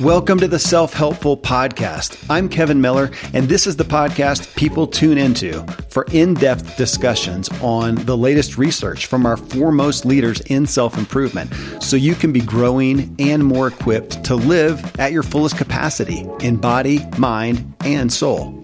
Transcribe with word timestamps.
Welcome 0.00 0.38
to 0.40 0.48
the 0.48 0.58
Self 0.58 0.92
Helpful 0.92 1.38
Podcast. 1.38 2.22
I'm 2.28 2.46
Kevin 2.50 2.82
Miller, 2.82 3.10
and 3.32 3.48
this 3.48 3.66
is 3.66 3.76
the 3.76 3.84
podcast 3.84 4.54
people 4.54 4.86
tune 4.86 5.16
into 5.16 5.62
for 5.88 6.04
in 6.12 6.34
depth 6.34 6.76
discussions 6.76 7.48
on 7.62 7.94
the 7.94 8.14
latest 8.14 8.58
research 8.58 9.06
from 9.06 9.24
our 9.24 9.38
foremost 9.38 10.04
leaders 10.04 10.42
in 10.42 10.66
self 10.66 10.98
improvement 10.98 11.50
so 11.82 11.96
you 11.96 12.14
can 12.14 12.30
be 12.30 12.40
growing 12.40 13.16
and 13.18 13.42
more 13.42 13.68
equipped 13.68 14.22
to 14.24 14.34
live 14.34 15.00
at 15.00 15.12
your 15.12 15.22
fullest 15.22 15.56
capacity 15.56 16.28
in 16.40 16.56
body, 16.56 17.00
mind, 17.16 17.74
and 17.82 18.12
soul. 18.12 18.62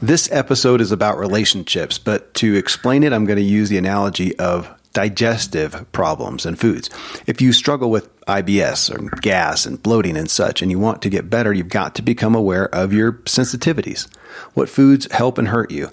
This 0.00 0.32
episode 0.32 0.80
is 0.80 0.90
about 0.90 1.18
relationships, 1.18 1.98
but 1.98 2.32
to 2.34 2.54
explain 2.54 3.02
it, 3.02 3.12
I'm 3.12 3.26
going 3.26 3.36
to 3.36 3.42
use 3.42 3.68
the 3.68 3.76
analogy 3.76 4.36
of 4.38 4.74
digestive 4.92 5.90
problems 5.92 6.46
and 6.46 6.58
foods. 6.58 6.90
If 7.26 7.40
you 7.40 7.52
struggle 7.52 7.90
with 7.90 8.14
IBS 8.26 8.90
or 8.90 9.08
gas 9.20 9.66
and 9.66 9.82
bloating 9.82 10.16
and 10.16 10.30
such, 10.30 10.62
and 10.62 10.70
you 10.70 10.78
want 10.78 11.02
to 11.02 11.10
get 11.10 11.30
better, 11.30 11.52
you've 11.52 11.68
got 11.68 11.94
to 11.96 12.02
become 12.02 12.34
aware 12.34 12.68
of 12.74 12.92
your 12.92 13.12
sensitivities. 13.24 14.08
What 14.54 14.68
foods 14.68 15.10
help 15.12 15.38
and 15.38 15.48
hurt 15.48 15.70
you? 15.70 15.90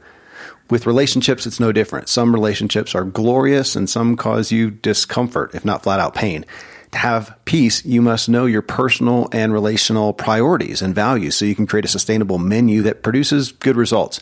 With 0.70 0.85
relationships, 0.85 1.48
it's 1.48 1.59
no 1.59 1.71
different. 1.71 2.09
Some 2.09 2.34
relationships 2.34 2.93
are 2.93 3.04
glorious 3.04 3.76
and 3.76 3.90
some 3.90 4.16
cause 4.16 4.52
you 4.52 4.70
discomfort, 4.70 5.55
if 5.55 5.66
not 5.66 5.81
flat 5.81 5.99
out 5.99 6.13
pain. 6.13 6.45
To 6.91 6.98
have 6.98 7.38
peace, 7.45 7.85
you 7.85 8.02
must 8.02 8.29
know 8.29 8.45
your 8.45 8.62
personal 8.62 9.29
and 9.31 9.54
relational 9.54 10.13
priorities 10.13 10.81
and 10.81 10.93
values 10.93 11.35
so 11.35 11.45
you 11.45 11.55
can 11.55 11.68
create 11.68 11.85
a 11.85 11.90
sustainable 11.90 12.40
menu 12.40 12.81
that 12.84 13.04
produces 13.04 13.52
good 13.52 13.76
results. 13.76 14.20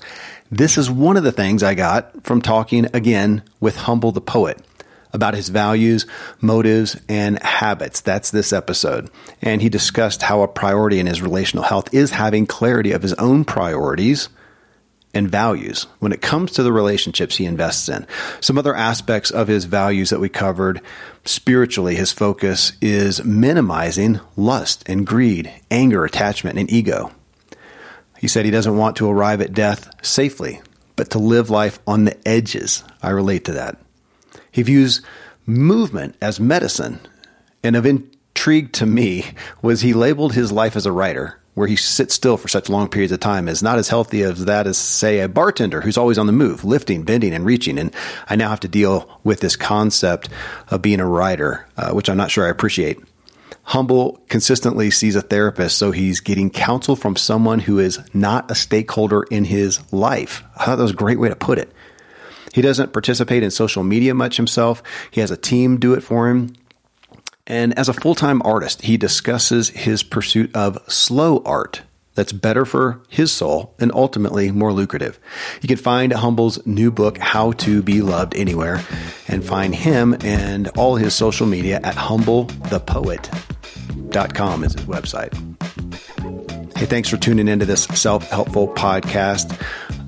This 0.51 0.77
is 0.77 0.89
one 0.89 1.17
of 1.17 1.23
the 1.23 1.31
things 1.31 1.63
I 1.63 1.75
got 1.75 2.25
from 2.25 2.41
talking 2.41 2.87
again 2.93 3.43
with 3.59 3.75
Humble 3.75 4.11
the 4.11 4.21
Poet 4.21 4.59
about 5.17 5.33
his 5.33 5.49
values, 5.49 6.05
motives, 6.39 6.95
and 7.09 7.43
habits. 7.43 7.99
That's 7.99 8.31
this 8.31 8.53
episode. 8.53 9.09
And 9.41 9.61
he 9.61 9.67
discussed 9.67 10.21
how 10.21 10.41
a 10.41 10.47
priority 10.47 10.99
in 10.99 11.07
his 11.07 11.21
relational 11.21 11.65
health 11.65 11.93
is 11.93 12.11
having 12.11 12.45
clarity 12.45 12.93
of 12.93 13.01
his 13.01 13.13
own 13.15 13.43
priorities 13.43 14.29
and 15.13 15.29
values 15.29 15.87
when 15.99 16.11
it 16.11 16.21
comes 16.21 16.51
to 16.51 16.63
the 16.63 16.71
relationships 16.71 17.37
he 17.37 17.45
invests 17.45 17.89
in. 17.89 18.05
Some 18.39 18.57
other 18.57 18.75
aspects 18.75 19.31
of 19.31 19.47
his 19.47 19.65
values 19.65 20.11
that 20.11 20.19
we 20.19 20.29
covered 20.29 20.79
spiritually, 21.25 21.95
his 21.95 22.11
focus 22.11 22.73
is 22.79 23.23
minimizing 23.25 24.19
lust 24.35 24.83
and 24.87 25.07
greed, 25.07 25.51
anger, 25.71 26.05
attachment, 26.05 26.59
and 26.59 26.71
ego. 26.71 27.11
He 28.19 28.27
said 28.27 28.45
he 28.45 28.51
doesn't 28.51 28.77
want 28.77 28.95
to 28.97 29.09
arrive 29.09 29.41
at 29.41 29.53
death 29.53 29.89
safely, 30.05 30.61
but 30.95 31.09
to 31.11 31.19
live 31.19 31.49
life 31.49 31.79
on 31.87 32.05
the 32.05 32.27
edges. 32.27 32.83
I 33.01 33.09
relate 33.09 33.45
to 33.45 33.53
that. 33.53 33.77
He 34.57 34.63
views 34.63 35.03
movement 35.45 36.15
as 36.19 36.39
medicine. 36.39 36.99
And 37.61 37.75
of 37.75 37.85
intrigue 37.85 38.73
to 38.73 38.87
me 38.87 39.25
was 39.61 39.81
he 39.81 39.93
labeled 39.93 40.33
his 40.33 40.51
life 40.51 40.75
as 40.75 40.87
a 40.87 40.91
writer, 40.91 41.39
where 41.53 41.67
he 41.67 41.75
sits 41.75 42.15
still 42.15 42.37
for 42.37 42.47
such 42.47 42.67
long 42.67 42.89
periods 42.89 43.11
of 43.11 43.19
time, 43.19 43.47
is 43.47 43.61
not 43.61 43.77
as 43.77 43.89
healthy 43.89 44.23
as 44.23 44.45
that 44.45 44.65
as, 44.65 44.75
say, 44.75 45.19
a 45.19 45.29
bartender 45.29 45.81
who's 45.81 45.95
always 45.95 46.17
on 46.17 46.25
the 46.25 46.31
move, 46.31 46.65
lifting, 46.65 47.03
bending, 47.03 47.35
and 47.35 47.45
reaching. 47.45 47.77
And 47.77 47.93
I 48.27 48.35
now 48.35 48.49
have 48.49 48.59
to 48.61 48.67
deal 48.67 49.19
with 49.23 49.41
this 49.41 49.55
concept 49.55 50.27
of 50.71 50.81
being 50.81 51.01
a 51.01 51.05
writer, 51.05 51.67
uh, 51.77 51.91
which 51.91 52.09
I'm 52.09 52.17
not 52.17 52.31
sure 52.31 52.47
I 52.47 52.49
appreciate. 52.49 52.97
Humble 53.61 54.19
consistently 54.27 54.89
sees 54.89 55.15
a 55.15 55.21
therapist, 55.21 55.77
so 55.77 55.91
he's 55.91 56.19
getting 56.19 56.49
counsel 56.49 56.95
from 56.95 57.15
someone 57.15 57.59
who 57.59 57.77
is 57.77 57.99
not 58.11 58.49
a 58.49 58.55
stakeholder 58.55 59.21
in 59.29 59.45
his 59.45 59.79
life. 59.93 60.43
I 60.55 60.65
thought 60.65 60.77
that 60.77 60.81
was 60.81 60.93
a 60.93 60.95
great 60.95 61.19
way 61.19 61.29
to 61.29 61.35
put 61.35 61.59
it. 61.59 61.71
He 62.57 62.61
doesn't 62.63 62.91
participate 62.91 63.43
in 63.43 63.51
social 63.51 63.83
media 63.83 64.15
much 64.15 64.37
himself. 64.37 64.81
He 65.11 65.21
has 65.21 65.29
a 65.29 65.37
team 65.37 65.77
do 65.77 65.93
it 65.93 66.01
for 66.01 66.27
him. 66.27 66.53
And 67.45 67.77
as 67.77 67.87
a 67.87 67.93
full 67.93 68.15
time 68.15 68.41
artist, 68.43 68.81
he 68.81 68.97
discusses 68.97 69.69
his 69.69 70.01
pursuit 70.01 70.55
of 70.55 70.79
slow 70.91 71.43
art 71.45 71.83
that's 72.15 72.33
better 72.33 72.65
for 72.65 72.99
his 73.09 73.31
soul 73.31 73.75
and 73.77 73.91
ultimately 73.93 74.49
more 74.49 74.73
lucrative. 74.73 75.19
You 75.61 75.67
can 75.67 75.77
find 75.77 76.11
Humble's 76.11 76.65
new 76.65 76.89
book, 76.89 77.19
How 77.19 77.51
to 77.51 77.83
Be 77.83 78.01
Loved 78.01 78.35
Anywhere, 78.35 78.83
and 79.27 79.45
find 79.45 79.75
him 79.75 80.17
and 80.21 80.69
all 80.69 80.95
his 80.95 81.13
social 81.13 81.45
media 81.45 81.79
at 81.83 81.93
humblethepoet.com 81.93 84.63
is 84.63 84.73
his 84.73 84.85
website. 84.85 85.31
Hey, 86.77 86.85
thanks 86.85 87.09
for 87.09 87.17
tuning 87.17 87.47
into 87.47 87.65
this 87.65 87.85
self 87.85 88.29
helpful 88.29 88.67
podcast. 88.67 89.59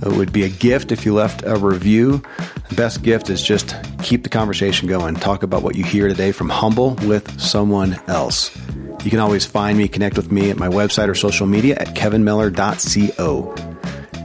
It 0.05 0.15
would 0.15 0.31
be 0.31 0.43
a 0.43 0.49
gift 0.49 0.91
if 0.91 1.03
you 1.03 1.15
left 1.15 1.41
a 1.43 1.55
review. 1.55 2.21
The 2.69 2.75
best 2.75 3.01
gift 3.01 3.31
is 3.31 3.41
just 3.41 3.75
keep 4.03 4.21
the 4.21 4.29
conversation 4.29 4.87
going. 4.87 5.15
Talk 5.15 5.41
about 5.41 5.63
what 5.63 5.75
you 5.75 5.83
hear 5.83 6.07
today 6.07 6.31
from 6.31 6.47
Humble 6.47 6.93
with 7.05 7.41
someone 7.41 7.99
else. 8.05 8.55
You 9.03 9.09
can 9.09 9.19
always 9.19 9.47
find 9.47 9.79
me, 9.79 9.87
connect 9.87 10.15
with 10.15 10.31
me 10.31 10.51
at 10.51 10.57
my 10.57 10.67
website 10.67 11.07
or 11.07 11.15
social 11.15 11.47
media 11.47 11.75
at 11.75 11.95
kevinmiller.co. 11.95 13.55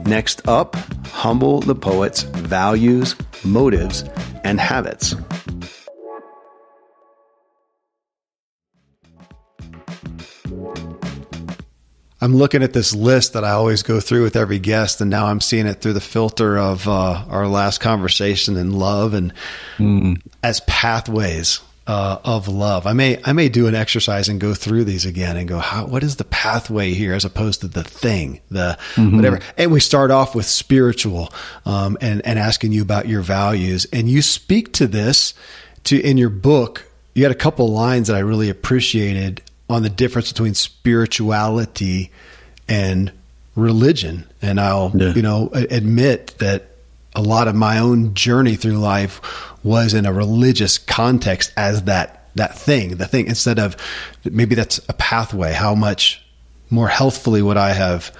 Next 0.03 0.47
up, 0.47 0.75
Humble 1.07 1.61
the 1.61 1.73
Poet's 1.73 2.21
values, 2.21 3.15
motives, 3.43 4.03
and 4.43 4.59
habits. 4.59 5.15
I'm 12.21 12.35
looking 12.35 12.63
at 12.63 12.73
this 12.73 12.95
list 12.95 13.33
that 13.33 13.43
I 13.43 13.51
always 13.51 13.83
go 13.83 13.99
through 13.99 14.23
with 14.23 14.35
every 14.35 14.59
guest, 14.59 15.01
and 15.01 15.09
now 15.09 15.27
I'm 15.27 15.41
seeing 15.41 15.67
it 15.67 15.81
through 15.81 15.93
the 15.93 16.01
filter 16.01 16.57
of 16.57 16.87
uh, 16.87 17.25
our 17.27 17.47
last 17.47 17.81
conversation 17.81 18.55
and 18.55 18.77
love, 18.77 19.13
and 19.13 19.33
mm. 19.77 20.21
as 20.41 20.61
pathways 20.61 21.59
uh, 21.87 22.17
of 22.23 22.47
love. 22.47 22.87
I 22.87 22.93
may 22.93 23.19
I 23.23 23.33
may 23.33 23.49
do 23.49 23.67
an 23.67 23.75
exercise 23.75 24.29
and 24.29 24.39
go 24.39 24.53
through 24.53 24.85
these 24.85 25.05
again 25.05 25.37
and 25.37 25.47
go, 25.47 25.59
how, 25.59 25.85
what 25.85 26.03
is 26.03 26.15
the 26.15 26.23
pathway 26.23 26.93
here 26.93 27.13
as 27.13 27.25
opposed 27.25 27.61
to 27.61 27.67
the 27.67 27.83
thing, 27.83 28.41
the 28.49 28.77
mm-hmm. 28.95 29.15
whatever. 29.15 29.39
And 29.57 29.71
we 29.71 29.79
start 29.79 30.09
off 30.09 30.35
with 30.35 30.45
spiritual, 30.45 31.31
um, 31.65 31.97
and 32.01 32.25
and 32.25 32.39
asking 32.39 32.71
you 32.71 32.81
about 32.81 33.07
your 33.07 33.21
values, 33.21 33.85
and 33.91 34.09
you 34.09 34.21
speak 34.21 34.73
to 34.73 34.87
this 34.87 35.33
to 35.85 35.99
in 35.99 36.17
your 36.17 36.29
book. 36.29 36.85
You 37.13 37.23
had 37.23 37.31
a 37.31 37.35
couple 37.35 37.67
lines 37.69 38.07
that 38.07 38.17
I 38.17 38.19
really 38.19 38.49
appreciated 38.49 39.41
on 39.69 39.83
the 39.83 39.89
difference 39.89 40.31
between 40.31 40.53
spirituality 40.53 42.11
and 42.67 43.11
religion. 43.55 44.25
And 44.41 44.59
I'll, 44.59 44.91
yeah. 44.93 45.13
you 45.13 45.21
know, 45.21 45.49
admit 45.53 46.35
that 46.39 46.67
a 47.15 47.21
lot 47.21 47.47
of 47.47 47.55
my 47.55 47.79
own 47.79 48.13
journey 48.13 48.55
through 48.55 48.77
life 48.77 49.21
was 49.63 49.93
in 49.93 50.05
a 50.05 50.13
religious 50.13 50.77
context 50.77 51.51
as 51.57 51.83
that, 51.83 52.29
that 52.35 52.57
thing, 52.57 52.97
the 52.97 53.07
thing, 53.07 53.27
instead 53.27 53.57
of 53.57 53.77
maybe 54.23 54.55
that's 54.55 54.79
a 54.89 54.93
pathway. 54.93 55.53
How 55.53 55.73
much 55.73 56.21
more 56.69 56.87
healthfully 56.87 57.41
would 57.41 57.57
I 57.57 57.71
have 57.71 58.15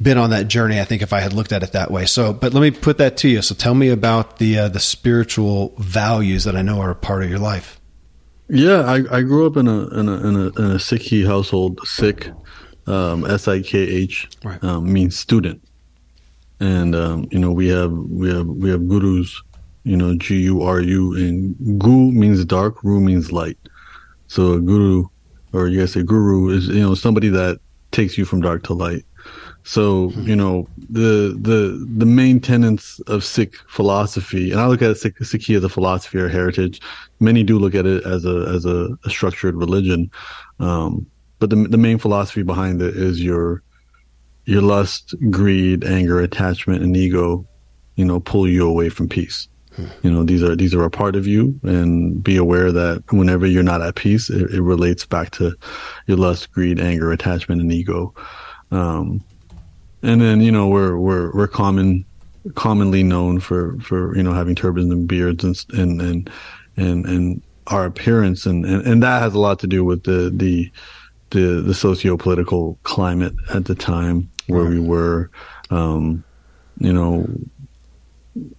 been 0.00 0.18
on 0.18 0.30
that 0.30 0.48
journey? 0.48 0.80
I 0.80 0.84
think 0.84 1.02
if 1.02 1.12
I 1.12 1.20
had 1.20 1.32
looked 1.32 1.52
at 1.52 1.62
it 1.62 1.72
that 1.72 1.90
way. 1.90 2.06
So, 2.06 2.32
but 2.32 2.54
let 2.54 2.60
me 2.60 2.70
put 2.70 2.98
that 2.98 3.18
to 3.18 3.28
you. 3.28 3.42
So 3.42 3.54
tell 3.54 3.74
me 3.74 3.90
about 3.90 4.38
the, 4.38 4.58
uh, 4.58 4.68
the 4.68 4.80
spiritual 4.80 5.74
values 5.78 6.44
that 6.44 6.56
I 6.56 6.62
know 6.62 6.80
are 6.80 6.90
a 6.90 6.96
part 6.96 7.22
of 7.22 7.30
your 7.30 7.38
life. 7.38 7.78
Yeah, 8.48 8.82
I, 8.82 9.18
I 9.18 9.22
grew 9.22 9.46
up 9.46 9.56
in 9.56 9.66
a 9.66 9.86
in 9.88 10.08
a 10.08 10.16
in 10.28 10.36
a, 10.36 10.46
in 10.46 10.70
a 10.72 10.78
Sikhi 10.78 11.26
household. 11.26 11.80
Sikh, 11.84 12.30
um, 12.86 13.24
S 13.24 13.48
I 13.48 13.62
K 13.62 13.78
H, 13.78 14.28
right. 14.44 14.62
um, 14.62 14.92
means 14.92 15.18
student, 15.18 15.62
and 16.60 16.94
um, 16.94 17.26
you 17.30 17.38
know 17.38 17.50
we 17.50 17.68
have 17.68 17.92
we 17.92 18.28
have 18.28 18.46
we 18.46 18.68
have 18.68 18.86
gurus, 18.88 19.42
you 19.84 19.96
know 19.96 20.16
G 20.18 20.42
U 20.42 20.62
R 20.62 20.80
U, 20.80 21.14
and 21.14 21.80
Gu 21.80 22.12
means 22.12 22.44
dark, 22.44 22.82
Ru 22.84 23.00
means 23.00 23.32
light. 23.32 23.56
So 24.26 24.54
a 24.54 24.60
guru, 24.60 25.06
or 25.52 25.68
you 25.68 25.80
guys 25.80 25.92
say 25.92 26.02
guru, 26.02 26.50
is 26.50 26.68
you 26.68 26.80
know 26.80 26.94
somebody 26.94 27.28
that 27.30 27.58
takes 27.90 28.18
you 28.18 28.24
from 28.24 28.42
dark 28.42 28.64
to 28.64 28.74
light. 28.74 29.04
So 29.64 30.10
hmm. 30.10 30.22
you 30.28 30.36
know 30.36 30.68
the 30.90 31.36
the 31.40 31.86
the 31.96 32.06
main 32.06 32.40
tenets 32.40 33.00
of 33.00 33.24
Sikh 33.24 33.56
philosophy, 33.68 34.50
and 34.50 34.60
I 34.60 34.66
look 34.66 34.82
at 34.82 34.96
Sikh, 34.96 35.18
Sikhi 35.18 35.56
as 35.56 35.64
a 35.64 35.68
philosophy 35.68 36.18
or 36.18 36.28
heritage. 36.28 36.80
Many 37.20 37.42
do 37.42 37.58
look 37.58 37.74
at 37.74 37.86
it 37.86 38.04
as 38.04 38.24
a 38.24 38.48
as 38.54 38.64
a, 38.64 38.88
a 39.04 39.10
structured 39.10 39.54
religion, 39.54 40.10
um, 40.58 41.06
but 41.38 41.50
the 41.50 41.56
the 41.56 41.78
main 41.78 41.98
philosophy 41.98 42.42
behind 42.42 42.82
it 42.82 42.96
is 42.96 43.22
your 43.22 43.62
your 44.44 44.62
lust, 44.62 45.14
greed, 45.30 45.84
anger, 45.84 46.20
attachment, 46.20 46.82
and 46.82 46.96
ego. 46.96 47.46
You 47.94 48.04
know, 48.04 48.20
pull 48.20 48.48
you 48.48 48.66
away 48.66 48.88
from 48.88 49.08
peace. 49.08 49.48
Hmm. 49.76 49.86
You 50.02 50.10
know, 50.10 50.24
these 50.24 50.42
are 50.42 50.56
these 50.56 50.74
are 50.74 50.82
a 50.82 50.90
part 50.90 51.14
of 51.14 51.26
you, 51.26 51.58
and 51.62 52.22
be 52.22 52.36
aware 52.36 52.72
that 52.72 53.04
whenever 53.12 53.46
you're 53.46 53.62
not 53.62 53.80
at 53.80 53.94
peace, 53.94 54.28
it, 54.28 54.50
it 54.50 54.62
relates 54.62 55.06
back 55.06 55.30
to 55.32 55.54
your 56.06 56.16
lust, 56.16 56.50
greed, 56.50 56.80
anger, 56.80 57.12
attachment, 57.12 57.60
and 57.60 57.72
ego. 57.72 58.12
Um, 58.72 59.22
and 60.02 60.20
then 60.20 60.40
you 60.40 60.52
know 60.52 60.68
we're 60.68 60.96
we're 60.96 61.32
we're 61.32 61.48
common 61.48 62.04
commonly 62.54 63.02
known 63.02 63.40
for 63.40 63.78
for 63.80 64.16
you 64.16 64.22
know 64.22 64.32
having 64.32 64.54
turbans 64.54 64.90
and 64.90 65.06
beards 65.06 65.44
and 65.44 65.64
and 65.72 66.00
and 66.00 66.30
and, 66.76 67.06
and 67.06 67.42
our 67.68 67.84
appearance 67.84 68.46
and, 68.46 68.64
and 68.64 68.86
and 68.86 69.02
that 69.02 69.22
has 69.22 69.34
a 69.34 69.38
lot 69.38 69.58
to 69.58 69.66
do 69.66 69.84
with 69.84 70.04
the 70.04 70.32
the 70.34 70.70
the 71.30 71.62
the 71.62 71.74
socio-political 71.74 72.78
climate 72.82 73.34
at 73.54 73.64
the 73.64 73.74
time 73.74 74.28
where 74.48 74.64
right. 74.64 74.72
we 74.72 74.80
were 74.80 75.30
um 75.70 76.24
you 76.78 76.92
know 76.92 77.26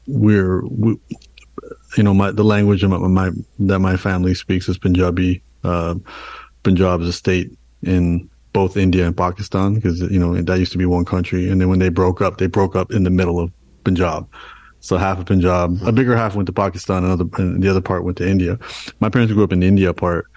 we're 0.07 0.65
we, 0.65 0.97
you 1.97 2.03
know, 2.03 2.13
my 2.13 2.31
the 2.31 2.43
language 2.43 2.83
my, 2.83 2.97
my 2.97 3.31
that 3.59 3.79
my 3.79 3.97
family 3.97 4.33
speaks 4.33 4.67
is 4.67 4.77
Punjabi. 4.77 5.43
Uh, 5.63 5.95
Punjab 6.63 7.01
is 7.01 7.07
a 7.07 7.13
state 7.13 7.51
in 7.81 8.29
both 8.53 8.77
India 8.77 9.05
and 9.05 9.17
Pakistan 9.17 9.73
because 9.73 9.99
you 9.99 10.19
know 10.19 10.39
that 10.39 10.59
used 10.59 10.71
to 10.71 10.77
be 10.77 10.85
one 10.85 11.05
country, 11.05 11.49
and 11.49 11.59
then 11.59 11.69
when 11.69 11.79
they 11.79 11.89
broke 11.89 12.21
up, 12.21 12.37
they 12.37 12.47
broke 12.47 12.75
up 12.75 12.91
in 12.91 13.03
the 13.03 13.09
middle 13.09 13.39
of 13.39 13.51
Punjab. 13.83 14.27
So 14.79 14.97
half 14.97 15.17
of 15.17 15.25
Punjab, 15.25 15.79
a 15.83 15.91
bigger 15.91 16.15
half 16.15 16.35
went 16.35 16.45
to 16.47 16.53
Pakistan, 16.53 17.03
another 17.03 17.25
and 17.37 17.61
the 17.61 17.69
other 17.69 17.81
part 17.81 18.03
went 18.03 18.17
to 18.17 18.27
India. 18.27 18.59
My 18.99 19.09
parents 19.09 19.33
grew 19.33 19.43
up 19.43 19.53
in 19.53 19.61
the 19.61 19.67
India 19.67 19.93
part, 19.93 20.27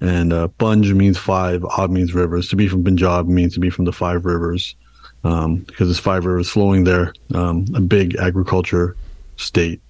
and 0.00 0.32
uh, 0.32 0.48
Punj 0.58 0.94
means 0.94 1.18
five, 1.18 1.64
Ab 1.78 1.90
means 1.90 2.14
rivers. 2.14 2.48
To 2.48 2.56
be 2.56 2.68
from 2.68 2.84
Punjab 2.84 3.26
means 3.26 3.54
to 3.54 3.60
be 3.60 3.70
from 3.70 3.84
the 3.84 3.92
five 3.92 4.24
rivers, 4.24 4.74
um, 5.24 5.56
because 5.56 5.88
there's 5.88 5.98
five 5.98 6.24
rivers 6.24 6.48
flowing 6.48 6.84
there. 6.84 7.12
Um, 7.34 7.66
a 7.74 7.80
big 7.80 8.16
agriculture 8.16 8.96
state, 9.36 9.82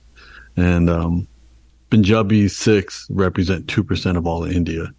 and 0.56 0.90
um, 0.90 1.28
Punjabi 1.90 2.48
Sikhs 2.48 3.06
represent 3.10 3.68
two 3.68 3.84
percent 3.84 4.16
of 4.16 4.26
all 4.26 4.44
of 4.44 4.50
India. 4.50 4.92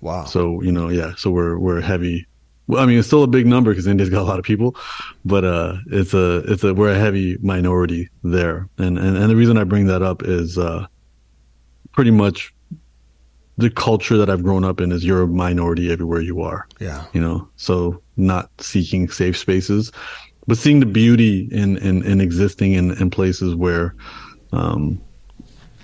Wow. 0.00 0.24
So 0.24 0.62
you 0.62 0.72
know, 0.72 0.88
yeah. 0.88 1.12
So 1.16 1.30
we're 1.30 1.58
we're 1.58 1.80
heavy. 1.80 2.26
Well, 2.66 2.82
I 2.82 2.86
mean, 2.86 2.98
it's 2.98 3.08
still 3.08 3.24
a 3.24 3.28
big 3.28 3.46
number 3.46 3.72
because 3.72 3.86
India's 3.86 4.08
got 4.08 4.22
a 4.22 4.24
lot 4.24 4.38
of 4.38 4.44
people, 4.44 4.76
but 5.24 5.44
uh, 5.44 5.76
it's 5.90 6.14
a 6.14 6.38
it's 6.50 6.62
a 6.62 6.72
we're 6.72 6.92
a 6.92 6.98
heavy 6.98 7.36
minority 7.38 8.08
there, 8.22 8.68
and 8.78 8.98
and 8.98 9.16
and 9.16 9.30
the 9.30 9.36
reason 9.36 9.58
I 9.58 9.64
bring 9.64 9.86
that 9.86 10.02
up 10.02 10.22
is 10.22 10.58
uh, 10.58 10.86
pretty 11.92 12.12
much 12.12 12.54
the 13.58 13.70
culture 13.70 14.16
that 14.16 14.30
I've 14.30 14.42
grown 14.42 14.64
up 14.64 14.80
in 14.80 14.92
is 14.92 15.04
you're 15.04 15.22
a 15.22 15.28
minority 15.28 15.92
everywhere 15.92 16.20
you 16.20 16.40
are. 16.42 16.66
Yeah. 16.80 17.04
You 17.12 17.20
know, 17.20 17.48
so 17.56 18.02
not 18.16 18.50
seeking 18.58 19.08
safe 19.08 19.36
spaces, 19.36 19.92
but 20.46 20.58
seeing 20.58 20.80
the 20.80 20.86
beauty 20.86 21.48
in 21.52 21.76
in, 21.78 22.04
in 22.04 22.20
existing 22.20 22.72
in, 22.72 22.92
in 22.92 23.10
places 23.10 23.54
where 23.54 23.94
um, 24.52 25.00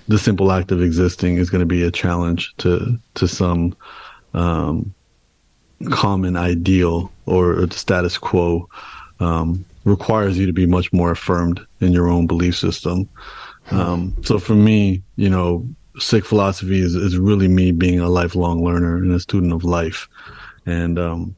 the 0.07 0.17
simple 0.17 0.51
act 0.51 0.71
of 0.71 0.81
existing 0.81 1.37
is 1.37 1.49
going 1.49 1.61
to 1.61 1.65
be 1.65 1.83
a 1.83 1.91
challenge 1.91 2.53
to 2.57 2.97
to 3.15 3.27
some 3.27 3.75
um, 4.33 4.93
common 5.91 6.35
ideal 6.35 7.11
or, 7.25 7.65
the 7.65 7.75
status 7.75 8.17
quo 8.17 8.67
um, 9.19 9.65
requires 9.85 10.37
you 10.37 10.45
to 10.45 10.53
be 10.53 10.65
much 10.65 10.91
more 10.91 11.11
affirmed 11.11 11.59
in 11.79 11.93
your 11.93 12.07
own 12.07 12.27
belief 12.27 12.57
system. 12.57 13.07
Um, 13.71 14.15
so 14.23 14.39
for 14.39 14.55
me, 14.55 15.03
you 15.15 15.29
know, 15.29 15.67
Sikh 15.97 16.25
philosophy 16.25 16.79
is, 16.79 16.95
is 16.95 17.17
really 17.17 17.47
me 17.47 17.71
being 17.71 17.99
a 17.99 18.09
lifelong 18.09 18.63
learner 18.63 18.97
and 18.97 19.11
a 19.11 19.19
student 19.19 19.53
of 19.53 19.63
life 19.63 20.07
and 20.65 20.97
um, 20.97 21.35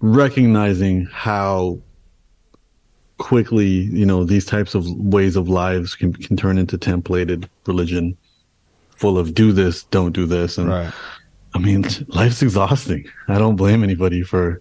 recognizing 0.00 1.06
how 1.06 1.78
quickly, 3.18 3.66
you 3.66 4.04
know, 4.04 4.24
these 4.24 4.44
types 4.44 4.74
of 4.74 4.88
ways 4.90 5.36
of 5.36 5.48
lives 5.48 5.94
can, 5.94 6.12
can 6.12 6.36
turn 6.36 6.58
into 6.58 6.76
templated 6.76 7.48
religion 7.66 8.16
full 8.90 9.18
of 9.18 9.34
do 9.34 9.52
this, 9.52 9.84
don't 9.84 10.12
do 10.12 10.26
this. 10.26 10.58
And 10.58 10.68
right. 10.68 10.92
I 11.56 11.58
mean, 11.58 11.86
life's 12.08 12.42
exhausting. 12.42 13.06
I 13.28 13.38
don't 13.38 13.56
blame 13.56 13.82
anybody 13.82 14.22
for, 14.22 14.60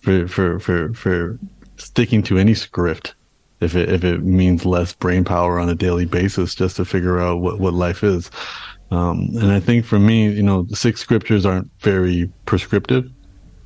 for, 0.00 0.26
for, 0.26 0.58
for, 0.58 0.92
for 0.92 1.38
sticking 1.76 2.24
to 2.24 2.36
any 2.36 2.54
script 2.54 3.14
if 3.60 3.76
it, 3.76 3.88
if 3.88 4.02
it 4.02 4.24
means 4.24 4.66
less 4.66 4.92
brain 4.92 5.22
power 5.22 5.60
on 5.60 5.68
a 5.68 5.76
daily 5.76 6.04
basis 6.04 6.56
just 6.56 6.74
to 6.76 6.84
figure 6.84 7.20
out 7.20 7.38
what, 7.38 7.60
what 7.60 7.74
life 7.74 8.02
is. 8.02 8.28
Um, 8.90 9.28
and 9.36 9.52
I 9.52 9.60
think 9.60 9.84
for 9.84 10.00
me, 10.00 10.32
you 10.32 10.42
know, 10.42 10.64
the 10.64 10.74
Sikh 10.74 10.98
scriptures 10.98 11.46
aren't 11.46 11.70
very 11.78 12.28
prescriptive. 12.44 13.08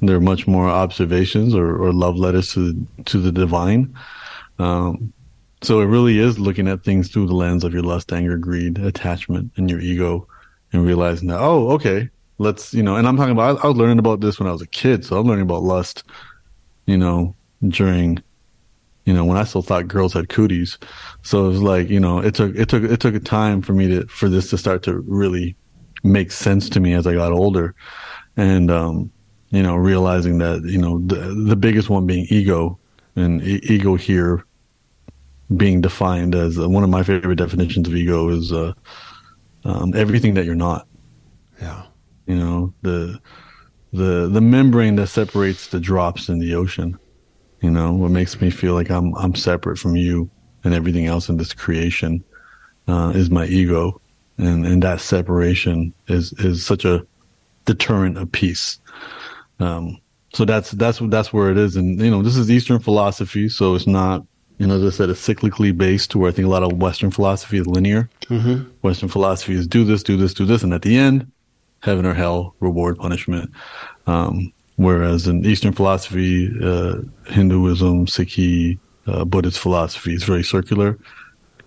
They're 0.02 0.20
much 0.20 0.46
more 0.46 0.68
observations 0.68 1.54
or, 1.54 1.82
or 1.82 1.94
love 1.94 2.16
letters 2.16 2.52
to, 2.52 2.86
to 3.06 3.18
the 3.18 3.32
divine. 3.32 3.96
Um, 4.58 5.14
so 5.62 5.80
it 5.80 5.86
really 5.86 6.18
is 6.18 6.38
looking 6.38 6.68
at 6.68 6.84
things 6.84 7.08
through 7.08 7.28
the 7.28 7.34
lens 7.34 7.64
of 7.64 7.72
your 7.72 7.82
lust, 7.82 8.12
anger, 8.12 8.36
greed, 8.36 8.78
attachment, 8.78 9.52
and 9.56 9.70
your 9.70 9.80
ego, 9.80 10.28
and 10.74 10.84
realizing 10.84 11.28
that, 11.28 11.40
oh, 11.40 11.70
okay, 11.70 12.10
let's, 12.38 12.74
you 12.74 12.82
know, 12.82 12.96
and 12.96 13.06
I'm 13.06 13.16
talking 13.16 13.32
about, 13.32 13.58
I, 13.58 13.64
I 13.64 13.66
was 13.68 13.76
learning 13.76 13.98
about 13.98 14.20
this 14.20 14.38
when 14.38 14.48
I 14.48 14.52
was 14.52 14.62
a 14.62 14.66
kid. 14.66 15.04
So 15.04 15.18
I'm 15.18 15.26
learning 15.26 15.44
about 15.44 15.62
lust, 15.62 16.04
you 16.86 16.96
know, 16.96 17.34
during, 17.68 18.22
you 19.04 19.14
know, 19.14 19.24
when 19.24 19.36
I 19.36 19.44
still 19.44 19.62
thought 19.62 19.88
girls 19.88 20.12
had 20.12 20.28
cooties. 20.28 20.78
So 21.22 21.46
it 21.46 21.48
was 21.48 21.62
like, 21.62 21.88
you 21.88 22.00
know, 22.00 22.18
it 22.18 22.34
took, 22.34 22.54
it 22.56 22.68
took, 22.68 22.82
it 22.82 23.00
took 23.00 23.14
a 23.14 23.20
time 23.20 23.62
for 23.62 23.72
me 23.72 23.88
to, 23.88 24.06
for 24.06 24.28
this 24.28 24.50
to 24.50 24.58
start 24.58 24.82
to 24.84 24.98
really 25.00 25.56
make 26.02 26.30
sense 26.30 26.68
to 26.70 26.80
me 26.80 26.92
as 26.92 27.06
I 27.06 27.14
got 27.14 27.32
older. 27.32 27.74
And, 28.36 28.70
um, 28.70 29.10
you 29.50 29.62
know, 29.62 29.76
realizing 29.76 30.38
that, 30.38 30.62
you 30.64 30.78
know, 30.78 30.98
the, 31.06 31.34
the 31.46 31.56
biggest 31.56 31.88
one 31.88 32.06
being 32.06 32.26
ego 32.28 32.78
and 33.14 33.42
e- 33.42 33.60
ego 33.62 33.94
here 33.94 34.44
being 35.56 35.80
defined 35.80 36.34
as 36.34 36.58
uh, 36.58 36.68
one 36.68 36.82
of 36.82 36.90
my 36.90 37.02
favorite 37.02 37.36
definitions 37.36 37.86
of 37.86 37.94
ego 37.94 38.28
is 38.28 38.52
uh, 38.52 38.72
um, 39.64 39.94
everything 39.94 40.34
that 40.34 40.44
you're 40.44 40.56
not. 40.56 40.86
Yeah. 41.60 41.84
You 42.26 42.36
know 42.36 42.74
the 42.82 43.20
the 43.92 44.28
the 44.28 44.40
membrane 44.40 44.96
that 44.96 45.08
separates 45.08 45.68
the 45.68 45.80
drops 45.80 46.28
in 46.28 46.38
the 46.38 46.54
ocean. 46.54 46.98
You 47.60 47.70
know 47.70 47.92
what 47.92 48.10
makes 48.10 48.40
me 48.40 48.50
feel 48.50 48.74
like 48.74 48.90
I'm 48.90 49.14
I'm 49.16 49.34
separate 49.34 49.78
from 49.78 49.96
you 49.96 50.30
and 50.64 50.74
everything 50.74 51.06
else 51.06 51.28
in 51.28 51.36
this 51.36 51.52
creation 51.52 52.24
uh, 52.88 53.12
is 53.14 53.30
my 53.30 53.46
ego, 53.46 54.00
and 54.38 54.66
and 54.66 54.82
that 54.82 55.00
separation 55.00 55.94
is 56.08 56.32
is 56.34 56.64
such 56.64 56.84
a 56.84 57.06
deterrent 57.64 58.18
of 58.18 58.30
peace. 58.30 58.78
Um, 59.60 59.98
so 60.32 60.44
that's 60.44 60.72
that's 60.72 60.98
that's 60.98 61.32
where 61.32 61.50
it 61.50 61.58
is, 61.58 61.76
and 61.76 62.00
you 62.00 62.10
know 62.10 62.22
this 62.22 62.36
is 62.36 62.50
Eastern 62.50 62.78
philosophy, 62.78 63.48
so 63.48 63.74
it's 63.74 63.86
not 63.86 64.26
you 64.58 64.66
know, 64.66 64.76
as 64.76 64.94
I 64.94 64.96
said, 64.96 65.10
it's 65.10 65.26
cyclically 65.26 65.76
based 65.76 66.10
to 66.12 66.18
where 66.18 66.30
I 66.30 66.32
think 66.32 66.46
a 66.46 66.50
lot 66.50 66.62
of 66.62 66.78
Western 66.78 67.10
philosophy 67.10 67.58
is 67.58 67.66
linear. 67.66 68.08
Mm-hmm. 68.22 68.70
Western 68.80 69.08
philosophy 69.08 69.54
is 69.54 69.66
do 69.66 69.84
this, 69.84 70.02
do 70.02 70.16
this, 70.16 70.32
do 70.32 70.46
this, 70.46 70.62
and 70.62 70.72
at 70.72 70.82
the 70.82 70.96
end, 70.96 71.30
heaven 71.82 72.06
or 72.06 72.14
hell, 72.14 72.54
reward, 72.60 72.98
punishment. 72.98 73.50
Um, 74.06 74.52
whereas 74.76 75.26
in 75.26 75.44
Eastern 75.44 75.72
philosophy, 75.72 76.50
uh, 76.62 76.98
Hinduism, 77.26 78.06
Sikhi, 78.06 78.78
uh, 79.06 79.24
Buddhist 79.24 79.58
philosophy 79.58 80.14
is 80.14 80.24
very 80.24 80.42
circular, 80.42 80.98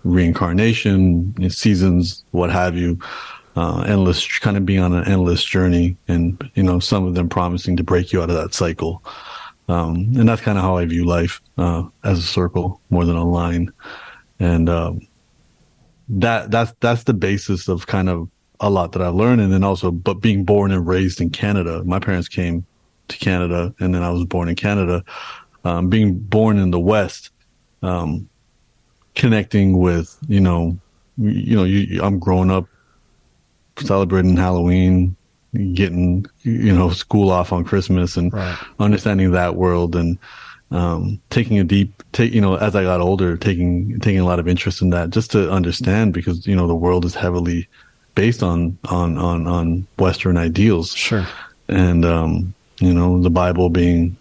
reincarnation, 0.04 1.50
seasons, 1.50 2.24
what 2.32 2.50
have 2.50 2.76
you. 2.76 2.98
Uh, 3.56 3.80
endless, 3.80 4.38
kind 4.38 4.56
of 4.56 4.64
being 4.64 4.78
on 4.80 4.94
an 4.94 5.04
endless 5.08 5.42
journey, 5.44 5.96
and 6.06 6.50
you 6.54 6.62
know, 6.62 6.78
some 6.78 7.04
of 7.04 7.14
them 7.14 7.28
promising 7.28 7.76
to 7.76 7.82
break 7.82 8.12
you 8.12 8.22
out 8.22 8.30
of 8.30 8.36
that 8.36 8.54
cycle. 8.54 9.02
Um, 9.70 10.12
and 10.16 10.28
that's 10.28 10.40
kind 10.40 10.56
of 10.56 10.62
how 10.64 10.76
I 10.76 10.84
view 10.84 11.04
life 11.04 11.40
uh, 11.58 11.84
as 12.04 12.18
a 12.18 12.22
circle 12.22 12.80
more 12.90 13.04
than 13.04 13.16
a 13.16 13.24
line. 13.24 13.72
And 14.38 14.68
um, 14.68 15.06
that 16.08 16.50
that's 16.50 16.72
that's 16.80 17.04
the 17.04 17.14
basis 17.14 17.68
of 17.68 17.86
kind 17.86 18.08
of 18.08 18.28
a 18.60 18.70
lot 18.70 18.92
that 18.92 19.02
I 19.02 19.08
learned. 19.08 19.40
And 19.40 19.52
then 19.52 19.64
also, 19.64 19.90
but 19.90 20.14
being 20.14 20.44
born 20.44 20.70
and 20.70 20.86
raised 20.86 21.20
in 21.20 21.30
Canada, 21.30 21.82
my 21.84 21.98
parents 21.98 22.28
came 22.28 22.64
to 23.08 23.18
Canada, 23.18 23.74
and 23.80 23.94
then 23.94 24.02
I 24.02 24.10
was 24.10 24.24
born 24.24 24.48
in 24.48 24.54
Canada. 24.54 25.04
Um, 25.64 25.88
being 25.88 26.14
born 26.14 26.58
in 26.58 26.70
the 26.70 26.80
West, 26.80 27.30
um, 27.82 28.28
connecting 29.14 29.78
with 29.78 30.16
you 30.28 30.40
know, 30.40 30.78
you 31.18 31.56
know, 31.56 31.64
you, 31.64 32.02
I'm 32.02 32.18
growing 32.18 32.50
up 32.50 32.66
celebrating 33.78 34.36
Halloween, 34.36 35.16
getting 35.72 36.24
you 36.42 36.72
know 36.72 36.90
school 36.90 37.30
off 37.30 37.52
on 37.52 37.64
Christmas 37.64 38.16
and 38.16 38.32
right. 38.32 38.58
understanding 38.78 39.32
that 39.32 39.56
world 39.56 39.96
and 39.96 40.18
um, 40.70 41.20
taking 41.30 41.58
a 41.58 41.64
deep 41.64 42.02
take 42.12 42.32
you 42.32 42.40
know 42.40 42.56
as 42.56 42.76
I 42.76 42.84
got 42.84 43.00
older 43.00 43.36
taking 43.36 43.98
taking 44.00 44.20
a 44.20 44.24
lot 44.24 44.38
of 44.38 44.46
interest 44.46 44.80
in 44.80 44.90
that 44.90 45.10
just 45.10 45.32
to 45.32 45.50
understand 45.50 46.14
because 46.14 46.46
you 46.46 46.54
know 46.54 46.68
the 46.68 46.74
world 46.74 47.04
is 47.04 47.14
heavily 47.14 47.68
based 48.14 48.42
on 48.42 48.76
on 48.86 49.16
on 49.18 49.46
on 49.46 49.86
Western 49.98 50.36
ideals 50.36 50.94
sure 50.94 51.26
and 51.68 52.04
um, 52.04 52.54
you 52.78 52.92
know 52.92 53.20
the 53.20 53.30
Bible 53.30 53.70
being 53.70 54.16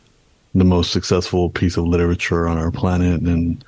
the 0.55 0.65
most 0.65 0.91
successful 0.91 1.50
piece 1.50 1.77
of 1.77 1.86
literature 1.86 2.48
on 2.48 2.58
our 2.58 2.72
planet 2.72 3.22
and 3.22 3.63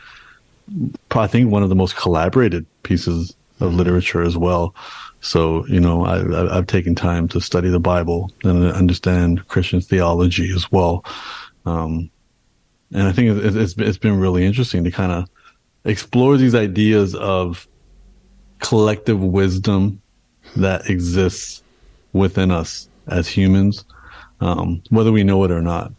I 1.12 1.28
think 1.28 1.51
one 1.51 1.63
of 1.63 1.70
the 1.70 1.75
most 1.75 1.96
collaborated 1.96 2.66
pieces 2.84 3.36
of 3.60 3.74
literature 3.74 4.22
as 4.22 4.38
well. 4.38 4.74
So, 5.22 5.66
you 5.68 5.80
know, 5.80 6.06
I, 6.06 6.56
have 6.56 6.68
taken 6.68 6.96
time 6.96 7.28
to 7.30 7.40
study 7.40 7.70
the 7.70 7.80
Bible 7.80 8.32
and 8.44 8.66
understand 8.66 9.48
Christian 9.48 9.82
theology 9.82 10.51
as 10.54 10.72
well. 10.72 11.06
Um, 11.66 12.10
and 12.92 13.04
I 13.04 13.12
think 13.12 13.38
it's, 13.38 13.56
it's, 13.56 13.74
it's 13.78 13.98
been 13.98 14.20
really 14.20 14.46
interesting 14.46 14.84
to 14.84 14.92
kind 14.92 15.12
of 15.12 15.30
explore 15.86 16.38
these 16.38 16.56
ideas 16.56 17.13
of 17.16 17.68
collective 18.60 19.22
wisdom 19.22 20.01
that 20.55 20.89
exists 20.89 21.63
within 22.13 22.51
us 22.51 22.89
as 23.08 23.27
humans, 23.27 23.86
um, 24.41 24.81
whether 24.89 25.12
we 25.12 25.24
know 25.24 25.43
it 25.43 25.51
or 25.51 25.62
not. 25.62 25.91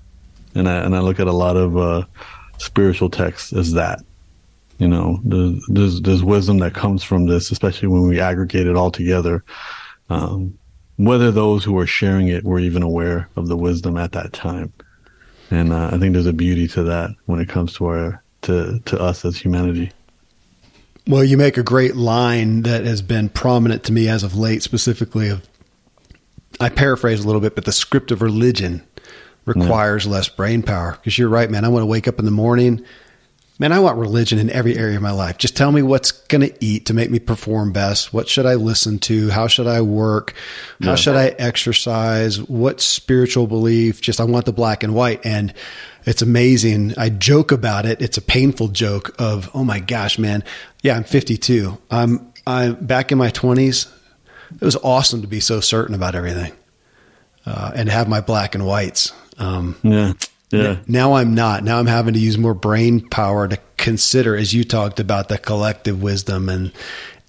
And 0.55 0.69
I, 0.69 0.77
and 0.77 0.95
I 0.95 1.01
look 1.01 1.21
at 1.21 1.27
a 1.27 1.33
lot 1.33 1.57
of, 1.57 1.77
uh, 1.77 2.05
spiritual 2.59 3.11
texts 3.11 3.53
as 3.53 3.73
that. 3.73 4.01
You 4.79 4.89
know, 4.89 5.21
there's, 5.25 6.01
there's, 6.01 6.25
wisdom 6.25 6.59
that 6.59 6.75
comes 6.75 7.05
from 7.05 7.27
this, 7.27 7.51
especially 7.51 7.89
when 7.89 8.09
we 8.09 8.21
aggregate 8.21 8.67
it 8.67 8.77
all 8.77 8.91
together. 8.91 9.45
Um, 10.11 10.59
whether 10.97 11.31
those 11.31 11.65
who 11.65 11.79
are 11.79 11.87
sharing 11.87 12.29
it 12.29 12.45
were 12.45 12.59
even 12.59 12.83
aware 12.83 13.29
of 13.37 13.49
the 13.49 13.57
wisdom 13.57 13.97
at 13.97 14.13
that 14.13 14.33
time. 14.33 14.73
And 15.51 15.73
uh, 15.73 15.91
I 15.93 15.99
think 15.99 16.15
there's 16.15 16.27
a 16.27 16.33
beauty 16.33 16.67
to 16.69 16.83
that 16.85 17.11
when 17.27 17.41
it 17.41 17.49
comes 17.49 17.75
to 17.75 17.87
our 17.87 18.23
to 18.43 18.81
to 18.87 19.01
us 19.01 19.25
as 19.25 19.37
humanity. 19.37 19.93
Well, 21.07 21.25
you 21.25 21.37
make 21.37 21.57
a 21.57 21.63
great 21.63 21.97
line 21.97 22.63
that 22.63 22.85
has 22.85 23.03
been 23.03 23.29
prominent 23.29 23.85
to 23.85 23.93
me 23.93 24.09
as 24.09 24.23
of 24.23 24.37
late, 24.37 24.63
specifically 24.63 25.29
of 25.29 25.49
I 26.61 26.69
paraphrase 26.69 27.21
a 27.21 27.27
little 27.27 27.41
bit, 27.41 27.55
but 27.55 27.65
the 27.65 27.73
script 27.73 28.11
of 28.11 28.23
religion 28.23 28.87
requires 29.45 30.05
yeah. 30.05 30.13
less 30.13 30.29
brain 30.29 30.63
power. 30.63 30.93
Because 30.93 31.19
you're 31.19 31.29
right, 31.29 31.51
man. 31.51 31.65
I 31.65 31.69
want 31.69 31.83
to 31.83 31.87
wake 31.87 32.07
up 32.07 32.19
in 32.19 32.25
the 32.25 32.31
morning. 32.31 32.85
Man, 33.59 33.71
I 33.71 33.79
want 33.81 33.99
religion 33.99 34.39
in 34.39 34.51
every 34.51 34.77
area 34.77 34.97
of 34.97 35.03
my 35.03 35.13
life. 35.13 35.39
Just 35.39 35.57
tell 35.57 35.71
me 35.71 35.83
what's 35.83 36.11
going 36.11 36.41
to 36.41 36.65
eat 36.65 36.87
to 36.87 36.95
make 36.95 37.11
me 37.11 37.19
perform 37.19 37.73
best. 37.73 38.13
What 38.13 38.29
should 38.29 38.47
I 38.47 38.55
listen 38.55 38.99
to? 39.01 39.29
How 39.31 39.47
should 39.47 39.67
I 39.67 39.83
work? 39.83 40.35
How 40.81 40.91
yeah. 40.91 40.95
should 40.97 41.17
I 41.17 41.27
exercise? 41.39 42.41
What 42.43 42.81
spiritual 42.81 43.47
belief? 43.47 44.01
Just 44.01 44.21
I 44.21 44.25
want 44.25 44.47
the 44.47 44.53
black 44.53 44.83
and 44.83 44.95
white. 44.95 45.25
And 45.25 45.53
it's 46.07 46.23
amazing. 46.23 46.95
I 46.97 47.11
joke 47.11 47.53
about 47.53 47.87
it. 47.87 48.01
It's 48.01 48.17
a 48.17 48.23
painful 48.23 48.69
joke 48.69 49.15
of, 49.21 49.51
oh 49.55 49.65
my 49.65 49.81
gosh, 49.81 50.19
man. 50.19 50.43
Yeah, 50.83 50.97
I'm 50.97 51.05
52. 51.05 51.79
I'm 51.91 52.33
I'm 52.47 52.75
back 52.75 53.13
in 53.13 53.19
my 53.19 53.31
20s. 53.31 53.93
It 54.55 54.65
was 54.65 54.77
awesome 54.77 55.23
to 55.23 55.29
be 55.29 55.41
so 55.41 55.61
certain 55.61 55.95
about 55.95 56.15
everything 56.15 56.53
uh, 57.47 57.73
and 57.75 57.89
have 57.89 58.09
my 58.09 58.21
black 58.21 58.55
and 58.55 58.67
whites. 58.67 59.13
Um, 59.39 59.77
yeah. 59.83 60.15
Yeah. 60.53 60.77
Now 60.87 61.15
I'm 61.15 61.35
not. 61.35 61.65
Now 61.65 61.79
I'm 61.79 61.87
having 61.87 62.15
to 62.15 62.21
use 62.21 62.37
more 62.37 62.55
brain 62.55 63.09
power 63.09 63.49
to 63.49 63.59
consider, 63.77 64.37
as 64.37 64.53
you 64.53 64.65
talked 64.65 65.01
about, 65.01 65.29
the 65.29 65.39
collective 65.39 66.03
wisdom 66.03 66.49
and 66.49 66.73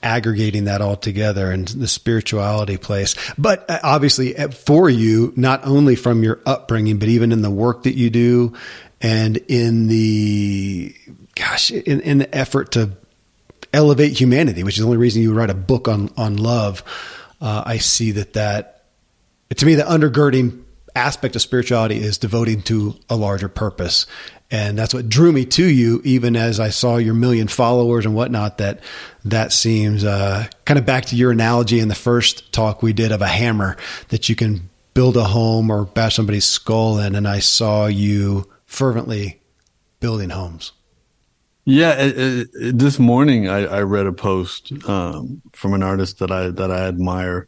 aggregating 0.04 0.66
that 0.66 0.82
all 0.82 0.98
together 0.98 1.50
and 1.50 1.68
the 1.70 1.88
spirituality 1.88 2.76
place. 2.78 3.16
But 3.38 3.70
uh, 3.70 3.80
obviously, 3.82 4.38
uh, 4.38 4.50
for 4.50 4.90
you, 4.90 5.32
not 5.38 5.66
only 5.66 5.96
from 5.96 6.24
your 6.24 6.42
upbringing, 6.46 7.00
but 7.00 7.08
even 7.08 7.32
in 7.32 7.42
the 7.42 7.50
work 7.50 7.84
that 7.84 7.96
you 7.96 8.10
do 8.10 8.54
and 9.00 9.38
in 9.38 9.88
the, 9.88 10.94
gosh, 11.36 11.72
in, 11.72 12.02
in 12.02 12.18
the 12.18 12.36
effort 12.36 12.74
to 12.74 12.92
elevate 13.72 14.20
humanity, 14.20 14.64
which 14.64 14.76
is 14.76 14.82
the 14.82 14.86
only 14.86 14.98
reason 14.98 15.22
you 15.22 15.34
write 15.34 15.50
a 15.50 15.56
book 15.56 15.88
on, 15.88 16.10
on 16.18 16.36
love. 16.36 16.84
Uh, 17.40 17.64
I 17.66 17.78
see 17.78 18.12
that 18.12 18.34
that, 18.34 18.84
to 19.56 19.66
me, 19.66 19.76
the 19.76 19.84
undergirding 19.84 20.63
aspect 20.96 21.36
of 21.36 21.42
spirituality 21.42 21.98
is 21.98 22.18
devoting 22.18 22.62
to 22.64 22.96
a 23.10 23.16
larger 23.16 23.50
purpose. 23.50 24.06
And 24.52 24.78
that's 24.78 24.94
what 24.94 25.10
drew 25.10 25.32
me 25.32 25.46
to 25.46 25.66
you, 25.66 26.02
even 26.04 26.36
as 26.36 26.60
I 26.60 26.70
saw 26.70 26.98
your 26.98 27.16
million 27.16 27.48
followers 27.48 28.06
and 28.06 28.14
whatnot. 28.14 28.60
That 28.60 28.82
that 29.26 29.52
seems 29.52 30.04
uh, 30.04 30.48
kind 30.66 30.78
of 30.78 30.86
back 30.86 31.06
to 31.06 31.16
your 31.16 31.32
analogy 31.32 31.80
in 31.80 31.88
the 31.88 31.96
first 31.96 32.54
talk 32.54 32.84
we 32.84 32.94
did 32.94 33.12
of 33.12 33.22
a 33.22 33.28
hammer 33.28 33.78
that 34.10 34.30
you 34.30 34.36
can 34.36 34.70
build 34.94 35.18
a 35.18 35.24
home 35.24 35.72
or 35.72 35.86
bash 35.86 36.16
somebody's 36.16 36.46
skull 36.46 37.00
in. 37.00 37.16
And 37.16 37.28
I 37.28 37.40
saw 37.40 37.88
you 37.88 38.48
fervently 38.68 39.42
building 40.00 40.30
homes. 40.30 40.72
Yeah, 41.66 41.94
it, 41.94 42.50
it, 42.54 42.78
this 42.78 43.00
morning 43.00 43.48
I, 43.48 43.66
I, 43.66 43.82
read 43.84 44.06
a 44.06 44.12
post 44.12 44.74
um, 44.88 45.42
from 45.54 45.74
an 45.74 45.82
artist 45.82 46.20
that 46.20 46.30
I 46.30 46.50
that 46.50 46.70
I 46.70 46.88
admire. 46.88 47.48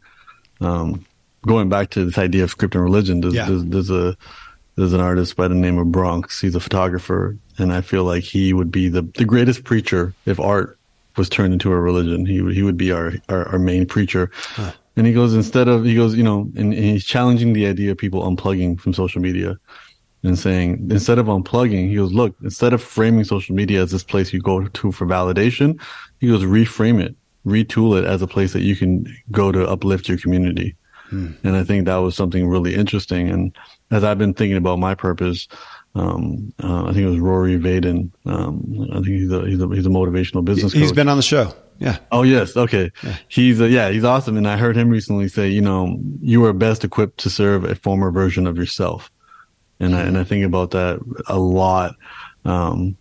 Um, 0.60 1.05
going 1.46 1.68
back 1.68 1.90
to 1.90 2.04
this 2.04 2.18
idea 2.18 2.44
of 2.44 2.50
script 2.50 2.74
and 2.74 2.84
religion, 2.84 3.20
there's, 3.20 3.34
yeah. 3.34 3.46
there's, 3.46 3.64
there's, 3.64 3.90
a 3.90 4.16
there's 4.76 4.92
an 4.92 5.00
artist 5.00 5.36
by 5.36 5.48
the 5.48 5.54
name 5.54 5.78
of 5.78 5.90
Bronx. 5.90 6.40
He's 6.40 6.54
a 6.54 6.60
photographer, 6.60 7.36
and 7.56 7.72
I 7.72 7.80
feel 7.80 8.04
like 8.04 8.24
he 8.24 8.52
would 8.52 8.70
be 8.70 8.88
the 8.88 9.02
the 9.02 9.24
greatest 9.24 9.64
preacher 9.64 10.12
if 10.26 10.38
art 10.38 10.78
was 11.16 11.30
turned 11.30 11.54
into 11.54 11.72
a 11.72 11.80
religion. 11.80 12.26
He 12.26 12.36
he 12.52 12.62
would 12.62 12.76
be 12.76 12.92
our 12.92 13.14
our, 13.28 13.48
our 13.48 13.58
main 13.58 13.86
preacher. 13.86 14.30
Huh. 14.34 14.72
And 14.96 15.06
he 15.06 15.12
goes 15.12 15.34
instead 15.34 15.68
of 15.68 15.84
he 15.84 15.94
goes 15.94 16.14
you 16.14 16.22
know 16.22 16.50
and, 16.56 16.74
and 16.74 16.84
he's 16.84 17.06
challenging 17.06 17.54
the 17.54 17.66
idea 17.66 17.92
of 17.92 17.98
people 17.98 18.22
unplugging 18.22 18.78
from 18.78 18.92
social 18.92 19.22
media 19.22 19.58
and 20.26 20.38
saying 20.38 20.88
instead 20.90 21.18
of 21.18 21.26
unplugging, 21.26 21.88
he 21.88 21.94
goes, 21.94 22.12
look, 22.12 22.34
instead 22.42 22.72
of 22.72 22.82
framing 22.82 23.24
social 23.24 23.54
media 23.54 23.82
as 23.82 23.92
this 23.92 24.02
place 24.02 24.32
you 24.32 24.40
go 24.40 24.66
to 24.66 24.92
for 24.92 25.06
validation, 25.06 25.80
he 26.20 26.26
goes, 26.26 26.42
reframe 26.42 27.00
it, 27.00 27.14
retool 27.46 27.98
it 27.98 28.04
as 28.04 28.22
a 28.22 28.26
place 28.26 28.52
that 28.52 28.62
you 28.62 28.76
can 28.76 29.06
go 29.30 29.52
to 29.52 29.66
uplift 29.66 30.08
your 30.08 30.18
community. 30.18 30.74
Hmm. 31.08 31.32
And 31.44 31.56
I 31.56 31.64
think 31.64 31.86
that 31.86 31.96
was 31.96 32.16
something 32.16 32.46
really 32.46 32.74
interesting. 32.74 33.28
And 33.28 33.56
as 33.90 34.04
I've 34.04 34.18
been 34.18 34.34
thinking 34.34 34.56
about 34.56 34.78
my 34.78 34.94
purpose, 34.94 35.48
um, 35.94 36.52
uh, 36.62 36.84
I 36.84 36.92
think 36.92 37.06
it 37.06 37.10
was 37.10 37.18
Rory 37.18 37.58
Vaden. 37.58 38.10
Um, 38.26 38.88
I 38.90 38.96
think 38.96 39.06
he's 39.06 39.32
a, 39.32 39.46
he's 39.46 39.60
a, 39.60 39.68
he's 39.68 39.86
a 39.86 39.90
motivational 39.90 40.44
business 40.44 40.72
He's 40.72 40.92
been 40.92 41.08
on 41.08 41.16
the 41.16 41.22
show. 41.22 41.54
Yeah. 41.78 41.98
Oh 42.10 42.22
yes. 42.22 42.56
Okay. 42.56 42.90
Yeah. 43.02 43.16
He's 43.28 43.60
a, 43.60 43.68
yeah, 43.68 43.90
he's 43.90 44.04
awesome. 44.04 44.36
And 44.36 44.48
I 44.48 44.56
heard 44.56 44.76
him 44.76 44.88
recently 44.88 45.28
say, 45.28 45.48
you 45.48 45.60
know, 45.60 45.98
you 46.20 46.44
are 46.44 46.52
best 46.52 46.84
equipped 46.84 47.18
to 47.20 47.30
serve 47.30 47.64
a 47.64 47.74
former 47.74 48.10
version 48.10 48.46
of 48.46 48.56
yourself. 48.56 49.10
And. 49.80 49.94
I, 49.94 50.00
and 50.02 50.18
I 50.18 50.24
think 50.24 50.44
about 50.44 50.70
that 50.72 51.00
a 51.28 51.38
lot. 51.38 51.94
Um, 52.44 52.96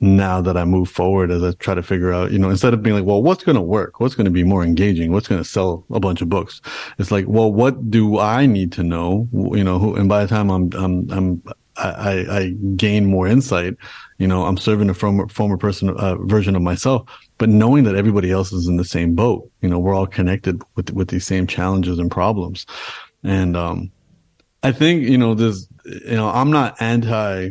now 0.00 0.40
that 0.40 0.56
I 0.56 0.64
move 0.64 0.88
forward 0.88 1.30
as 1.30 1.42
I 1.42 1.52
try 1.52 1.74
to 1.74 1.82
figure 1.82 2.12
out, 2.12 2.32
you 2.32 2.38
know, 2.38 2.50
instead 2.50 2.74
of 2.74 2.82
being 2.82 2.96
like, 2.96 3.04
well, 3.04 3.22
what's 3.22 3.44
going 3.44 3.56
to 3.56 3.62
work? 3.62 4.00
What's 4.00 4.14
going 4.14 4.26
to 4.26 4.30
be 4.30 4.44
more 4.44 4.62
engaging? 4.62 5.12
What's 5.12 5.28
going 5.28 5.42
to 5.42 5.48
sell 5.48 5.84
a 5.90 6.00
bunch 6.00 6.20
of 6.22 6.28
books? 6.28 6.60
It's 6.98 7.10
like, 7.10 7.24
well, 7.28 7.52
what 7.52 7.90
do 7.90 8.18
I 8.18 8.46
need 8.46 8.72
to 8.72 8.82
know? 8.82 9.28
You 9.32 9.64
know, 9.64 9.78
who, 9.78 9.94
and 9.94 10.08
by 10.08 10.24
the 10.24 10.28
time 10.28 10.50
I'm, 10.50 10.70
I'm, 10.74 11.10
I'm, 11.10 11.42
I, 11.76 12.26
I 12.30 12.54
gain 12.76 13.06
more 13.06 13.26
insight, 13.26 13.76
you 14.18 14.26
know, 14.26 14.44
I'm 14.44 14.56
serving 14.56 14.88
a 14.88 14.94
former, 14.94 15.28
former 15.28 15.58
person, 15.58 15.90
uh, 15.90 16.16
version 16.16 16.56
of 16.56 16.62
myself, 16.62 17.08
but 17.36 17.50
knowing 17.50 17.84
that 17.84 17.94
everybody 17.94 18.30
else 18.30 18.52
is 18.52 18.66
in 18.66 18.76
the 18.76 18.84
same 18.84 19.14
boat, 19.14 19.50
you 19.60 19.68
know, 19.68 19.78
we're 19.78 19.94
all 19.94 20.06
connected 20.06 20.62
with, 20.74 20.90
with 20.92 21.08
these 21.08 21.26
same 21.26 21.46
challenges 21.46 21.98
and 21.98 22.10
problems. 22.10 22.64
And, 23.22 23.56
um, 23.56 23.90
I 24.62 24.72
think, 24.72 25.02
you 25.02 25.18
know, 25.18 25.34
there's, 25.34 25.68
you 25.84 26.16
know, 26.16 26.28
I'm 26.28 26.50
not 26.50 26.80
anti 26.80 27.50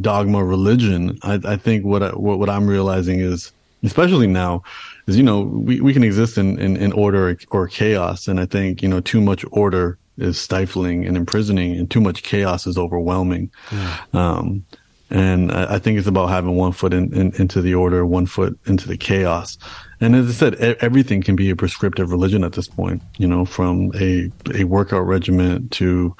dogma 0.00 0.44
religion. 0.44 1.18
I, 1.22 1.40
I 1.44 1.56
think 1.56 1.84
what, 1.84 2.02
I, 2.02 2.10
what, 2.10 2.38
what 2.38 2.50
I'm 2.50 2.66
realizing 2.66 3.20
is, 3.20 3.52
especially 3.82 4.26
now, 4.26 4.62
is 5.06 5.16
you 5.16 5.22
know 5.22 5.42
we, 5.42 5.80
we 5.80 5.92
can 5.92 6.04
exist 6.04 6.38
in, 6.38 6.58
in, 6.58 6.76
in 6.76 6.92
order 6.92 7.36
or 7.50 7.68
chaos, 7.68 8.28
and 8.28 8.38
I 8.38 8.46
think 8.46 8.82
you 8.82 8.88
know 8.88 9.00
too 9.00 9.20
much 9.20 9.44
order 9.50 9.98
is 10.18 10.38
stifling 10.38 11.06
and 11.06 11.16
imprisoning, 11.16 11.76
and 11.76 11.90
too 11.90 12.00
much 12.00 12.22
chaos 12.22 12.66
is 12.66 12.78
overwhelming. 12.78 13.50
Yeah. 13.72 13.98
Um, 14.12 14.64
and 15.10 15.52
I, 15.52 15.74
I, 15.74 15.78
think 15.78 15.98
it's 15.98 16.06
about 16.06 16.28
having 16.28 16.56
one 16.56 16.72
foot 16.72 16.94
in, 16.94 17.12
in, 17.12 17.34
into 17.34 17.60
the 17.60 17.74
order, 17.74 18.06
one 18.06 18.24
foot 18.24 18.58
into 18.66 18.88
the 18.88 18.96
chaos. 18.96 19.58
And 20.02 20.16
as 20.16 20.28
I 20.28 20.32
said, 20.32 20.54
everything 20.80 21.22
can 21.22 21.36
be 21.36 21.48
a 21.50 21.54
prescriptive 21.54 22.10
religion 22.10 22.42
at 22.42 22.54
this 22.54 22.66
point, 22.66 23.00
you 23.18 23.28
know, 23.28 23.44
from 23.44 23.92
a, 23.94 24.32
a 24.52 24.64
workout 24.64 25.06
regimen 25.06 25.68
to, 25.68 26.16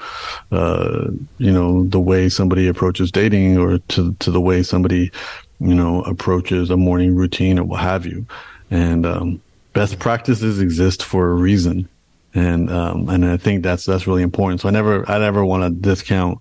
uh, 0.53 1.09
you 1.37 1.51
know, 1.51 1.83
the 1.83 1.99
way 1.99 2.29
somebody 2.29 2.69
approaches 2.69 3.11
dating 3.11 3.57
or 3.57 3.79
to, 3.79 4.13
to 4.19 4.31
the 4.31 4.39
way 4.39 4.63
somebody, 4.63 5.11
you 5.59 5.75
know, 5.75 6.01
approaches 6.03 6.69
a 6.69 6.77
morning 6.77 7.13
routine 7.13 7.59
or 7.59 7.65
what 7.65 7.81
have 7.81 8.05
you. 8.05 8.25
And, 8.71 9.05
um, 9.05 9.41
best 9.73 9.99
practices 9.99 10.61
exist 10.61 11.03
for 11.03 11.29
a 11.29 11.33
reason. 11.33 11.89
And, 12.33 12.71
um, 12.71 13.09
and 13.09 13.25
I 13.25 13.35
think 13.35 13.63
that's, 13.63 13.83
that's 13.83 14.07
really 14.07 14.23
important. 14.23 14.61
So 14.61 14.69
I 14.69 14.71
never, 14.71 15.07
I 15.11 15.19
never 15.19 15.43
want 15.43 15.63
to 15.63 15.69
discount, 15.69 16.39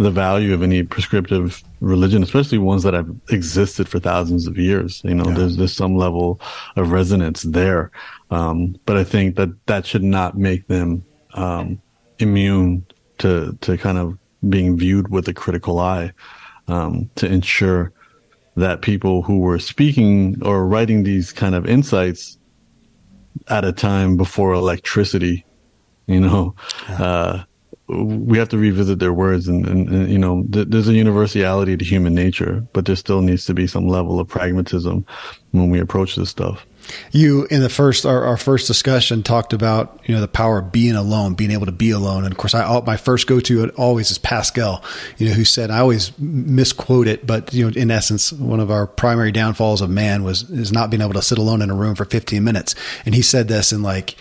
the 0.00 0.10
value 0.10 0.54
of 0.54 0.62
any 0.62 0.82
prescriptive 0.82 1.62
religion, 1.80 2.22
especially 2.22 2.56
ones 2.56 2.82
that 2.84 2.94
have 2.94 3.14
existed 3.28 3.86
for 3.86 4.00
thousands 4.00 4.46
of 4.46 4.56
years. 4.56 5.02
You 5.04 5.14
know, 5.14 5.26
yeah. 5.26 5.34
there's 5.34 5.56
there's 5.58 5.76
some 5.76 5.94
level 5.94 6.40
of 6.76 6.90
resonance 6.90 7.42
there, 7.42 7.90
um, 8.30 8.76
but 8.86 8.96
I 8.96 9.04
think 9.04 9.36
that 9.36 9.50
that 9.66 9.84
should 9.84 10.02
not 10.02 10.38
make 10.38 10.66
them 10.68 11.04
um, 11.34 11.82
immune 12.18 12.86
to 13.18 13.56
to 13.60 13.76
kind 13.76 13.98
of 13.98 14.16
being 14.48 14.78
viewed 14.78 15.08
with 15.08 15.28
a 15.28 15.34
critical 15.34 15.78
eye 15.78 16.12
um, 16.66 17.10
to 17.16 17.26
ensure 17.26 17.92
that 18.56 18.80
people 18.80 19.20
who 19.20 19.40
were 19.40 19.58
speaking 19.58 20.40
or 20.42 20.66
writing 20.66 21.02
these 21.02 21.30
kind 21.30 21.54
of 21.54 21.66
insights 21.66 22.38
at 23.48 23.66
a 23.66 23.72
time 23.72 24.16
before 24.16 24.54
electricity, 24.54 25.44
you 26.06 26.20
know, 26.20 26.54
yeah. 26.88 27.02
uh, 27.02 27.44
we 27.90 28.38
have 28.38 28.48
to 28.48 28.58
revisit 28.58 28.98
their 28.98 29.12
words 29.12 29.48
and, 29.48 29.66
and, 29.66 29.88
and 29.88 30.10
you 30.10 30.18
know 30.18 30.44
th- 30.52 30.68
there's 30.68 30.88
a 30.88 30.94
universality 30.94 31.76
to 31.76 31.84
human 31.84 32.14
nature 32.14 32.64
but 32.72 32.84
there 32.86 32.96
still 32.96 33.20
needs 33.20 33.44
to 33.44 33.54
be 33.54 33.66
some 33.66 33.88
level 33.88 34.20
of 34.20 34.28
pragmatism 34.28 35.04
when 35.52 35.70
we 35.70 35.80
approach 35.80 36.14
this 36.14 36.30
stuff. 36.30 36.64
You 37.12 37.46
in 37.50 37.60
the 37.60 37.68
first 37.68 38.06
our, 38.06 38.24
our, 38.24 38.36
first 38.36 38.66
discussion 38.66 39.22
talked 39.22 39.52
about 39.52 40.00
you 40.04 40.14
know 40.14 40.20
the 40.20 40.28
power 40.28 40.58
of 40.58 40.72
being 40.72 40.96
alone 40.96 41.34
being 41.34 41.50
able 41.50 41.66
to 41.66 41.72
be 41.72 41.90
alone. 41.90 42.24
And 42.24 42.32
of 42.32 42.38
course 42.38 42.54
i 42.54 42.80
my 42.80 42.96
first 42.96 43.26
go-to 43.26 43.68
always 43.70 44.10
is 44.10 44.18
pascal 44.18 44.82
you 45.18 45.28
know 45.28 45.34
who 45.34 45.44
said 45.44 45.70
i 45.70 45.78
always 45.78 46.16
misquote 46.18 47.06
it 47.06 47.26
but 47.26 47.52
you 47.52 47.68
know 47.68 47.72
in 47.76 47.90
essence 47.90 48.32
one 48.32 48.60
of 48.60 48.70
our 48.70 48.86
primary 48.86 49.32
downfalls 49.32 49.80
of 49.80 49.90
man 49.90 50.22
was 50.22 50.50
is 50.50 50.72
not 50.72 50.90
being 50.90 51.02
able 51.02 51.12
to 51.12 51.22
sit 51.22 51.38
alone 51.38 51.62
in 51.62 51.70
a 51.70 51.74
room 51.74 51.94
for 51.94 52.04
15 52.04 52.42
minutes. 52.42 52.74
And 53.04 53.14
he 53.14 53.22
said 53.22 53.48
this 53.48 53.72
in 53.72 53.82
like 53.82 54.16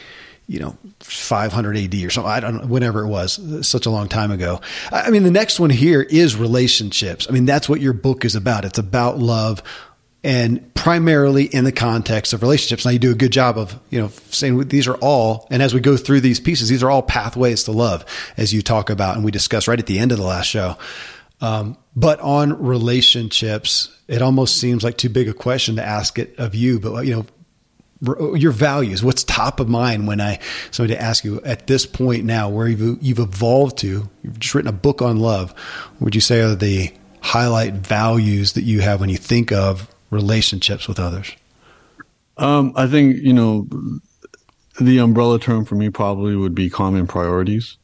you 0.49 0.59
know 0.59 0.75
500 0.99 1.77
AD 1.77 1.93
or 2.03 2.09
something. 2.09 2.31
I 2.31 2.39
don't 2.39 2.55
know, 2.55 2.67
whatever 2.67 3.03
it 3.03 3.07
was, 3.07 3.39
such 3.67 3.85
a 3.85 3.91
long 3.91 4.09
time 4.09 4.31
ago. 4.31 4.59
I 4.91 5.11
mean, 5.11 5.23
the 5.23 5.31
next 5.31 5.59
one 5.59 5.69
here 5.69 6.01
is 6.01 6.35
relationships. 6.35 7.27
I 7.29 7.31
mean, 7.31 7.45
that's 7.45 7.69
what 7.69 7.79
your 7.79 7.93
book 7.93 8.25
is 8.25 8.35
about. 8.35 8.65
It's 8.65 8.79
about 8.79 9.19
love 9.19 9.61
and 10.23 10.73
primarily 10.73 11.45
in 11.45 11.63
the 11.63 11.71
context 11.71 12.33
of 12.33 12.41
relationships. 12.41 12.83
Now 12.83 12.91
you 12.91 12.99
do 12.99 13.11
a 13.11 13.15
good 13.15 13.31
job 13.31 13.57
of, 13.57 13.79
you 13.89 14.01
know, 14.01 14.09
saying 14.31 14.67
these 14.67 14.87
are 14.87 14.95
all, 14.95 15.47
and 15.51 15.61
as 15.61 15.73
we 15.73 15.79
go 15.79 15.95
through 15.95 16.21
these 16.21 16.39
pieces, 16.39 16.67
these 16.67 16.83
are 16.83 16.89
all 16.89 17.03
pathways 17.03 17.63
to 17.65 17.71
love 17.71 18.03
as 18.35 18.51
you 18.51 18.61
talk 18.61 18.89
about 18.89 19.15
and 19.15 19.23
we 19.23 19.31
discussed 19.31 19.67
right 19.67 19.79
at 19.79 19.85
the 19.85 19.99
end 19.99 20.11
of 20.11 20.17
the 20.17 20.25
last 20.25 20.47
show. 20.47 20.77
Um, 21.41 21.77
But 21.95 22.19
on 22.19 22.61
relationships, 22.61 23.95
it 24.07 24.21
almost 24.21 24.59
seems 24.59 24.83
like 24.83 24.97
too 24.97 25.09
big 25.09 25.29
a 25.29 25.33
question 25.33 25.75
to 25.75 25.85
ask 25.85 26.17
it 26.17 26.35
of 26.37 26.55
you. 26.55 26.79
But 26.79 27.05
you 27.05 27.15
know, 27.15 27.25
your 28.01 28.51
values. 28.51 29.03
What's 29.03 29.23
top 29.23 29.59
of 29.59 29.67
mind 29.67 30.07
when 30.07 30.21
I 30.21 30.39
somebody 30.71 30.95
to 30.95 31.01
ask 31.01 31.23
you 31.23 31.41
at 31.41 31.67
this 31.67 31.85
point 31.85 32.25
now, 32.25 32.49
where 32.49 32.67
you've 32.67 33.01
you've 33.03 33.19
evolved 33.19 33.77
to? 33.79 34.09
You've 34.23 34.39
just 34.39 34.55
written 34.55 34.69
a 34.69 34.73
book 34.73 35.01
on 35.01 35.17
love. 35.17 35.53
would 35.99 36.15
you 36.15 36.21
say 36.21 36.41
are 36.41 36.55
the 36.55 36.91
highlight 37.21 37.73
values 37.73 38.53
that 38.53 38.63
you 38.63 38.79
have 38.81 39.01
when 39.01 39.09
you 39.09 39.17
think 39.17 39.51
of 39.51 39.93
relationships 40.09 40.87
with 40.87 40.99
others? 40.99 41.31
Um, 42.37 42.73
I 42.75 42.87
think 42.87 43.17
you 43.17 43.33
know 43.33 43.67
the 44.79 44.99
umbrella 44.99 45.39
term 45.39 45.65
for 45.65 45.75
me 45.75 45.89
probably 45.89 46.35
would 46.35 46.55
be 46.55 46.69
common 46.69 47.05
priorities. 47.07 47.77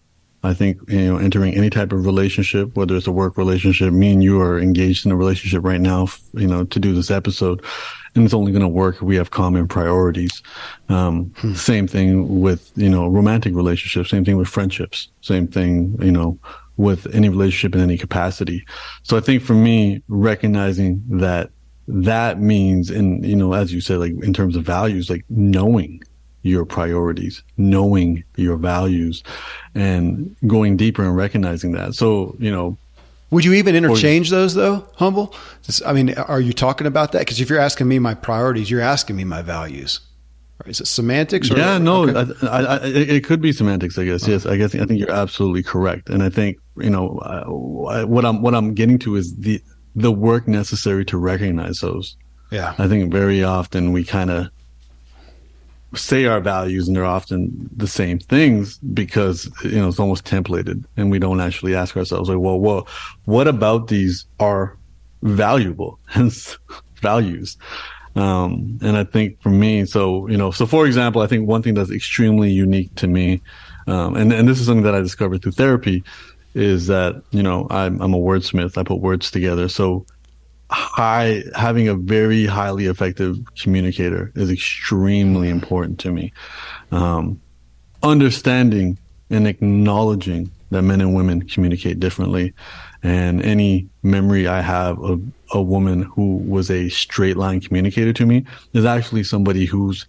I 0.45 0.53
think, 0.53 0.79
you 0.87 1.07
know, 1.07 1.17
entering 1.17 1.55
any 1.55 1.71
type 1.71 1.91
of 1.91 2.05
relationship, 2.05 2.75
whether 2.75 2.95
it's 2.95 3.07
a 3.07 3.11
work 3.11 3.35
relationship, 3.35 3.91
me 3.91 4.13
and 4.13 4.23
you 4.23 4.39
are 4.41 4.59
engaged 4.59 5.05
in 5.05 5.11
a 5.11 5.15
relationship 5.15 5.63
right 5.63 5.81
now, 5.81 6.07
you 6.33 6.47
know, 6.47 6.63
to 6.65 6.79
do 6.79 6.93
this 6.93 7.09
episode. 7.09 7.63
And 8.15 8.23
it's 8.23 8.33
only 8.33 8.51
going 8.53 8.61
to 8.61 8.67
work 8.67 8.95
if 8.95 9.01
we 9.01 9.17
have 9.17 9.31
common 9.31 9.67
priorities. 9.67 10.41
Um, 10.87 11.33
hmm. 11.37 11.53
same 11.53 11.87
thing 11.87 12.41
with, 12.41 12.71
you 12.75 12.89
know, 12.89 13.07
romantic 13.07 13.53
relationships, 13.53 14.09
same 14.09 14.23
thing 14.23 14.37
with 14.37 14.47
friendships, 14.47 15.09
same 15.21 15.47
thing, 15.47 15.97
you 16.01 16.11
know, 16.11 16.39
with 16.77 17.13
any 17.13 17.29
relationship 17.29 17.75
in 17.75 17.81
any 17.81 17.97
capacity. 17.97 18.65
So 19.03 19.17
I 19.17 19.19
think 19.19 19.43
for 19.43 19.53
me, 19.53 20.01
recognizing 20.07 21.03
that 21.09 21.51
that 21.87 22.39
means, 22.39 22.89
and, 22.89 23.25
you 23.25 23.35
know, 23.35 23.53
as 23.53 23.73
you 23.73 23.81
said, 23.81 23.99
like 23.99 24.13
in 24.23 24.33
terms 24.33 24.55
of 24.55 24.63
values, 24.63 25.09
like 25.09 25.25
knowing 25.29 26.01
your 26.41 26.65
priorities, 26.65 27.43
knowing 27.57 28.23
your 28.35 28.55
values 28.55 29.23
and 29.73 30.35
going 30.45 30.77
deeper 30.77 31.03
and 31.03 31.15
recognizing 31.15 31.71
that. 31.71 31.95
So, 31.95 32.35
you 32.39 32.51
know, 32.51 32.77
would 33.35 33.43
you 33.43 33.53
even 33.53 33.75
interchange 33.75 34.29
those 34.29 34.55
though, 34.55 34.87
humble? 34.95 35.35
I 35.85 35.91
mean, 35.91 36.13
are 36.13 36.39
you 36.39 36.53
talking 36.53 36.87
about 36.87 37.11
that? 37.11 37.19
Because 37.19 37.41
if 37.41 37.49
you're 37.49 37.59
asking 37.59 37.87
me 37.89 37.99
my 37.99 38.13
priorities, 38.13 38.71
you're 38.71 38.81
asking 38.81 39.17
me 39.17 39.25
my 39.25 39.41
values. 39.41 39.99
Is 40.65 40.79
it 40.79 40.87
semantics? 40.87 41.51
Or, 41.51 41.57
yeah, 41.57 41.77
no, 41.77 42.07
okay. 42.07 42.33
I, 42.47 42.47
I, 42.47 42.77
I, 42.77 42.85
it 42.85 43.25
could 43.25 43.41
be 43.41 43.51
semantics. 43.51 43.97
I 43.97 44.05
guess. 44.05 44.25
Yes, 44.25 44.45
I 44.45 44.55
guess. 44.55 44.73
I 44.73 44.85
think 44.85 45.01
you're 45.01 45.11
absolutely 45.11 45.63
correct. 45.63 46.09
And 46.09 46.23
I 46.23 46.29
think 46.29 46.57
you 46.77 46.89
know 46.89 47.19
what 47.45 48.23
I'm 48.23 48.41
what 48.41 48.55
I'm 48.55 48.73
getting 48.73 48.97
to 48.99 49.17
is 49.17 49.35
the 49.35 49.61
the 49.95 50.13
work 50.13 50.47
necessary 50.47 51.03
to 51.05 51.17
recognize 51.17 51.79
those. 51.79 52.15
Yeah, 52.51 52.73
I 52.77 52.87
think 52.87 53.11
very 53.11 53.43
often 53.43 53.91
we 53.91 54.05
kind 54.05 54.31
of 54.31 54.49
say 55.93 56.25
our 56.25 56.39
values 56.39 56.87
and 56.87 56.95
they're 56.95 57.05
often 57.05 57.69
the 57.75 57.87
same 57.87 58.19
things 58.19 58.77
because 58.79 59.49
you 59.63 59.77
know 59.77 59.87
it's 59.87 59.99
almost 59.99 60.25
templated 60.25 60.83
and 60.97 61.11
we 61.11 61.19
don't 61.19 61.39
actually 61.39 61.75
ask 61.75 61.95
ourselves 61.95 62.29
like 62.29 62.39
well 62.39 62.59
well 62.59 62.87
what 63.25 63.47
about 63.47 63.87
these 63.87 64.25
are 64.39 64.77
valuable 65.21 65.99
hence 66.07 66.57
values? 67.01 67.57
Um, 68.15 68.79
and 68.81 68.95
i 68.95 69.03
think 69.03 69.41
for 69.41 69.49
me 69.49 69.85
so 69.85 70.27
you 70.29 70.37
know 70.37 70.49
so 70.49 70.65
for 70.65 70.85
example 70.87 71.21
i 71.21 71.27
think 71.27 71.49
one 71.49 71.61
thing 71.61 71.73
that's 71.73 71.91
extremely 71.91 72.49
unique 72.49 72.95
to 72.95 73.07
me 73.07 73.41
um, 73.87 74.15
and, 74.15 74.31
and 74.31 74.47
this 74.47 74.61
is 74.61 74.67
something 74.67 74.83
that 74.83 74.95
i 74.95 75.01
discovered 75.01 75.41
through 75.41 75.51
therapy 75.51 76.01
is 76.53 76.87
that 76.87 77.21
you 77.31 77.43
know 77.43 77.67
i'm, 77.69 78.01
I'm 78.01 78.13
a 78.13 78.17
wordsmith. 78.17 78.77
I 78.77 78.83
put 78.83 79.01
words 79.01 79.29
together. 79.29 79.67
So 79.67 80.05
high 80.75 81.41
having 81.55 81.87
a 81.87 81.95
very 81.95 82.45
highly 82.45 82.87
effective 82.87 83.37
communicator 83.55 84.31
is 84.35 84.51
extremely 84.51 85.49
important 85.49 85.99
to 85.99 86.11
me. 86.11 86.33
Um, 86.91 87.39
understanding 88.03 88.97
and 89.29 89.47
acknowledging 89.47 90.51
that 90.71 90.81
men 90.81 90.99
and 90.99 91.15
women 91.15 91.47
communicate 91.47 91.99
differently, 91.99 92.53
and 93.03 93.41
any 93.41 93.87
memory 94.03 94.47
I 94.47 94.61
have 94.61 94.99
of 94.99 95.21
a 95.53 95.61
woman 95.61 96.03
who 96.03 96.37
was 96.37 96.69
a 96.69 96.89
straight 96.89 97.37
line 97.37 97.61
communicator 97.61 98.11
to 98.11 98.25
me 98.25 98.45
is 98.73 98.83
actually 98.83 99.23
somebody 99.23 99.65
who's 99.65 100.05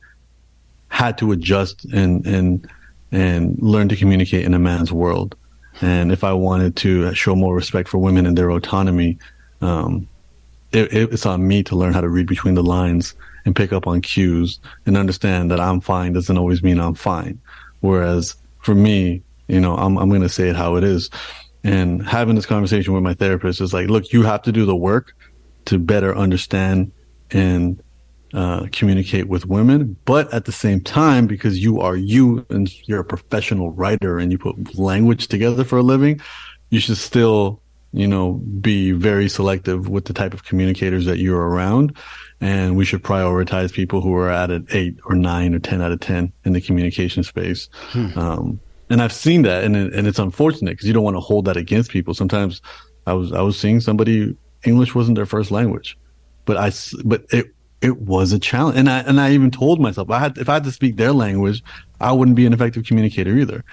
had 0.88 1.16
to 1.18 1.30
adjust 1.30 1.84
and 1.86 2.26
and 2.26 2.68
and 3.12 3.56
learn 3.62 3.88
to 3.88 3.96
communicate 3.96 4.44
in 4.44 4.52
a 4.52 4.58
man's 4.58 4.92
world. 4.92 5.36
And 5.80 6.10
if 6.10 6.24
I 6.24 6.32
wanted 6.32 6.74
to 6.76 7.14
show 7.14 7.36
more 7.36 7.54
respect 7.54 7.88
for 7.88 7.98
women 7.98 8.26
and 8.26 8.36
their 8.36 8.50
autonomy, 8.50 9.18
um, 9.60 10.08
it, 10.76 11.12
it's 11.12 11.26
on 11.26 11.46
me 11.46 11.62
to 11.64 11.76
learn 11.76 11.92
how 11.92 12.00
to 12.00 12.08
read 12.08 12.26
between 12.26 12.54
the 12.54 12.62
lines 12.62 13.14
and 13.44 13.54
pick 13.56 13.72
up 13.72 13.86
on 13.86 14.00
cues 14.00 14.60
and 14.84 14.96
understand 14.96 15.50
that 15.50 15.60
I'm 15.60 15.80
fine 15.80 16.12
doesn't 16.12 16.36
always 16.36 16.62
mean 16.62 16.78
I'm 16.78 16.94
fine. 16.94 17.40
Whereas 17.80 18.36
for 18.60 18.74
me, 18.74 19.22
you 19.48 19.60
know, 19.60 19.76
I'm, 19.76 19.96
I'm 19.96 20.08
going 20.08 20.22
to 20.22 20.28
say 20.28 20.48
it 20.48 20.56
how 20.56 20.76
it 20.76 20.84
is. 20.84 21.10
And 21.62 22.06
having 22.06 22.34
this 22.34 22.46
conversation 22.46 22.92
with 22.92 23.02
my 23.02 23.14
therapist 23.14 23.60
is 23.60 23.72
like, 23.72 23.88
look, 23.88 24.12
you 24.12 24.22
have 24.22 24.42
to 24.42 24.52
do 24.52 24.66
the 24.66 24.76
work 24.76 25.14
to 25.66 25.78
better 25.78 26.16
understand 26.16 26.92
and 27.30 27.82
uh, 28.34 28.66
communicate 28.72 29.28
with 29.28 29.46
women. 29.46 29.96
But 30.04 30.32
at 30.32 30.44
the 30.44 30.52
same 30.52 30.80
time, 30.80 31.26
because 31.26 31.62
you 31.62 31.80
are 31.80 31.96
you 31.96 32.44
and 32.50 32.70
you're 32.88 33.00
a 33.00 33.04
professional 33.04 33.70
writer 33.70 34.18
and 34.18 34.30
you 34.30 34.38
put 34.38 34.76
language 34.76 35.28
together 35.28 35.64
for 35.64 35.78
a 35.78 35.82
living, 35.82 36.20
you 36.70 36.80
should 36.80 36.98
still 36.98 37.60
you 37.96 38.06
know, 38.06 38.34
be 38.60 38.92
very 38.92 39.26
selective 39.26 39.88
with 39.88 40.04
the 40.04 40.12
type 40.12 40.34
of 40.34 40.44
communicators 40.44 41.06
that 41.06 41.16
you're 41.18 41.48
around. 41.48 41.96
And 42.42 42.76
we 42.76 42.84
should 42.84 43.02
prioritize 43.02 43.72
people 43.72 44.02
who 44.02 44.14
are 44.14 44.30
at 44.30 44.50
an 44.50 44.66
eight 44.72 44.98
or 45.06 45.14
nine 45.14 45.54
or 45.54 45.58
10 45.58 45.80
out 45.80 45.92
of 45.92 46.00
10 46.00 46.30
in 46.44 46.52
the 46.52 46.60
communication 46.60 47.22
space. 47.22 47.70
Hmm. 47.88 48.18
Um, 48.18 48.60
and 48.90 49.00
I've 49.00 49.14
seen 49.14 49.42
that 49.42 49.64
and, 49.64 49.74
it, 49.74 49.94
and 49.94 50.06
it's 50.06 50.18
unfortunate 50.18 50.72
because 50.72 50.86
you 50.86 50.92
don't 50.92 51.04
want 51.04 51.16
to 51.16 51.22
hold 51.22 51.46
that 51.46 51.56
against 51.56 51.90
people. 51.90 52.12
Sometimes 52.12 52.60
I 53.06 53.14
was, 53.14 53.32
I 53.32 53.40
was 53.40 53.58
seeing 53.58 53.80
somebody, 53.80 54.36
English 54.64 54.94
wasn't 54.94 55.16
their 55.16 55.24
first 55.24 55.50
language, 55.50 55.96
but 56.44 56.58
I, 56.58 56.72
but 57.02 57.24
it, 57.30 57.46
it 57.80 57.96
was 58.02 58.30
a 58.34 58.38
challenge. 58.38 58.76
And 58.76 58.90
I, 58.90 58.98
and 59.00 59.18
I 59.18 59.32
even 59.32 59.50
told 59.50 59.80
myself 59.80 60.10
I 60.10 60.18
had, 60.18 60.36
if 60.36 60.50
I 60.50 60.54
had 60.54 60.64
to 60.64 60.72
speak 60.72 60.96
their 60.96 61.12
language, 61.12 61.64
I 61.98 62.12
wouldn't 62.12 62.36
be 62.36 62.44
an 62.44 62.52
effective 62.52 62.84
communicator 62.84 63.34
either. 63.38 63.64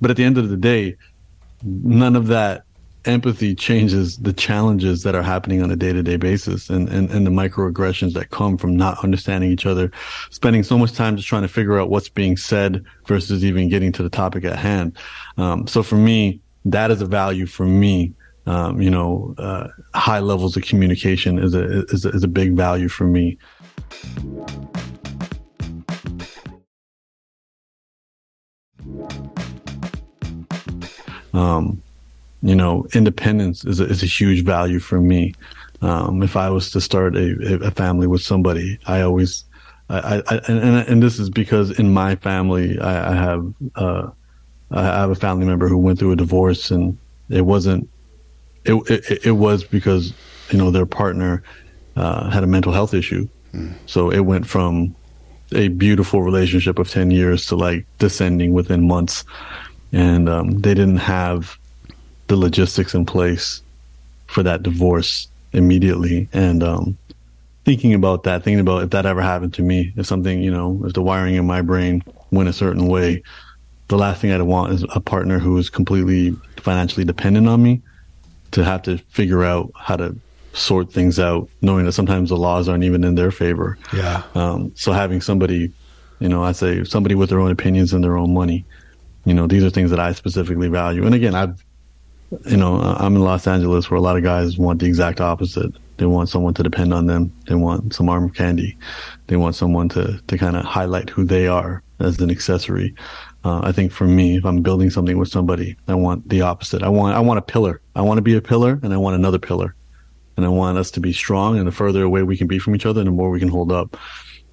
But 0.00 0.12
at 0.12 0.16
the 0.16 0.24
end 0.24 0.38
of 0.38 0.48
the 0.48 0.56
day, 0.56 0.96
none 1.64 2.14
of 2.14 2.28
that 2.28 2.62
empathy 3.06 3.54
changes 3.54 4.18
the 4.18 4.32
challenges 4.32 5.02
that 5.02 5.14
are 5.14 5.22
happening 5.22 5.62
on 5.62 5.70
a 5.70 5.76
day-to-day 5.76 6.16
basis 6.16 6.70
and, 6.70 6.88
and, 6.88 7.10
and 7.10 7.26
the 7.26 7.30
microaggressions 7.30 8.12
that 8.14 8.30
come 8.30 8.56
from 8.56 8.76
not 8.76 9.02
understanding 9.04 9.50
each 9.50 9.66
other, 9.66 9.90
spending 10.30 10.62
so 10.62 10.78
much 10.78 10.92
time 10.92 11.16
just 11.16 11.28
trying 11.28 11.42
to 11.42 11.48
figure 11.48 11.78
out 11.78 11.90
what's 11.90 12.08
being 12.08 12.36
said 12.36 12.84
versus 13.06 13.44
even 13.44 13.68
getting 13.68 13.92
to 13.92 14.02
the 14.02 14.10
topic 14.10 14.44
at 14.44 14.56
hand. 14.56 14.96
Um, 15.36 15.66
so 15.66 15.82
for 15.82 15.96
me, 15.96 16.40
that 16.64 16.90
is 16.90 17.02
a 17.02 17.06
value 17.06 17.46
for 17.46 17.66
me. 17.66 18.14
Um, 18.46 18.82
you 18.82 18.90
know, 18.90 19.34
uh, 19.38 19.68
high 19.94 20.20
levels 20.20 20.56
of 20.56 20.64
communication 20.64 21.38
is 21.38 21.54
a, 21.54 21.84
is 21.84 22.04
a, 22.04 22.10
is 22.10 22.24
a 22.24 22.28
big 22.28 22.52
value 22.52 22.88
for 22.88 23.04
me. 23.04 23.38
Um, 31.32 31.82
you 32.44 32.54
know, 32.54 32.86
independence 32.92 33.64
is 33.64 33.80
a, 33.80 33.84
is 33.86 34.02
a 34.02 34.06
huge 34.06 34.44
value 34.44 34.78
for 34.78 35.00
me. 35.00 35.34
Um, 35.80 36.22
if 36.22 36.36
I 36.36 36.50
was 36.50 36.70
to 36.72 36.80
start 36.80 37.16
a, 37.16 37.64
a 37.64 37.70
family 37.70 38.06
with 38.06 38.20
somebody, 38.20 38.78
I 38.86 39.00
always, 39.00 39.44
I, 39.88 40.22
I 40.28 40.40
and, 40.46 40.86
and 40.86 41.02
this 41.02 41.18
is 41.18 41.30
because 41.30 41.78
in 41.78 41.92
my 41.92 42.16
family, 42.16 42.78
I, 42.78 43.12
I 43.12 43.14
have, 43.14 43.54
uh, 43.76 44.10
I 44.70 44.82
have 44.82 45.10
a 45.10 45.14
family 45.14 45.46
member 45.46 45.68
who 45.68 45.78
went 45.78 45.98
through 45.98 46.12
a 46.12 46.16
divorce 46.16 46.70
and 46.70 46.98
it 47.30 47.42
wasn't, 47.46 47.88
it, 48.66 48.74
it, 48.90 49.26
it 49.26 49.32
was 49.32 49.64
because, 49.64 50.12
you 50.50 50.58
know, 50.58 50.70
their 50.70 50.86
partner, 50.86 51.42
uh, 51.96 52.28
had 52.28 52.44
a 52.44 52.46
mental 52.46 52.72
health 52.74 52.92
issue. 52.92 53.26
Mm. 53.54 53.72
So 53.86 54.10
it 54.10 54.20
went 54.20 54.46
from 54.46 54.94
a 55.52 55.68
beautiful 55.68 56.22
relationship 56.22 56.78
of 56.78 56.90
10 56.90 57.10
years 57.10 57.46
to 57.46 57.56
like 57.56 57.86
descending 57.98 58.52
within 58.52 58.86
months. 58.86 59.24
And, 59.92 60.28
um, 60.28 60.58
they 60.58 60.74
didn't 60.74 60.98
have, 60.98 61.58
the 62.28 62.36
logistics 62.36 62.94
in 62.94 63.04
place 63.06 63.62
for 64.26 64.42
that 64.42 64.62
divorce 64.62 65.28
immediately. 65.52 66.28
And, 66.32 66.62
um, 66.62 66.98
thinking 67.64 67.94
about 67.94 68.24
that, 68.24 68.42
thinking 68.42 68.60
about 68.60 68.82
if 68.82 68.90
that 68.90 69.06
ever 69.06 69.22
happened 69.22 69.54
to 69.54 69.62
me, 69.62 69.92
if 69.96 70.06
something, 70.06 70.42
you 70.42 70.50
know, 70.50 70.82
if 70.84 70.92
the 70.92 71.02
wiring 71.02 71.34
in 71.34 71.46
my 71.46 71.62
brain 71.62 72.02
went 72.30 72.48
a 72.48 72.52
certain 72.52 72.88
way, 72.88 73.22
the 73.88 73.96
last 73.96 74.20
thing 74.20 74.32
I'd 74.32 74.42
want 74.42 74.72
is 74.72 74.84
a 74.94 75.00
partner 75.00 75.38
who 75.38 75.56
is 75.58 75.70
completely 75.70 76.36
financially 76.58 77.04
dependent 77.04 77.48
on 77.48 77.62
me 77.62 77.80
to 78.50 78.64
have 78.64 78.82
to 78.82 78.98
figure 79.08 79.44
out 79.44 79.70
how 79.76 79.96
to 79.96 80.16
sort 80.52 80.92
things 80.92 81.18
out, 81.18 81.48
knowing 81.62 81.84
that 81.86 81.92
sometimes 81.92 82.28
the 82.28 82.36
laws 82.36 82.68
aren't 82.68 82.84
even 82.84 83.02
in 83.02 83.14
their 83.14 83.30
favor. 83.30 83.78
Yeah. 83.92 84.22
Um, 84.34 84.72
so 84.76 84.92
having 84.92 85.20
somebody, 85.20 85.72
you 86.20 86.28
know, 86.28 86.44
I 86.44 86.52
say 86.52 86.84
somebody 86.84 87.14
with 87.14 87.30
their 87.30 87.40
own 87.40 87.50
opinions 87.50 87.92
and 87.92 88.04
their 88.04 88.16
own 88.16 88.32
money, 88.32 88.64
you 89.24 89.34
know, 89.34 89.46
these 89.46 89.64
are 89.64 89.70
things 89.70 89.90
that 89.90 90.00
I 90.00 90.12
specifically 90.12 90.68
value. 90.68 91.04
And 91.06 91.14
again, 91.14 91.34
I've 91.34 91.63
you 92.46 92.56
know, 92.56 92.76
I'm 92.76 93.16
in 93.16 93.22
Los 93.22 93.46
Angeles 93.46 93.90
where 93.90 93.98
a 93.98 94.02
lot 94.02 94.16
of 94.16 94.22
guys 94.22 94.58
want 94.58 94.80
the 94.80 94.86
exact 94.86 95.20
opposite. 95.20 95.72
They 95.96 96.06
want 96.06 96.28
someone 96.28 96.54
to 96.54 96.62
depend 96.62 96.92
on 96.92 97.06
them. 97.06 97.32
They 97.46 97.54
want 97.54 97.94
some 97.94 98.08
arm 98.08 98.30
candy. 98.30 98.76
They 99.28 99.36
want 99.36 99.54
someone 99.54 99.88
to, 99.90 100.20
to 100.26 100.38
kind 100.38 100.56
of 100.56 100.64
highlight 100.64 101.10
who 101.10 101.24
they 101.24 101.46
are 101.46 101.82
as 102.00 102.20
an 102.20 102.30
accessory. 102.30 102.94
Uh, 103.44 103.60
I 103.62 103.72
think 103.72 103.92
for 103.92 104.06
me, 104.06 104.36
if 104.36 104.44
I'm 104.44 104.62
building 104.62 104.90
something 104.90 105.18
with 105.18 105.28
somebody, 105.28 105.76
I 105.86 105.94
want 105.94 106.28
the 106.28 106.40
opposite. 106.40 106.82
I 106.82 106.88
want 106.88 107.14
I 107.14 107.20
want 107.20 107.38
a 107.38 107.42
pillar. 107.42 107.80
I 107.94 108.00
want 108.00 108.18
to 108.18 108.22
be 108.22 108.34
a 108.34 108.40
pillar, 108.40 108.80
and 108.82 108.92
I 108.92 108.96
want 108.96 109.16
another 109.16 109.38
pillar, 109.38 109.74
and 110.36 110.46
I 110.46 110.48
want 110.48 110.78
us 110.78 110.90
to 110.92 111.00
be 111.00 111.12
strong. 111.12 111.58
And 111.58 111.66
the 111.66 111.72
further 111.72 112.02
away 112.02 112.22
we 112.22 112.36
can 112.36 112.46
be 112.46 112.58
from 112.58 112.74
each 112.74 112.86
other, 112.86 113.04
the 113.04 113.10
more 113.10 113.30
we 113.30 113.40
can 113.40 113.50
hold 113.50 113.70
up. 113.70 113.96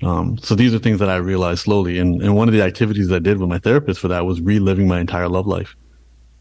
Um, 0.03 0.37
so 0.39 0.55
these 0.55 0.73
are 0.73 0.79
things 0.79 0.99
that 0.99 1.09
I 1.09 1.17
realized 1.17 1.61
slowly. 1.61 1.99
And, 1.99 2.21
and 2.21 2.35
one 2.35 2.47
of 2.47 2.53
the 2.53 2.63
activities 2.63 3.11
I 3.11 3.19
did 3.19 3.37
with 3.37 3.49
my 3.49 3.59
therapist 3.59 3.99
for 3.99 4.07
that 4.09 4.25
was 4.25 4.41
reliving 4.41 4.87
my 4.87 4.99
entire 4.99 5.29
love 5.29 5.47
life, 5.47 5.75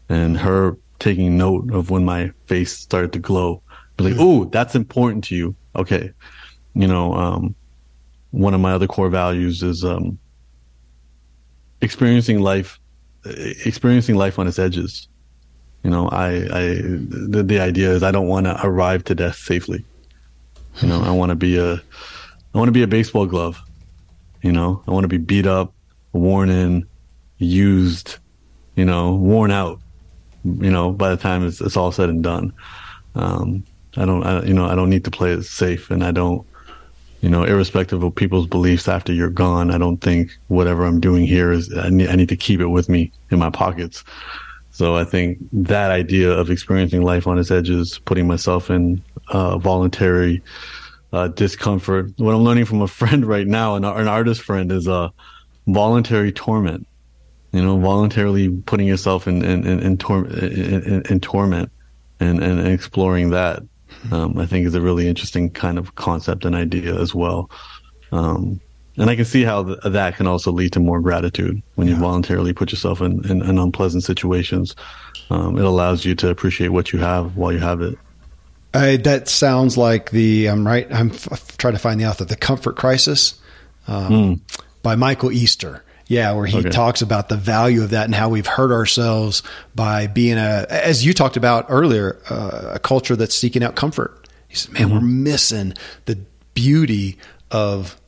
and 0.09 0.37
her 0.37 0.77
taking 1.01 1.37
note 1.37 1.73
of 1.73 1.89
when 1.89 2.05
my 2.05 2.31
face 2.45 2.77
started 2.77 3.11
to 3.13 3.19
glow. 3.19 3.61
Be 3.97 4.05
like, 4.05 4.15
"Oh, 4.17 4.45
that's 4.45 4.75
important 4.75 5.25
to 5.25 5.35
you." 5.35 5.55
Okay, 5.75 6.11
you 6.73 6.87
know, 6.87 7.13
um, 7.13 7.55
one 8.31 8.53
of 8.53 8.61
my 8.61 8.71
other 8.71 8.87
core 8.87 9.09
values 9.09 9.61
is 9.63 9.83
um, 9.83 10.17
experiencing 11.81 12.39
life, 12.39 12.79
experiencing 13.25 14.15
life 14.15 14.39
on 14.39 14.47
its 14.47 14.59
edges. 14.59 15.09
You 15.83 15.89
know, 15.89 16.07
I, 16.09 16.27
I, 16.27 16.65
the, 16.83 17.43
the 17.43 17.59
idea 17.59 17.89
is 17.91 18.03
I 18.03 18.11
don't 18.11 18.27
want 18.27 18.45
to 18.45 18.59
arrive 18.63 19.03
to 19.05 19.15
death 19.15 19.35
safely. 19.35 19.83
You 20.81 20.87
know, 20.87 21.01
I 21.01 21.11
want 21.11 21.31
to 21.31 21.35
be 21.35 21.57
a, 21.57 21.73
I 21.73 22.57
want 22.57 22.67
to 22.67 22.73
be 22.73 22.83
a 22.83 22.87
baseball 22.87 23.25
glove. 23.25 23.59
You 24.43 24.51
know, 24.51 24.83
I 24.87 24.91
want 24.91 25.03
to 25.03 25.07
be 25.07 25.17
beat 25.17 25.47
up, 25.47 25.73
worn 26.13 26.49
in, 26.49 26.87
used, 27.37 28.17
you 28.75 28.85
know, 28.85 29.15
worn 29.15 29.51
out. 29.51 29.80
You 30.43 30.71
know, 30.71 30.91
by 30.91 31.09
the 31.09 31.17
time 31.17 31.45
it's, 31.45 31.61
it's 31.61 31.77
all 31.77 31.91
said 31.91 32.09
and 32.09 32.23
done, 32.23 32.53
um, 33.15 33.63
I 33.97 34.05
don't, 34.05 34.23
I, 34.23 34.43
you 34.43 34.53
know, 34.53 34.65
I 34.65 34.75
don't 34.75 34.89
need 34.89 35.03
to 35.05 35.11
play 35.11 35.31
it 35.31 35.43
safe, 35.43 35.91
and 35.91 36.03
I 36.03 36.11
don't, 36.11 36.45
you 37.21 37.29
know, 37.29 37.43
irrespective 37.43 38.01
of 38.01 38.15
people's 38.15 38.47
beliefs 38.47 38.87
after 38.87 39.13
you're 39.13 39.29
gone, 39.29 39.71
I 39.71 39.77
don't 39.77 39.97
think 39.97 40.31
whatever 40.47 40.85
I'm 40.85 40.99
doing 40.99 41.25
here 41.25 41.51
is, 41.51 41.75
I 41.77 41.89
need, 41.89 42.09
I 42.09 42.15
need 42.15 42.29
to 42.29 42.37
keep 42.37 42.59
it 42.59 42.67
with 42.67 42.89
me 42.89 43.11
in 43.29 43.39
my 43.39 43.49
pockets. 43.49 44.03
So 44.71 44.95
I 44.95 45.03
think 45.03 45.37
that 45.51 45.91
idea 45.91 46.31
of 46.31 46.49
experiencing 46.49 47.03
life 47.03 47.27
on 47.27 47.37
its 47.37 47.51
edges, 47.51 47.99
putting 48.05 48.25
myself 48.25 48.71
in 48.71 49.03
uh, 49.27 49.57
voluntary 49.57 50.41
uh, 51.13 51.27
discomfort. 51.27 52.11
What 52.17 52.33
I'm 52.33 52.43
learning 52.43 52.65
from 52.65 52.81
a 52.81 52.87
friend 52.99 53.25
right 53.25 53.47
now, 53.47 53.75
an, 53.75 53.83
an 53.83 54.07
artist 54.07 54.41
friend, 54.41 54.71
is 54.71 54.87
uh, 54.87 55.09
voluntary 55.67 56.31
torment. 56.31 56.87
You 57.51 57.61
know, 57.61 57.77
voluntarily 57.79 58.49
putting 58.49 58.87
yourself 58.87 59.27
in 59.27 59.43
in 59.43 59.67
in, 59.67 59.79
in, 59.79 59.97
tor- 59.97 60.27
in, 60.27 61.03
in 61.09 61.19
torment 61.19 61.71
and, 62.19 62.41
and 62.41 62.67
exploring 62.67 63.31
that 63.31 63.63
um, 64.11 64.37
I 64.37 64.45
think 64.45 64.65
is 64.65 64.75
a 64.75 64.81
really 64.81 65.07
interesting 65.07 65.49
kind 65.49 65.77
of 65.77 65.95
concept 65.95 66.45
and 66.45 66.55
idea 66.55 66.99
as 66.99 67.13
well. 67.13 67.49
Um, 68.11 68.61
and 68.97 69.09
I 69.09 69.15
can 69.15 69.25
see 69.25 69.43
how 69.43 69.63
th- 69.63 69.79
that 69.83 70.15
can 70.17 70.27
also 70.27 70.51
lead 70.51 70.73
to 70.73 70.79
more 70.79 70.99
gratitude 70.99 71.61
when 71.75 71.87
you 71.87 71.95
voluntarily 71.95 72.53
put 72.53 72.71
yourself 72.71 73.01
in, 73.01 73.25
in, 73.29 73.41
in 73.41 73.57
unpleasant 73.57 74.03
situations. 74.03 74.75
Um, 75.29 75.57
it 75.57 75.63
allows 75.63 76.03
you 76.03 76.13
to 76.15 76.29
appreciate 76.29 76.69
what 76.69 76.91
you 76.91 76.99
have 76.99 77.37
while 77.37 77.53
you 77.53 77.59
have 77.59 77.81
it. 77.81 77.97
I, 78.73 78.97
that 78.97 79.27
sounds 79.27 79.77
like 79.77 80.11
the 80.11 80.47
I'm 80.47 80.65
right. 80.65 80.91
I'm 80.91 81.11
f- 81.11 81.57
trying 81.57 81.73
to 81.73 81.79
find 81.79 81.99
the 81.99 82.05
author, 82.05 82.25
the 82.25 82.35
Comfort 82.35 82.75
Crisis, 82.75 83.39
um, 83.87 84.11
mm. 84.11 84.59
by 84.81 84.95
Michael 84.95 85.31
Easter. 85.31 85.83
Yeah, 86.11 86.33
where 86.33 86.45
he 86.45 86.57
okay. 86.57 86.69
talks 86.69 87.01
about 87.01 87.29
the 87.29 87.37
value 87.37 87.83
of 87.83 87.91
that 87.91 88.03
and 88.03 88.13
how 88.13 88.27
we've 88.27 88.45
hurt 88.45 88.73
ourselves 88.73 89.43
by 89.73 90.07
being 90.07 90.37
a, 90.37 90.65
as 90.69 91.05
you 91.05 91.13
talked 91.13 91.37
about 91.37 91.67
earlier, 91.69 92.21
uh, 92.29 92.71
a 92.73 92.79
culture 92.79 93.15
that's 93.15 93.33
seeking 93.33 93.63
out 93.63 93.77
comfort. 93.77 94.27
He 94.49 94.55
said, 94.55 94.73
"Man, 94.73 94.83
mm-hmm. 94.83 94.95
we're 94.95 95.01
missing 95.01 95.73
the 96.05 96.19
beauty 96.53 97.17
of 97.49 97.99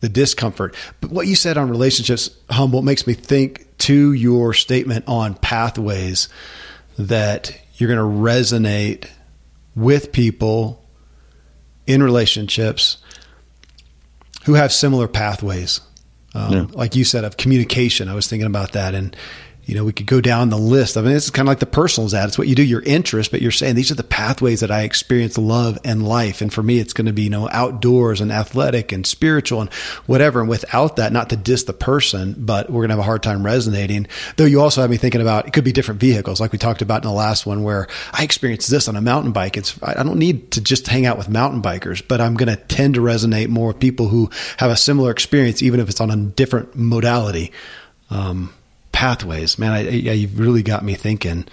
the 0.00 0.08
discomfort." 0.08 0.74
But 1.02 1.10
what 1.10 1.26
you 1.26 1.36
said 1.36 1.58
on 1.58 1.68
relationships, 1.68 2.30
humble, 2.48 2.80
makes 2.80 3.06
me 3.06 3.12
think 3.12 3.66
to 3.80 4.14
your 4.14 4.54
statement 4.54 5.04
on 5.06 5.34
pathways 5.34 6.30
that 6.98 7.60
you're 7.74 7.94
going 7.94 7.98
to 7.98 8.22
resonate 8.22 9.06
with 9.76 10.12
people 10.12 10.82
in 11.86 12.02
relationships 12.02 12.96
who 14.46 14.54
have 14.54 14.72
similar 14.72 15.08
pathways 15.08 15.82
um, 16.34 16.52
yeah. 16.52 16.66
like 16.72 16.94
you 16.94 17.04
said, 17.04 17.24
of 17.24 17.36
communication. 17.36 18.08
I 18.08 18.14
was 18.14 18.26
thinking 18.26 18.46
about 18.46 18.72
that. 18.72 18.94
And, 18.94 19.16
you 19.66 19.74
know, 19.74 19.84
we 19.84 19.92
could 19.92 20.06
go 20.06 20.20
down 20.20 20.50
the 20.50 20.58
list. 20.58 20.96
I 20.96 21.00
mean, 21.00 21.16
it's 21.16 21.30
kind 21.30 21.46
of 21.46 21.50
like 21.50 21.58
the 21.58 21.66
personals 21.66 22.12
ad. 22.12 22.28
It's 22.28 22.36
what 22.36 22.48
you 22.48 22.54
do, 22.54 22.62
your 22.62 22.82
interest, 22.82 23.30
but 23.30 23.40
you're 23.40 23.50
saying 23.50 23.74
these 23.74 23.90
are 23.90 23.94
the 23.96 24.04
pathways 24.04 24.60
that 24.60 24.70
I 24.70 24.82
experience 24.82 25.38
love 25.38 25.78
and 25.84 26.06
life. 26.06 26.42
And 26.42 26.52
for 26.52 26.62
me, 26.62 26.78
it's 26.78 26.92
going 26.92 27.06
to 27.06 27.12
be, 27.12 27.22
you 27.22 27.30
know, 27.30 27.48
outdoors 27.50 28.20
and 28.20 28.30
athletic 28.30 28.92
and 28.92 29.06
spiritual 29.06 29.62
and 29.62 29.72
whatever. 30.06 30.40
And 30.40 30.48
without 30.48 30.96
that, 30.96 31.12
not 31.12 31.30
to 31.30 31.36
diss 31.36 31.64
the 31.64 31.72
person, 31.72 32.34
but 32.36 32.68
we're 32.68 32.82
going 32.82 32.90
to 32.90 32.96
have 32.96 33.00
a 33.00 33.04
hard 33.04 33.22
time 33.22 33.44
resonating. 33.44 34.06
Though 34.36 34.44
you 34.44 34.60
also 34.60 34.82
have 34.82 34.90
me 34.90 34.98
thinking 34.98 35.22
about 35.22 35.46
it 35.46 35.52
could 35.52 35.64
be 35.64 35.72
different 35.72 36.00
vehicles, 36.00 36.40
like 36.40 36.52
we 36.52 36.58
talked 36.58 36.82
about 36.82 37.02
in 37.02 37.08
the 37.08 37.14
last 37.14 37.46
one, 37.46 37.62
where 37.62 37.86
I 38.12 38.22
experienced 38.22 38.70
this 38.70 38.86
on 38.86 38.96
a 38.96 39.02
mountain 39.02 39.32
bike. 39.32 39.56
It's, 39.56 39.78
I 39.82 40.02
don't 40.02 40.18
need 40.18 40.50
to 40.52 40.60
just 40.60 40.86
hang 40.86 41.06
out 41.06 41.16
with 41.16 41.30
mountain 41.30 41.62
bikers, 41.62 42.06
but 42.06 42.20
I'm 42.20 42.34
going 42.34 42.54
to 42.54 42.56
tend 42.56 42.94
to 42.94 43.00
resonate 43.00 43.48
more 43.48 43.68
with 43.68 43.80
people 43.80 44.08
who 44.08 44.30
have 44.58 44.70
a 44.70 44.76
similar 44.76 45.10
experience, 45.10 45.62
even 45.62 45.80
if 45.80 45.88
it's 45.88 46.00
on 46.00 46.10
a 46.10 46.16
different 46.16 46.76
modality. 46.76 47.50
Um, 48.10 48.52
pathways, 48.94 49.58
man, 49.58 49.72
I, 49.72 49.80
I, 49.80 50.12
you've 50.12 50.38
really 50.38 50.62
got 50.62 50.84
me 50.84 50.94
thinking 50.94 51.46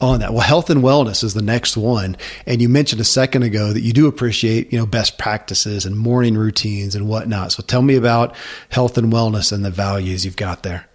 on 0.00 0.20
that. 0.20 0.32
Well, 0.32 0.42
health 0.42 0.70
and 0.70 0.82
wellness 0.82 1.24
is 1.24 1.34
the 1.34 1.42
next 1.42 1.76
one. 1.76 2.16
And 2.46 2.62
you 2.62 2.68
mentioned 2.68 3.00
a 3.00 3.04
second 3.04 3.42
ago 3.42 3.72
that 3.72 3.80
you 3.80 3.92
do 3.92 4.06
appreciate, 4.06 4.72
you 4.72 4.78
know, 4.78 4.86
best 4.86 5.18
practices 5.18 5.84
and 5.84 5.98
morning 5.98 6.36
routines 6.36 6.94
and 6.94 7.08
whatnot. 7.08 7.52
So 7.52 7.62
tell 7.62 7.82
me 7.82 7.96
about 7.96 8.36
health 8.70 8.96
and 8.96 9.12
wellness 9.12 9.52
and 9.52 9.64
the 9.64 9.70
values 9.70 10.24
you've 10.24 10.36
got 10.36 10.62
there. 10.62 10.86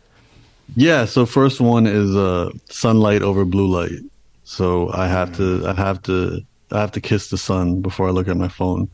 Yeah. 0.76 1.06
So 1.06 1.26
first 1.26 1.60
one 1.60 1.86
is 1.86 2.16
uh, 2.16 2.52
sunlight 2.70 3.22
over 3.22 3.44
blue 3.44 3.68
light. 3.68 4.00
So 4.44 4.92
I 4.94 5.08
have 5.08 5.36
to, 5.38 5.68
I 5.68 5.74
have 5.74 6.02
to, 6.04 6.42
I 6.72 6.80
have 6.80 6.92
to 6.94 7.02
kiss 7.02 7.30
the 7.30 7.38
sun 7.38 7.82
before 7.82 8.08
I 8.08 8.12
look 8.12 8.30
at 8.30 8.38
my 8.38 8.48
phone. 8.48 8.90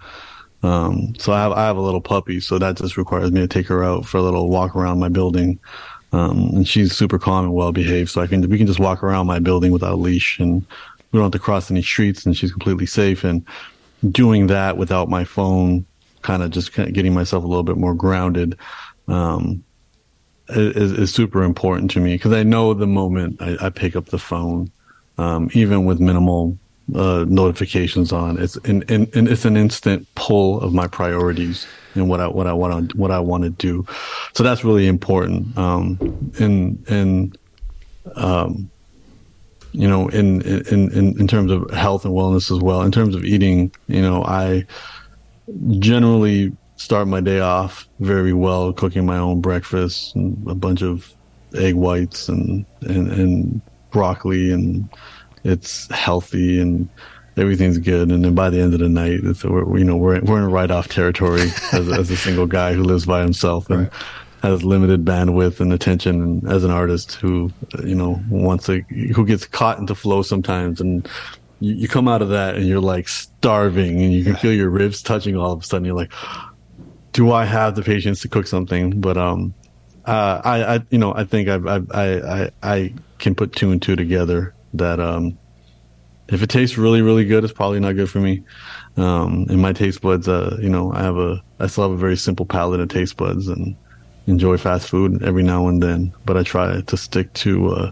Um, 0.64 1.14
so 1.20 1.32
I 1.34 1.42
have, 1.42 1.52
I 1.52 1.66
have 1.66 1.78
a 1.78 1.82
little 1.82 2.02
puppy. 2.02 2.40
So 2.40 2.58
that 2.58 2.78
just 2.78 2.98
requires 2.98 3.32
me 3.32 3.42
to 3.42 3.48
take 3.48 3.68
her 3.68 3.84
out 3.84 4.06
for 4.06 4.18
a 4.18 4.24
little 4.24 4.50
walk 4.50 4.76
around 4.76 5.00
my 5.00 5.10
building. 5.10 5.60
Um, 6.14 6.50
and 6.54 6.68
she's 6.68 6.96
super 6.96 7.20
calm 7.20 7.46
and 7.46 7.54
well 7.54 7.72
behaved. 7.72 8.10
So 8.10 8.22
I 8.22 8.28
can, 8.28 8.48
we 8.50 8.58
can 8.58 8.68
just 8.68 8.80
walk 8.80 9.04
around 9.04 9.28
my 9.28 9.40
building 9.40 9.72
without 9.72 9.94
a 9.94 9.96
leash 9.96 10.40
and 10.40 10.66
we 11.12 11.18
don't 11.18 11.24
have 11.24 11.32
to 11.34 11.40
cross 11.40 11.70
any 11.70 11.82
streets 11.82 12.26
and 12.26 12.36
she's 12.36 12.52
completely 12.52 12.86
safe. 12.86 13.24
And 13.24 13.46
doing 14.10 14.48
that 14.48 14.78
without 14.78 15.10
my 15.10 15.24
phone, 15.24 15.86
kind 16.22 16.44
of 16.44 16.52
just 16.52 16.74
kind 16.74 16.88
of 16.88 16.96
getting 16.96 17.14
myself 17.14 17.44
a 17.44 17.48
little 17.48 17.64
bit 17.64 17.78
more 17.78 17.94
grounded, 17.94 18.58
um, 19.08 19.64
is, 20.50 20.94
is 20.94 21.14
super 21.14 21.44
important 21.44 21.92
to 21.92 22.00
me 22.00 22.16
because 22.16 22.34
I 22.34 22.44
know 22.44 22.74
the 22.74 22.88
moment 22.88 23.42
I, 23.42 23.58
I 23.62 23.70
pick 23.70 23.96
up 23.96 24.08
the 24.08 24.18
phone, 24.18 24.72
um, 25.18 25.50
even 25.54 25.86
with 25.86 26.00
minimal 26.00 26.58
uh, 26.96 27.26
notifications 27.28 28.12
on, 28.12 28.38
it's 28.38 28.56
in, 28.58 28.82
in, 28.84 29.08
in, 29.14 29.28
it's 29.28 29.46
an 29.46 29.58
instant 29.58 30.08
pull 30.16 30.62
of 30.62 30.74
my 30.74 30.88
priorities 30.88 31.68
and 31.96 32.08
what 32.10 32.20
I 32.20 32.28
what 32.28 32.48
I 32.48 32.54
want 32.54 32.92
to 32.92 32.98
what 32.98 33.12
I 33.12 33.20
want 33.20 33.44
to 33.44 33.50
do. 33.50 33.86
So 34.34 34.44
that's 34.44 34.64
really 34.64 34.88
important. 34.88 35.58
Um, 35.58 36.32
in 36.40 36.84
in 36.88 37.34
um, 38.16 38.70
you 39.72 39.88
know, 39.88 40.08
in, 40.10 40.42
in 40.42 40.92
in 40.92 41.20
in 41.20 41.28
terms 41.28 41.52
of 41.52 41.70
health 41.72 42.06
and 42.06 42.14
wellness 42.14 42.52
as 42.56 42.62
well. 42.62 42.82
In 42.82 42.92
terms 42.92 43.16
of 43.16 43.24
eating, 43.24 43.72
you 43.88 44.02
know, 44.02 44.24
I 44.24 44.66
generally 45.80 46.56
start 46.78 47.08
my 47.08 47.20
day 47.20 47.40
off 47.40 47.88
very 48.00 48.34
well, 48.34 48.74
cooking 48.74 49.06
my 49.06 49.18
own 49.18 49.42
breakfast 49.42 50.16
and 50.16 50.48
a 50.48 50.56
bunch 50.56 50.82
of 50.82 51.14
egg 51.56 51.76
whites 51.76 52.30
and 52.30 52.66
and, 52.82 53.12
and 53.12 53.62
broccoli, 53.92 54.52
and 54.52 54.90
it's 55.44 55.90
healthy 55.92 56.60
and 56.60 56.90
everything's 57.38 57.78
good, 57.78 58.12
and 58.12 58.26
then 58.26 58.36
by 58.36 58.50
the 58.50 58.60
end 58.60 58.74
of 58.74 58.80
the 58.80 58.90
night, 58.90 59.20
it's, 59.24 59.44
we're 59.44 59.78
you 59.78 59.84
know 59.84 59.96
we're 59.96 60.20
we're 60.22 60.40
in 60.40 60.52
write 60.52 60.72
off 60.72 60.88
territory 60.88 61.42
as, 61.72 61.88
as 61.90 62.10
a 62.10 62.18
single 62.18 62.48
guy 62.48 62.74
who 62.74 62.84
lives 62.84 63.06
by 63.06 63.22
himself 63.22 63.70
and 63.70 63.84
right. 63.84 63.94
has 64.42 64.64
limited 64.64 65.06
bandwidth 65.06 65.60
and 65.60 65.72
attention, 65.72 66.22
and 66.22 66.50
as 66.50 66.64
an 66.64 66.72
artist 66.72 67.14
who 67.14 67.52
you 67.84 67.96
know 67.96 68.22
wants 68.30 68.66
to 68.66 68.82
who 69.16 69.26
gets 69.26 69.46
caught 69.46 69.80
into 69.80 69.96
flow 69.96 70.22
sometimes, 70.22 70.82
and 70.82 71.08
you, 71.60 71.74
you 71.76 71.88
come 71.88 72.08
out 72.08 72.22
of 72.22 72.30
that 72.30 72.56
and 72.56 72.66
you're 72.66 72.82
like 72.82 73.08
starving, 73.08 74.02
and 74.02 74.14
you 74.14 74.24
can 74.24 74.36
feel 74.36 74.54
your 74.54 74.70
ribs 74.70 75.02
touching 75.02 75.38
all 75.38 75.52
of 75.52 75.62
a 75.62 75.64
sudden. 75.64 75.86
You're 75.86 75.96
like, 75.96 76.12
do 77.14 77.32
I 77.32 77.46
have 77.46 77.76
the 77.76 77.84
patience 77.84 78.22
to 78.22 78.28
cook 78.28 78.48
something? 78.48 79.00
But 79.00 79.18
um, 79.18 79.54
uh, 80.06 80.42
I, 80.44 80.76
I 80.76 80.80
you 80.90 80.98
know 80.98 81.14
I 81.14 81.24
think 81.24 81.50
I've, 81.50 81.68
I've 81.68 81.92
I 81.92 82.18
I 82.18 82.52
I 82.64 82.94
can 83.20 83.36
put 83.36 83.56
two 83.56 83.72
and 83.72 83.82
two 83.82 83.96
together 83.96 84.54
that 84.78 85.00
um 85.00 85.38
if 86.30 86.44
it 86.44 86.50
tastes 86.50 86.78
really 86.78 87.02
really 87.02 87.26
good, 87.26 87.44
it's 87.44 87.54
probably 87.54 87.80
not 87.80 87.96
good 87.96 88.10
for 88.10 88.20
me. 88.20 88.44
Um, 88.98 89.46
and 89.50 89.62
my 89.62 89.74
taste 89.74 90.02
buds, 90.02 90.28
uh, 90.28 90.58
you 90.60 90.70
know, 90.70 90.92
I 90.92 91.02
have 91.02 91.18
a 91.18 91.42
I 91.60 91.68
still 91.68 91.84
have 91.84 91.92
a 91.92 91.98
very 91.98 92.18
simple 92.18 92.46
palate 92.46 92.80
of 92.80 92.90
taste 92.90 93.18
buds 93.18 93.48
and 93.48 93.76
enjoy 94.28 94.58
fast 94.58 94.90
food 94.90 95.24
every 95.24 95.44
now 95.44 95.68
and 95.68 95.82
then, 95.82 96.14
but 96.26 96.38
I 96.38 96.44
try 96.44 96.82
to 96.82 96.98
stick 96.98 97.32
to 97.34 97.70
uh, 97.70 97.92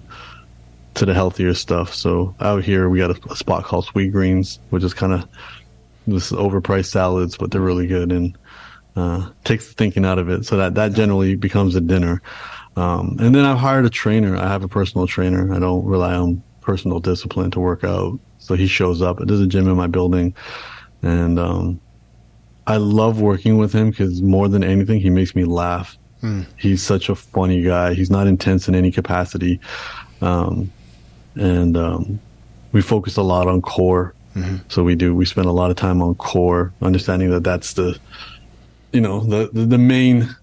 to 0.95 1.05
the 1.05 1.13
healthier 1.13 1.53
stuff. 1.53 1.93
So 1.93 2.35
out 2.39 2.63
here 2.63 2.89
we 2.89 2.99
got 2.99 3.11
a, 3.11 3.31
a 3.31 3.35
spot 3.35 3.63
called 3.63 3.85
Sweetgreens, 3.85 4.59
which 4.69 4.83
is 4.83 4.93
kind 4.93 5.13
of 5.13 5.27
this 6.07 6.31
overpriced 6.31 6.91
salads, 6.91 7.37
but 7.37 7.51
they're 7.51 7.61
really 7.61 7.87
good 7.87 8.11
and 8.11 8.37
uh, 8.95 9.29
takes 9.43 9.67
the 9.67 9.73
thinking 9.73 10.05
out 10.05 10.19
of 10.19 10.29
it. 10.29 10.45
So 10.45 10.57
that 10.57 10.75
that 10.75 10.93
generally 10.93 11.35
becomes 11.35 11.75
a 11.75 11.81
dinner. 11.81 12.21
Um, 12.75 13.17
and 13.19 13.33
then 13.33 13.45
I've 13.45 13.57
hired 13.57 13.85
a 13.85 13.89
trainer. 13.89 14.35
I 14.35 14.47
have 14.49 14.63
a 14.63 14.67
personal 14.67 15.07
trainer. 15.07 15.53
I 15.53 15.59
don't 15.59 15.85
rely 15.85 16.15
on 16.15 16.43
personal 16.65 16.99
discipline 16.99 17.51
to 17.51 17.59
work 17.59 17.83
out. 17.83 18.19
So 18.39 18.55
he 18.55 18.67
shows 18.67 19.01
up. 19.01 19.19
There's 19.19 19.39
a 19.39 19.47
gym 19.47 19.67
in 19.67 19.77
my 19.77 19.87
building, 19.87 20.33
and 21.01 21.39
um, 21.39 21.79
I 22.67 22.77
love 22.77 23.21
working 23.21 23.57
with 23.57 23.71
him 23.71 23.91
because 23.91 24.21
more 24.21 24.47
than 24.49 24.63
anything, 24.63 24.99
he 24.99 25.09
makes 25.09 25.35
me 25.35 25.45
laugh. 25.45 25.97
Mm. 26.21 26.45
He's 26.57 26.81
such 26.81 27.09
a 27.09 27.15
funny 27.15 27.61
guy. 27.61 27.93
He's 27.93 28.09
not 28.09 28.27
intense 28.27 28.67
in 28.67 28.75
any 28.75 28.91
capacity, 28.91 29.59
um, 30.21 30.71
and 31.35 31.77
um, 31.77 32.19
we 32.71 32.81
focus 32.81 33.17
a 33.17 33.23
lot 33.23 33.47
on 33.47 33.61
core. 33.61 34.13
Mm-hmm. 34.35 34.57
So 34.67 34.83
we 34.83 34.95
do. 34.95 35.15
We 35.15 35.25
spend 35.25 35.47
a 35.47 35.51
lot 35.51 35.71
of 35.71 35.77
time 35.77 36.01
on 36.01 36.15
core, 36.15 36.73
understanding 36.81 37.29
that 37.29 37.43
that's 37.43 37.73
the, 37.73 37.97
you 38.91 39.01
know, 39.01 39.21
the 39.21 39.49
the, 39.53 39.65
the 39.65 39.77
main 39.77 40.35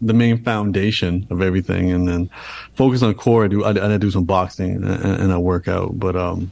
the 0.00 0.14
main 0.14 0.42
foundation 0.42 1.26
of 1.30 1.42
everything, 1.42 1.90
and 1.90 2.08
then 2.08 2.30
focus 2.74 3.02
on 3.02 3.14
core. 3.14 3.44
I 3.44 3.48
do 3.48 3.64
I, 3.64 3.94
I 3.94 3.96
do 3.98 4.10
some 4.10 4.24
boxing 4.24 4.76
and, 4.76 4.84
and 4.84 5.32
I 5.32 5.38
work 5.38 5.68
out, 5.68 5.98
but 5.98 6.16
um, 6.16 6.50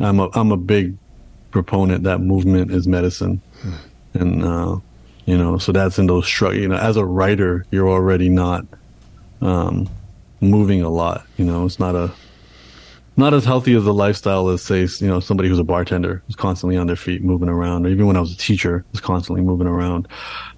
I'm 0.00 0.20
a 0.20 0.28
I'm 0.34 0.52
a 0.52 0.56
big 0.56 0.96
proponent 1.50 2.04
that 2.04 2.20
movement 2.20 2.72
is 2.72 2.86
medicine, 2.86 3.40
hmm. 3.62 3.74
and 4.14 4.44
uh, 4.44 4.76
you 5.26 5.38
know, 5.38 5.58
so 5.58 5.72
that's 5.72 5.98
in 5.98 6.06
those 6.06 6.26
struggle. 6.26 6.60
You 6.60 6.68
know, 6.68 6.76
as 6.76 6.96
a 6.96 7.04
writer, 7.04 7.64
you're 7.70 7.88
already 7.88 8.28
not 8.28 8.66
um, 9.40 9.88
moving 10.40 10.82
a 10.82 10.90
lot. 10.90 11.26
You 11.36 11.44
know, 11.44 11.64
it's 11.64 11.78
not 11.78 11.94
a 11.94 12.12
not 13.16 13.32
as 13.32 13.44
healthy 13.44 13.74
as 13.74 13.86
a 13.86 13.92
lifestyle 13.92 14.48
as 14.48 14.62
say 14.62 14.80
you 14.80 15.06
know 15.06 15.20
somebody 15.20 15.48
who's 15.48 15.58
a 15.58 15.64
bartender 15.64 16.22
who's 16.26 16.36
constantly 16.36 16.76
on 16.76 16.86
their 16.86 16.96
feet 16.96 17.22
moving 17.22 17.48
around 17.48 17.86
or 17.86 17.90
even 17.90 18.06
when 18.06 18.16
i 18.16 18.20
was 18.20 18.32
a 18.32 18.36
teacher 18.36 18.84
was 18.92 19.00
constantly 19.00 19.42
moving 19.42 19.66
around. 19.66 20.08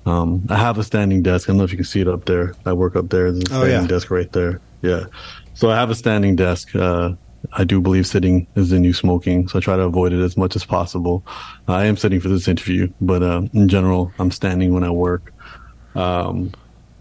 Um, 0.07 0.47
i 0.49 0.57
have 0.57 0.79
a 0.79 0.85
standing 0.85 1.23
desk. 1.23 1.49
I 1.49 1.53
don't 1.53 1.59
know 1.59 1.65
if 1.65 1.73
you 1.73 1.79
can 1.79 1.85
see 1.85 2.01
it 2.01 2.09
up 2.09 2.27
there. 2.27 2.55
I 2.65 2.73
work 2.73 2.95
up 2.95 3.09
there. 3.09 3.33
There's 3.33 3.45
a 3.45 3.47
standing 3.47 3.77
oh, 3.77 3.81
yeah. 3.81 3.87
desk 3.87 4.11
right 4.11 4.31
there. 4.33 4.61
Yeah. 4.83 5.05
So 5.55 5.71
i 5.71 5.77
have 5.77 5.91
a 5.91 5.95
standing 5.95 6.37
desk. 6.37 6.75
Uh, 6.75 7.13
i 7.53 7.63
do 7.63 7.81
believe 7.81 8.07
sitting 8.07 8.47
is 8.57 8.71
the 8.71 8.79
new 8.81 8.93
smoking 8.93 9.47
so 9.47 9.57
i 9.59 9.61
try 9.61 9.77
to 9.77 9.83
avoid 9.83 10.13
it 10.13 10.21
as 10.23 10.37
much 10.37 10.57
as 10.57 10.65
possible. 10.65 11.25
I 11.69 11.87
am 11.87 11.97
sitting 11.97 12.21
for 12.21 12.29
this 12.29 12.49
interview 12.49 12.93
but 13.01 13.23
uh, 13.23 13.43
in 13.53 13.69
general 13.69 14.13
i'm 14.19 14.31
standing 14.31 14.73
when 14.73 14.85
i 14.85 14.91
work. 14.91 15.33
Um, 15.95 16.53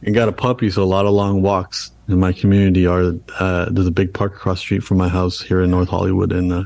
and 0.03 0.15
got 0.15 0.29
a 0.29 0.31
puppy 0.31 0.69
so 0.69 0.83
a 0.83 0.85
lot 0.85 1.05
of 1.05 1.13
long 1.13 1.41
walks 1.41 1.91
in 2.07 2.19
my 2.19 2.33
community 2.33 2.85
are 2.85 3.13
uh, 3.39 3.69
there's 3.69 3.87
a 3.87 3.91
big 3.91 4.13
park 4.13 4.35
across 4.35 4.57
the 4.57 4.61
street 4.61 4.83
from 4.83 4.97
my 4.97 5.07
house 5.07 5.41
here 5.41 5.61
in 5.61 5.71
North 5.71 5.89
Hollywood, 5.89 6.31
and 6.31 6.53
uh, 6.53 6.63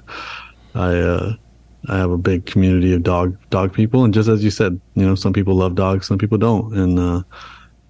I 0.76 0.98
uh, 0.98 1.34
I 1.88 1.98
have 1.98 2.12
a 2.12 2.18
big 2.18 2.46
community 2.46 2.94
of 2.94 3.04
dog 3.04 3.38
dog 3.50 3.74
people. 3.74 4.04
And 4.04 4.14
just 4.14 4.28
as 4.28 4.44
you 4.44 4.52
said, 4.52 4.80
you 4.96 5.06
know, 5.06 5.16
some 5.16 5.34
people 5.34 5.56
love 5.56 5.76
dogs, 5.76 6.08
some 6.08 6.18
people 6.18 6.38
don't, 6.38 6.76
and 6.76 7.00
uh, 7.00 7.24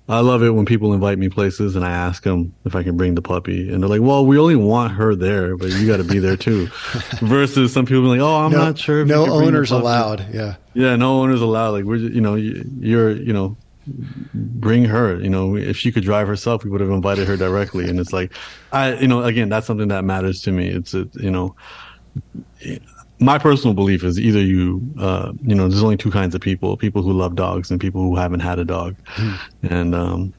I 0.08 0.20
love 0.22 0.44
it 0.44 0.50
when 0.52 0.66
people 0.66 0.94
invite 0.94 1.18
me 1.18 1.30
places 1.30 1.76
and 1.76 1.86
I 1.86 1.92
ask 1.92 2.24
them 2.24 2.54
if 2.66 2.76
I 2.76 2.82
can 2.84 2.98
bring 2.98 3.16
the 3.16 3.22
puppy, 3.22 3.72
and 3.72 3.82
they're 3.82 3.90
like, 3.90 4.02
"Well, 4.02 4.26
we 4.26 4.38
only 4.38 4.56
want 4.56 4.94
her 4.94 5.16
there, 5.16 5.58
but 5.58 5.70
you 5.70 5.88
got 5.88 5.98
to 5.98 6.04
be 6.04 6.20
there 6.20 6.38
too." 6.38 6.68
Versus 7.22 7.74
some 7.74 7.86
people 7.86 8.04
like, 8.04 8.20
"Oh, 8.20 8.46
I'm 8.46 8.52
no, 8.52 8.58
not 8.60 8.78
sure." 8.78 9.06
no 9.06 9.26
owners 9.26 9.72
allowed. 9.72 10.34
Yeah. 10.34 10.56
Yeah, 10.74 10.96
no 10.96 11.22
owners 11.22 11.42
allowed. 11.42 11.72
Like 11.72 11.84
we're, 11.86 11.98
you 11.98 12.22
know, 12.22 12.36
you're, 12.36 13.12
you 13.12 13.34
know, 13.34 13.58
bring 14.34 14.86
her 14.86 15.20
you 15.20 15.30
know 15.30 15.56
if 15.56 15.78
she 15.78 15.92
could 15.92 16.04
drive 16.04 16.28
herself 16.28 16.64
we 16.64 16.70
would 16.70 16.82
have 16.82 16.90
invited 16.90 17.28
her 17.28 17.38
directly. 17.38 17.90
And 17.90 18.00
it's 18.00 18.14
like 18.14 18.34
i 18.72 18.94
you 18.96 19.08
know 19.08 19.24
again 19.24 19.50
that's 19.50 19.68
something 19.68 19.88
that 19.90 20.04
matters 20.04 20.42
to 20.44 20.52
me. 20.52 20.68
It's 20.68 20.94
a, 20.94 21.08
you 21.14 21.32
know 21.32 21.56
my 23.20 23.38
personal 23.38 23.74
belief 23.74 24.04
is 24.04 24.20
either 24.20 24.42
you 24.42 24.82
uh, 25.00 25.32
you 25.42 25.56
know 25.56 25.68
there's 25.68 25.84
only 25.84 25.98
two 25.98 26.12
kinds 26.12 26.36
of 26.36 26.42
people 26.42 26.78
people 26.78 27.02
who 27.02 27.14
love 27.14 27.36
dogs 27.36 27.72
and 27.72 27.80
people 27.80 28.02
who 28.02 28.16
haven't 28.16 28.42
had 28.42 28.60
a 28.60 28.66
dog. 28.66 28.96
Mm. 29.16 29.40
and 29.64 29.96
um 29.96 30.34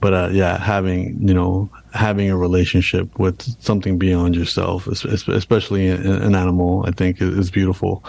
but 0.00 0.12
uh, 0.12 0.28
yeah 0.32 0.58
having 0.58 1.16
you 1.26 1.34
know 1.34 1.68
having 1.92 2.30
a 2.30 2.36
relationship 2.36 3.18
with 3.18 3.42
something 3.62 3.98
beyond 3.98 4.34
yourself 4.34 4.86
especially 4.86 5.88
an 5.88 6.34
animal 6.34 6.84
i 6.86 6.90
think 6.90 7.20
is 7.20 7.50
beautiful 7.50 8.04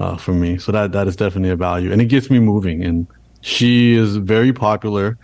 uh, 0.00 0.16
for 0.16 0.32
me. 0.32 0.58
So 0.58 0.72
that 0.72 0.92
that 0.92 1.06
is 1.06 1.14
definitely 1.14 1.50
a 1.50 1.56
value. 1.56 1.92
And 1.92 2.00
it 2.00 2.06
gets 2.06 2.30
me 2.30 2.40
moving 2.40 2.82
and 2.82 3.06
she 3.40 3.94
is 3.94 4.16
very 4.16 4.52
popular. 4.52 5.18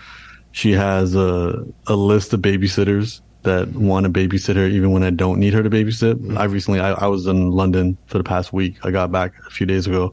She 0.53 0.73
has 0.73 1.15
a, 1.15 1.65
a 1.87 1.95
list 1.95 2.33
of 2.33 2.41
babysitters 2.41 3.21
that 3.43 3.69
want 3.69 4.05
to 4.05 4.11
babysit 4.11 4.57
her 4.57 4.67
even 4.67 4.91
when 4.91 5.03
I 5.03 5.11
don't 5.11 5.39
need 5.39 5.55
her 5.55 5.63
to 5.63 5.71
babysit. 5.71 6.15
Mm-hmm. 6.15 6.39
I 6.39 6.45
recently, 6.45 6.81
I, 6.81 6.93
I, 6.93 7.07
was 7.07 7.27
in 7.27 7.53
London 7.53 7.97
for 8.07 8.19
the 8.19 8.25
past 8.25 8.53
week. 8.53 8.77
I 8.85 8.91
got 8.91 9.13
back 9.13 9.35
a 9.47 9.51
few 9.51 9.67
days 9.67 9.87
ago 9.87 10.13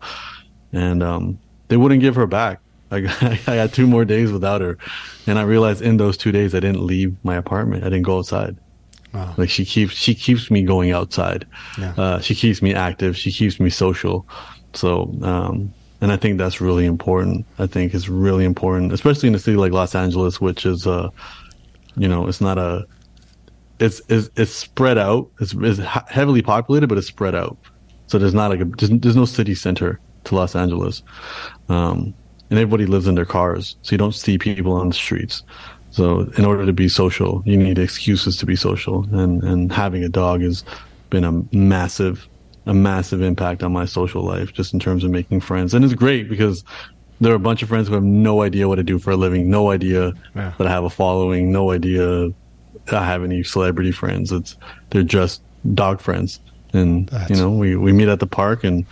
and, 0.72 1.02
um, 1.02 1.40
they 1.68 1.78
wouldn't 1.78 2.02
give 2.02 2.16
her 2.16 2.28
back. 2.28 2.60
I 2.92 3.00
got, 3.00 3.24
I 3.24 3.56
got 3.56 3.74
two 3.74 3.88
more 3.88 4.06
days 4.06 4.32
without 4.32 4.62
her. 4.62 4.78
And 5.26 5.40
I 5.40 5.42
realized 5.42 5.82
in 5.82 5.98
those 5.98 6.16
two 6.16 6.32
days, 6.32 6.54
I 6.54 6.60
didn't 6.60 6.86
leave 6.86 7.16
my 7.24 7.36
apartment. 7.36 7.84
I 7.84 7.90
didn't 7.90 8.04
go 8.04 8.20
outside. 8.20 8.56
Wow. 9.14 9.34
Like 9.36 9.50
she 9.50 9.66
keeps, 9.66 9.94
she 9.94 10.14
keeps 10.14 10.52
me 10.52 10.62
going 10.62 10.92
outside. 10.92 11.48
Yeah. 11.80 11.94
Uh, 11.98 12.20
she 12.20 12.36
keeps 12.36 12.62
me 12.62 12.76
active. 12.76 13.18
She 13.18 13.32
keeps 13.32 13.60
me 13.60 13.72
social. 13.72 14.28
So, 14.74 15.12
um, 15.24 15.74
and 16.04 16.12
I 16.12 16.18
think 16.18 16.38
that's 16.38 16.60
really 16.60 16.86
important. 16.86 17.46
I 17.60 17.66
think 17.66 17.94
it's 17.94 18.10
really 18.10 18.44
important, 18.44 18.92
especially 18.92 19.30
in 19.30 19.36
a 19.36 19.40
city 19.40 19.56
like 19.56 19.72
Los 19.72 19.96
Angeles, 19.96 20.42
which 20.42 20.66
is, 20.66 20.86
uh, 20.86 21.10
you 21.96 22.10
know, 22.10 22.28
it's 22.28 22.42
not 22.42 22.58
a, 22.58 22.86
it's 23.80 24.02
it's, 24.10 24.30
it's 24.36 24.52
spread 24.52 24.98
out. 24.98 25.32
It's, 25.40 25.54
it's 25.58 25.80
heavily 25.80 26.42
populated, 26.42 26.88
but 26.88 26.98
it's 26.98 27.08
spread 27.08 27.36
out. 27.36 27.58
So 28.08 28.18
there's 28.18 28.34
not 28.34 28.50
like 28.52 28.60
a 28.60 28.66
there's, 28.66 28.92
there's 29.00 29.16
no 29.16 29.24
city 29.24 29.56
center 29.56 29.98
to 30.26 30.36
Los 30.36 30.58
Angeles, 30.58 31.04
um, 31.70 32.14
and 32.50 32.60
everybody 32.60 32.86
lives 32.86 33.08
in 33.08 33.16
their 33.16 33.24
cars, 33.24 33.78
so 33.84 33.94
you 33.94 33.98
don't 33.98 34.14
see 34.14 34.38
people 34.38 34.74
on 34.74 34.90
the 34.90 34.94
streets. 34.94 35.42
So 35.92 36.30
in 36.38 36.44
order 36.44 36.66
to 36.66 36.74
be 36.74 36.90
social, 36.90 37.42
you 37.46 37.56
need 37.56 37.80
excuses 37.80 38.36
to 38.38 38.46
be 38.46 38.58
social, 38.58 39.08
and 39.14 39.42
and 39.42 39.72
having 39.72 40.04
a 40.04 40.10
dog 40.10 40.42
has 40.42 40.66
been 41.10 41.24
a 41.24 41.56
massive 41.56 42.28
a 42.66 42.74
massive 42.74 43.22
impact 43.22 43.64
on 43.64 43.72
my 43.72 43.86
social 43.86 44.24
life 44.24 44.54
just 44.54 44.74
in 44.74 44.80
terms 44.80 45.04
of 45.04 45.12
making 45.12 45.42
friends. 45.42 45.74
And 45.74 45.84
it's 45.84 45.94
great 45.94 46.30
because 46.30 46.64
there 47.20 47.32
are 47.32 47.36
a 47.36 47.40
bunch 47.40 47.62
of 47.62 47.70
friends 47.70 47.88
who 47.88 47.94
have 47.94 48.04
no 48.04 48.42
idea 48.42 48.68
what 48.68 48.76
to 48.76 48.84
do 48.84 49.00
for 49.00 49.12
a 49.12 49.16
living, 49.16 49.50
no 49.50 49.72
idea 49.72 50.14
yeah. 50.36 50.54
that 50.58 50.68
I 50.68 50.70
have 50.70 50.84
a 50.84 50.90
following, 50.90 51.52
no 51.52 51.72
idea 51.72 52.30
I 52.92 53.06
have 53.06 53.24
any 53.24 53.44
celebrity 53.44 53.92
friends. 53.92 54.32
It's 54.32 54.58
they're 54.90 55.04
just 55.04 55.42
dog 55.74 56.02
friends. 56.02 56.40
And 56.74 57.08
That's... 57.10 57.30
you 57.30 57.36
know, 57.36 57.52
we, 57.52 57.76
we 57.76 57.92
meet 57.94 58.08
at 58.08 58.20
the 58.20 58.28
park 58.28 58.64
and 58.64 58.86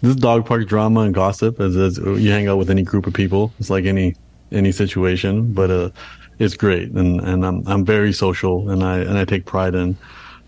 this 0.00 0.16
dog 0.16 0.46
park 0.46 0.66
drama 0.66 1.00
and 1.00 1.14
gossip 1.14 1.60
as, 1.60 1.76
as 1.76 1.98
you 1.98 2.30
hang 2.30 2.48
out 2.48 2.58
with 2.58 2.70
any 2.70 2.82
group 2.82 3.06
of 3.06 3.14
people. 3.14 3.52
It's 3.58 3.70
like 3.70 3.84
any 3.84 4.16
any 4.50 4.72
situation, 4.72 5.52
but 5.52 5.70
uh, 5.70 5.90
it's 6.38 6.54
great 6.54 6.90
and, 6.92 7.20
and 7.20 7.46
I'm 7.46 7.66
I'm 7.66 7.84
very 7.84 8.12
social 8.12 8.70
and 8.70 8.82
I 8.82 8.98
and 8.98 9.16
I 9.16 9.24
take 9.24 9.44
pride 9.44 9.74
in 9.74 9.96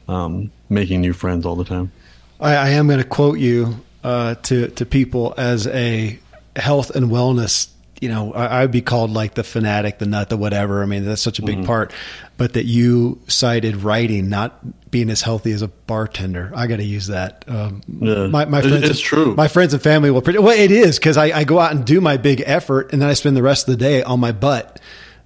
um, 0.09 0.51
making 0.69 1.01
new 1.01 1.13
friends 1.13 1.47
all 1.47 1.57
the 1.57 1.65
time. 1.65 1.93
I, 2.41 2.55
I 2.55 2.69
am 2.71 2.87
going 2.87 2.99
to 2.99 3.05
quote 3.05 3.39
you 3.39 3.77
uh, 4.03 4.35
to 4.35 4.69
to 4.69 4.87
people 4.87 5.35
as 5.37 5.67
a 5.67 6.19
health 6.57 6.91
and 6.91 7.11
wellness. 7.11 7.69
You 8.01 8.11
know, 8.11 8.35
I, 8.35 8.61
would 8.61 8.73
be 8.73 8.83
called 8.83 9.13
like 9.13 9.33
the 9.35 9.45
fanatic, 9.45 9.99
the 9.99 10.05
nut, 10.05 10.29
the 10.29 10.37
whatever. 10.37 10.83
I 10.83 10.87
mean, 10.87 11.07
that's 11.07 11.23
such 11.23 11.39
a 11.39 11.43
big 11.43 11.59
mm-hmm. 11.59 11.67
part. 11.67 11.93
But 12.37 12.53
that 12.55 12.65
you 12.65 13.21
cited 13.29 13.77
writing, 13.77 14.29
not 14.29 14.91
being 14.91 15.09
as 15.09 15.23
healthy 15.23 15.53
as 15.53 15.63
a 15.63 15.69
bartender. 15.69 16.53
I 16.55 16.67
got 16.67 16.77
to 16.77 16.85
use 16.85 17.07
that. 17.07 17.45
Um, 17.47 17.81
yeah, 17.89 18.27
my, 18.27 18.45
my 18.45 18.61
friends, 18.61 18.91
it's 18.91 19.01
true. 19.01 19.35
My 19.37 19.49
friends 19.49 19.73
and 19.73 19.83
family 19.83 20.11
will. 20.11 20.21
Well, 20.21 20.49
it 20.51 20.71
is 20.71 20.99
because 20.99 21.17
I, 21.17 21.27
I 21.27 21.45
go 21.45 21.59
out 21.59 21.73
and 21.73 21.87
do 21.87 22.01
my 22.01 22.19
big 22.19 22.43
effort, 22.45 22.93
and 22.93 23.01
then 23.01 23.09
I 23.09 23.15
spend 23.15 23.37
the 23.37 23.43
rest 23.43 23.69
of 23.69 23.79
the 23.79 23.83
day 23.83 24.03
on 24.03 24.21
my 24.21 24.33
butt 24.33 24.81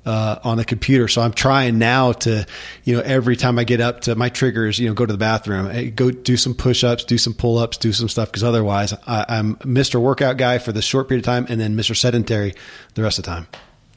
uh, 0.09 0.39
on 0.43 0.57
the 0.57 0.65
computer. 0.65 1.07
So 1.07 1.21
I'm 1.21 1.35
trying 1.35 1.79
now 1.79 2.13
to, 2.13 2.47
you 2.85 2.97
know, 2.97 3.03
every 3.03 3.37
time 3.37 3.59
I 3.59 3.65
get 3.65 3.83
up 3.83 4.01
to 4.03 4.15
my 4.15 4.31
triggers, 4.31 4.79
you 4.79 4.89
know, 4.89 4.95
go 4.95 5.05
to 5.05 5.13
the 5.13 5.19
bathroom, 5.19 5.91
go 5.91 6.11
do 6.11 6.39
some 6.39 6.55
push 6.55 6.83
ups, 6.83 7.05
do 7.05 7.19
some 7.19 7.35
pull 7.35 7.59
ups, 7.59 7.77
do 7.77 7.93
some 7.93 8.09
stuff. 8.09 8.33
Cause 8.33 8.43
otherwise 8.43 8.95
I, 9.07 9.27
I'm 9.29 9.57
Mr. 9.57 10.01
Workout 10.01 10.39
guy 10.39 10.59
for 10.59 10.73
the 10.73 10.81
short 10.81 11.09
period 11.09 11.25
of 11.25 11.27
time 11.27 11.47
and 11.51 11.61
then 11.61 11.77
Mr. 11.77 11.95
Sedentary 11.95 12.55
the 12.95 13.03
rest 13.03 13.19
of 13.19 13.27
the 13.27 13.31
time. 13.31 13.47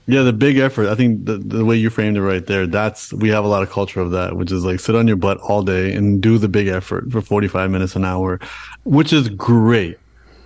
Yeah, 0.05 0.23
the 0.23 0.33
big 0.33 0.57
effort. 0.57 0.89
I 0.89 0.95
think 0.95 1.25
the, 1.25 1.37
the 1.37 1.63
way 1.63 1.77
you 1.77 1.89
framed 1.89 2.17
it 2.17 2.21
right 2.21 2.45
there, 2.45 2.67
that's, 2.67 3.13
we 3.13 3.29
have 3.29 3.45
a 3.45 3.47
lot 3.47 3.63
of 3.63 3.69
culture 3.69 4.01
of 4.01 4.11
that, 4.11 4.35
which 4.35 4.51
is 4.51 4.65
like 4.65 4.81
sit 4.81 4.95
on 4.95 5.07
your 5.07 5.15
butt 5.15 5.37
all 5.37 5.63
day 5.63 5.93
and 5.93 6.21
do 6.21 6.37
the 6.37 6.49
big 6.49 6.67
effort 6.67 7.09
for 7.09 7.21
45 7.21 7.71
minutes 7.71 7.95
an 7.95 8.03
hour, 8.03 8.37
which 8.83 9.13
is 9.13 9.29
great. 9.29 9.97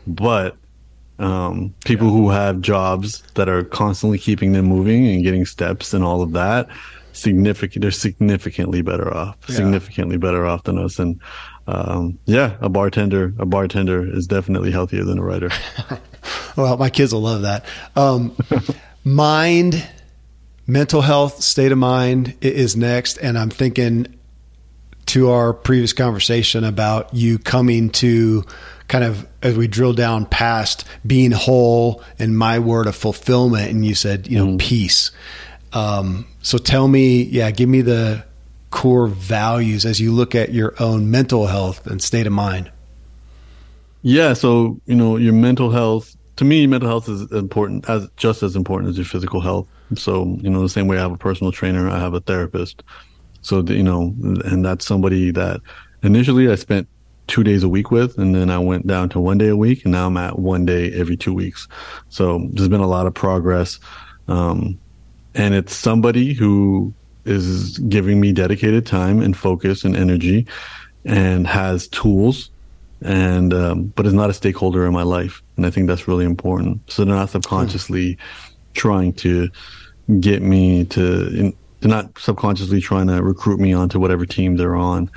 But 0.06 0.58
um, 1.20 1.74
people 1.86 2.08
yeah. 2.08 2.14
who 2.14 2.30
have 2.30 2.62
jobs 2.62 3.24
that 3.36 3.48
are 3.48 3.64
constantly 3.64 4.18
keeping 4.18 4.52
them 4.52 4.66
moving 4.66 5.08
and 5.08 5.24
getting 5.24 5.46
steps 5.46 5.94
and 5.94 6.04
all 6.04 6.22
of 6.22 6.34
that 6.34 6.68
significant 7.14 7.82
they're 7.82 7.92
significantly 7.92 8.82
better 8.82 9.16
off 9.16 9.38
yeah. 9.48 9.56
significantly 9.56 10.18
better 10.18 10.46
off 10.46 10.64
than 10.64 10.78
us 10.78 11.00
and 11.00 11.20
um, 11.68 12.20
yeah 12.26 12.58
a 12.60 12.68
bartender 12.68 13.34
a 13.40 13.46
bartender 13.46 14.06
is 14.06 14.28
definitely 14.28 14.70
healthier 14.70 15.04
than 15.04 15.18
a 15.18 15.24
writer 15.24 15.50
well 16.58 16.78
my 16.78 16.90
kids 16.90 17.14
will 17.14 17.22
love 17.22 17.44
that 17.44 17.66
um, 17.96 18.36
mind 19.06 19.88
mental 20.68 21.02
health 21.02 21.42
state 21.42 21.72
of 21.72 21.78
mind 21.78 22.36
is 22.42 22.76
next 22.76 23.18
and 23.18 23.38
i'm 23.38 23.50
thinking 23.50 24.08
to 25.06 25.30
our 25.30 25.54
previous 25.54 25.94
conversation 25.94 26.64
about 26.64 27.14
you 27.14 27.40
coming 27.40 27.90
to 27.90 28.44
kind 28.88 29.04
of 29.04 29.28
as 29.42 29.58
we 29.58 29.68
drill 29.68 29.94
down 29.94 30.26
past 30.26 30.86
being 31.06 31.32
whole 31.32 32.04
and 32.20 32.38
my 32.38 32.60
word 32.60 32.88
of 32.88 32.96
fulfillment 32.96 33.72
and 33.72 33.86
you 33.86 33.96
said 33.96 34.28
you 34.28 34.38
know 34.38 34.54
mm. 34.54 34.60
peace. 34.60 35.12
Um, 35.74 36.28
so 36.42 36.58
tell 36.58 36.88
me 36.88 37.24
yeah 37.24 37.52
give 37.52 37.70
me 37.70 37.82
the 37.82 38.24
core 38.70 39.08
values 39.08 39.86
as 39.86 40.00
you 40.00 40.12
look 40.12 40.36
at 40.36 40.54
your 40.54 40.74
own 40.80 41.10
mental 41.10 41.48
health 41.48 41.88
and 41.88 42.02
state 42.02 42.28
of 42.28 42.34
mind. 42.34 42.72
Yeah 44.02 44.34
so 44.34 44.80
you 44.86 44.96
know 44.96 45.18
your 45.18 45.34
mental 45.34 45.72
health 45.72 46.16
to 46.36 46.46
me 46.46 46.68
mental 46.68 46.90
health 46.90 47.10
is 47.10 47.32
important 47.32 47.90
as 47.90 48.08
just 48.18 48.44
as 48.44 48.56
important 48.56 48.90
as 48.90 48.98
your 48.98 49.06
physical 49.06 49.42
health. 49.42 49.68
So 49.96 50.38
you 50.42 50.50
know 50.50 50.62
the 50.62 50.70
same 50.70 50.88
way 50.88 50.98
i 50.98 51.02
have 51.02 51.12
a 51.12 51.18
personal 51.18 51.52
trainer 51.52 51.90
i 51.90 52.00
have 52.00 52.14
a 52.14 52.20
therapist. 52.20 52.84
So 53.42 53.62
you 53.62 53.84
know 53.84 54.14
and 54.20 54.64
that's 54.64 54.86
somebody 54.86 55.32
that 55.32 55.62
initially 56.04 56.50
i 56.50 56.56
spent 56.56 56.88
two 57.28 57.44
days 57.44 57.64
a 57.64 57.70
week 57.70 57.92
with, 57.92 58.18
and 58.18 58.36
then 58.36 58.50
I 58.50 58.60
went 58.60 58.88
down 58.88 59.10
to 59.10 59.20
one 59.20 59.38
day 59.38 59.50
a 59.50 59.56
week, 59.56 59.84
and 59.84 59.92
now 59.92 60.08
I'm 60.08 60.18
at 60.18 60.40
one 60.40 60.66
day 60.66 60.92
every 60.94 61.18
two 61.18 61.34
weeks. 61.34 61.68
So 62.10 62.48
there's 62.52 62.70
been 62.70 62.82
a 62.82 62.88
lot 62.88 63.08
of 63.08 63.14
progress, 63.14 63.80
um, 64.28 64.80
and 65.34 65.54
it's 65.54 65.76
somebody 65.76 66.34
who 66.34 66.94
is 67.26 67.80
giving 67.80 68.20
me 68.20 68.32
dedicated 68.32 68.86
time 68.86 69.22
and 69.22 69.36
focus 69.36 69.84
and 69.84 69.96
energy, 69.96 70.46
and 71.04 71.48
has 71.48 71.88
tools, 71.88 72.50
and 73.02 73.54
um, 73.54 73.86
but 73.96 74.06
is 74.06 74.14
not 74.14 74.30
a 74.30 74.34
stakeholder 74.34 74.86
in 74.86 74.94
my 74.94 75.04
life, 75.04 75.42
and 75.58 75.66
I 75.66 75.70
think 75.70 75.88
that's 75.88 76.08
really 76.08 76.26
important. 76.26 76.80
So 76.92 77.06
they're 77.06 77.16
not 77.16 77.30
subconsciously 77.30 78.14
hmm. 78.14 78.20
trying 78.74 79.14
to 79.14 79.50
get 80.20 80.42
me 80.42 80.86
to. 80.86 81.28
In, 81.28 81.58
they're 81.86 81.96
not 81.96 82.18
subconsciously 82.18 82.82
trying 82.82 83.06
to 83.06 83.22
recruit 83.22 83.60
me 83.60 83.72
onto 83.72 84.00
whatever 84.00 84.26
team 84.26 84.58
they're 84.58 84.76
on, 84.76 85.08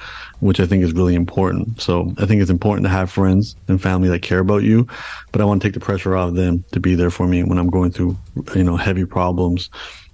which 0.41 0.61
I 0.61 0.67
think 0.67 0.85
is 0.85 0.93
really 0.93 1.15
important. 1.15 1.81
So 1.81 2.13
I 2.19 2.27
think 2.27 2.43
it's 2.43 2.51
important 2.51 2.85
to 2.85 2.91
have 2.91 3.11
friends 3.11 3.57
and 3.69 3.81
family 3.81 4.11
that 4.11 4.21
care 4.21 4.41
about 4.41 4.65
you, 4.65 4.87
but 5.33 5.41
I 5.41 5.47
want 5.47 5.63
to 5.63 5.67
take 5.67 5.73
the 5.73 5.81
pressure 5.81 6.15
off 6.15 6.35
them 6.35 6.63
to 6.73 6.79
be 6.79 6.95
there 6.95 7.11
for 7.11 7.27
me 7.27 7.43
when 7.43 7.57
I'm 7.57 7.71
going 7.71 7.91
through, 7.91 8.19
you 8.55 8.65
know, 8.65 8.77
heavy 8.77 9.07
problems 9.07 9.71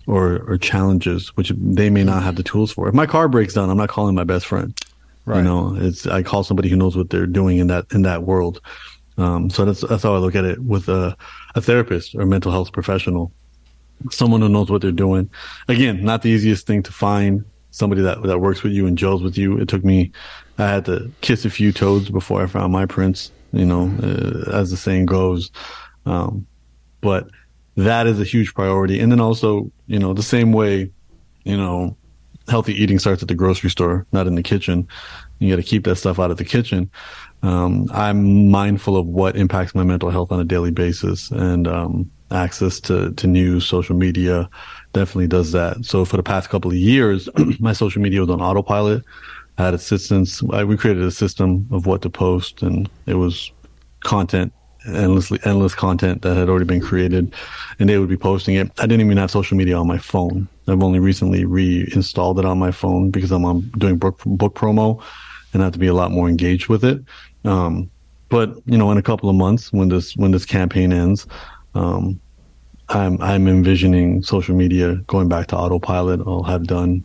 or, 0.06 0.44
or 0.48 0.56
challenges, 0.56 1.36
which 1.36 1.52
they 1.56 1.90
may 1.90 2.04
not 2.04 2.22
have 2.22 2.36
the 2.36 2.44
tools 2.44 2.70
for. 2.70 2.86
If 2.86 2.94
my 2.94 3.06
car 3.06 3.26
breaks 3.26 3.54
down, 3.54 3.68
I'm 3.68 3.76
not 3.76 3.88
calling 3.88 4.14
my 4.14 4.22
best 4.22 4.46
friend. 4.46 4.78
Right. 5.24 5.38
You 5.38 5.42
know, 5.42 5.76
it's, 5.76 6.06
I 6.06 6.22
call 6.22 6.44
somebody 6.44 6.68
who 6.68 6.76
knows 6.76 6.96
what 6.96 7.10
they're 7.10 7.26
doing 7.26 7.58
in 7.58 7.66
that, 7.66 7.86
in 7.92 8.02
that 8.02 8.22
world. 8.22 8.60
Um, 9.18 9.50
so 9.50 9.64
that's, 9.64 9.80
that's 9.80 10.04
how 10.04 10.14
I 10.14 10.18
look 10.18 10.36
at 10.36 10.44
it 10.44 10.60
with 10.60 10.88
a, 10.88 11.16
a 11.56 11.60
therapist 11.60 12.14
or 12.14 12.26
mental 12.26 12.52
health 12.52 12.70
professional 12.70 13.32
someone 14.10 14.40
who 14.40 14.48
knows 14.48 14.70
what 14.70 14.82
they're 14.82 14.92
doing. 14.92 15.30
Again, 15.68 16.04
not 16.04 16.22
the 16.22 16.30
easiest 16.30 16.66
thing 16.66 16.82
to 16.82 16.92
find 16.92 17.44
somebody 17.70 18.02
that, 18.02 18.22
that 18.22 18.38
works 18.38 18.62
with 18.62 18.72
you 18.72 18.86
and 18.86 18.96
gels 18.96 19.22
with 19.22 19.36
you. 19.36 19.58
It 19.58 19.68
took 19.68 19.84
me, 19.84 20.12
I 20.58 20.68
had 20.68 20.84
to 20.84 21.10
kiss 21.22 21.44
a 21.44 21.50
few 21.50 21.72
toads 21.72 22.08
before 22.08 22.42
I 22.42 22.46
found 22.46 22.72
my 22.72 22.86
prince, 22.86 23.32
you 23.52 23.64
know, 23.64 23.90
uh, 24.02 24.50
as 24.52 24.70
the 24.70 24.76
saying 24.76 25.06
goes. 25.06 25.50
Um, 26.06 26.46
but 27.00 27.28
that 27.76 28.06
is 28.06 28.20
a 28.20 28.24
huge 28.24 28.54
priority. 28.54 29.00
And 29.00 29.10
then 29.10 29.20
also, 29.20 29.70
you 29.86 29.98
know, 29.98 30.14
the 30.14 30.22
same 30.22 30.52
way, 30.52 30.90
you 31.44 31.56
know, 31.56 31.96
healthy 32.48 32.74
eating 32.74 32.98
starts 32.98 33.22
at 33.22 33.28
the 33.28 33.34
grocery 33.34 33.70
store, 33.70 34.06
not 34.12 34.26
in 34.26 34.34
the 34.34 34.42
kitchen. 34.42 34.86
You 35.38 35.50
got 35.50 35.56
to 35.56 35.68
keep 35.68 35.84
that 35.84 35.96
stuff 35.96 36.20
out 36.20 36.30
of 36.30 36.36
the 36.36 36.44
kitchen. 36.44 36.90
Um, 37.42 37.88
I'm 37.92 38.50
mindful 38.50 38.96
of 38.96 39.06
what 39.06 39.36
impacts 39.36 39.74
my 39.74 39.82
mental 39.82 40.10
health 40.10 40.30
on 40.30 40.40
a 40.40 40.44
daily 40.44 40.70
basis. 40.70 41.30
And, 41.30 41.66
um, 41.66 42.10
access 42.30 42.80
to, 42.80 43.12
to 43.12 43.26
news, 43.26 43.66
social 43.66 43.96
media 43.96 44.48
definitely 44.92 45.26
does 45.26 45.52
that. 45.52 45.84
So 45.84 46.04
for 46.04 46.16
the 46.16 46.22
past 46.22 46.50
couple 46.50 46.70
of 46.70 46.76
years, 46.76 47.28
my 47.60 47.72
social 47.72 48.02
media 48.02 48.20
was 48.20 48.30
on 48.30 48.40
autopilot. 48.40 49.04
I 49.58 49.66
had 49.66 49.74
assistants. 49.74 50.42
I, 50.52 50.64
we 50.64 50.76
created 50.76 51.04
a 51.04 51.10
system 51.10 51.68
of 51.70 51.86
what 51.86 52.02
to 52.02 52.10
post 52.10 52.62
and 52.62 52.88
it 53.06 53.14
was 53.14 53.52
content, 54.04 54.52
endlessly, 54.86 55.38
endless 55.44 55.74
content 55.74 56.22
that 56.22 56.36
had 56.36 56.48
already 56.48 56.64
been 56.64 56.80
created 56.80 57.34
and 57.78 57.88
they 57.88 57.98
would 57.98 58.08
be 58.08 58.16
posting 58.16 58.56
it. 58.56 58.70
I 58.78 58.86
didn't 58.86 59.04
even 59.06 59.16
have 59.18 59.30
social 59.30 59.56
media 59.56 59.76
on 59.76 59.86
my 59.86 59.98
phone. 59.98 60.48
I've 60.66 60.82
only 60.82 60.98
recently 60.98 61.44
reinstalled 61.44 62.38
it 62.38 62.44
on 62.44 62.58
my 62.58 62.70
phone 62.70 63.10
because 63.10 63.30
I'm, 63.30 63.44
I'm 63.44 63.60
doing 63.78 63.96
book, 63.96 64.20
book 64.24 64.54
promo 64.54 65.02
and 65.52 65.62
I 65.62 65.66
have 65.66 65.72
to 65.74 65.78
be 65.78 65.86
a 65.86 65.94
lot 65.94 66.10
more 66.10 66.28
engaged 66.28 66.68
with 66.68 66.84
it. 66.84 67.00
Um, 67.44 67.90
but 68.28 68.54
you 68.66 68.76
know, 68.76 68.90
in 68.90 68.98
a 68.98 69.02
couple 69.02 69.30
of 69.30 69.36
months, 69.36 69.72
when 69.72 69.88
this 69.88 70.16
when 70.16 70.32
this 70.32 70.44
campaign 70.44 70.92
ends, 70.92 71.26
um, 71.74 72.20
I'm 72.88 73.20
I'm 73.20 73.48
envisioning 73.48 74.22
social 74.22 74.54
media 74.54 74.96
going 75.06 75.28
back 75.28 75.48
to 75.48 75.56
autopilot. 75.56 76.20
I'll 76.26 76.42
have 76.42 76.66
done 76.66 77.04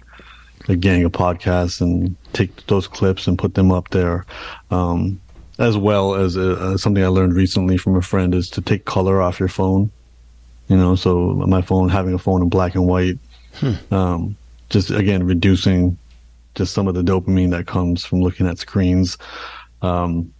a 0.68 0.76
gang 0.76 1.04
of 1.04 1.12
podcasts 1.12 1.82
and 1.82 2.16
take 2.34 2.68
those 2.68 2.88
clips 2.88 3.28
and 3.28 3.40
put 3.40 3.56
them 3.56 3.72
up 3.72 3.90
there. 3.90 4.26
Um, 4.72 5.20
as 5.58 5.78
well 5.78 6.16
as 6.16 6.38
uh, 6.38 6.78
something 6.78 7.04
I 7.04 7.08
learned 7.08 7.34
recently 7.34 7.78
from 7.78 7.96
a 7.98 8.02
friend 8.02 8.34
is 8.34 8.50
to 8.52 8.62
take 8.62 8.86
color 8.86 9.22
off 9.22 9.40
your 9.40 9.50
phone. 9.50 9.92
You 10.70 10.78
know, 10.78 10.96
so 10.96 11.34
my 11.34 11.62
phone 11.62 11.90
having 11.90 12.14
a 12.14 12.20
phone 12.20 12.42
in 12.42 12.50
black 12.50 12.76
and 12.76 12.88
white, 12.88 13.18
hmm. 13.56 13.94
um, 13.94 14.38
just 14.70 14.92
again 14.92 15.24
reducing 15.26 15.98
just 16.56 16.74
some 16.74 16.88
of 16.88 16.94
the 16.94 17.02
dopamine 17.02 17.52
that 17.52 17.68
comes 17.68 18.06
from 18.06 18.22
looking 18.22 18.48
at 18.48 18.60
screens. 18.60 19.18
Um, 19.82 20.34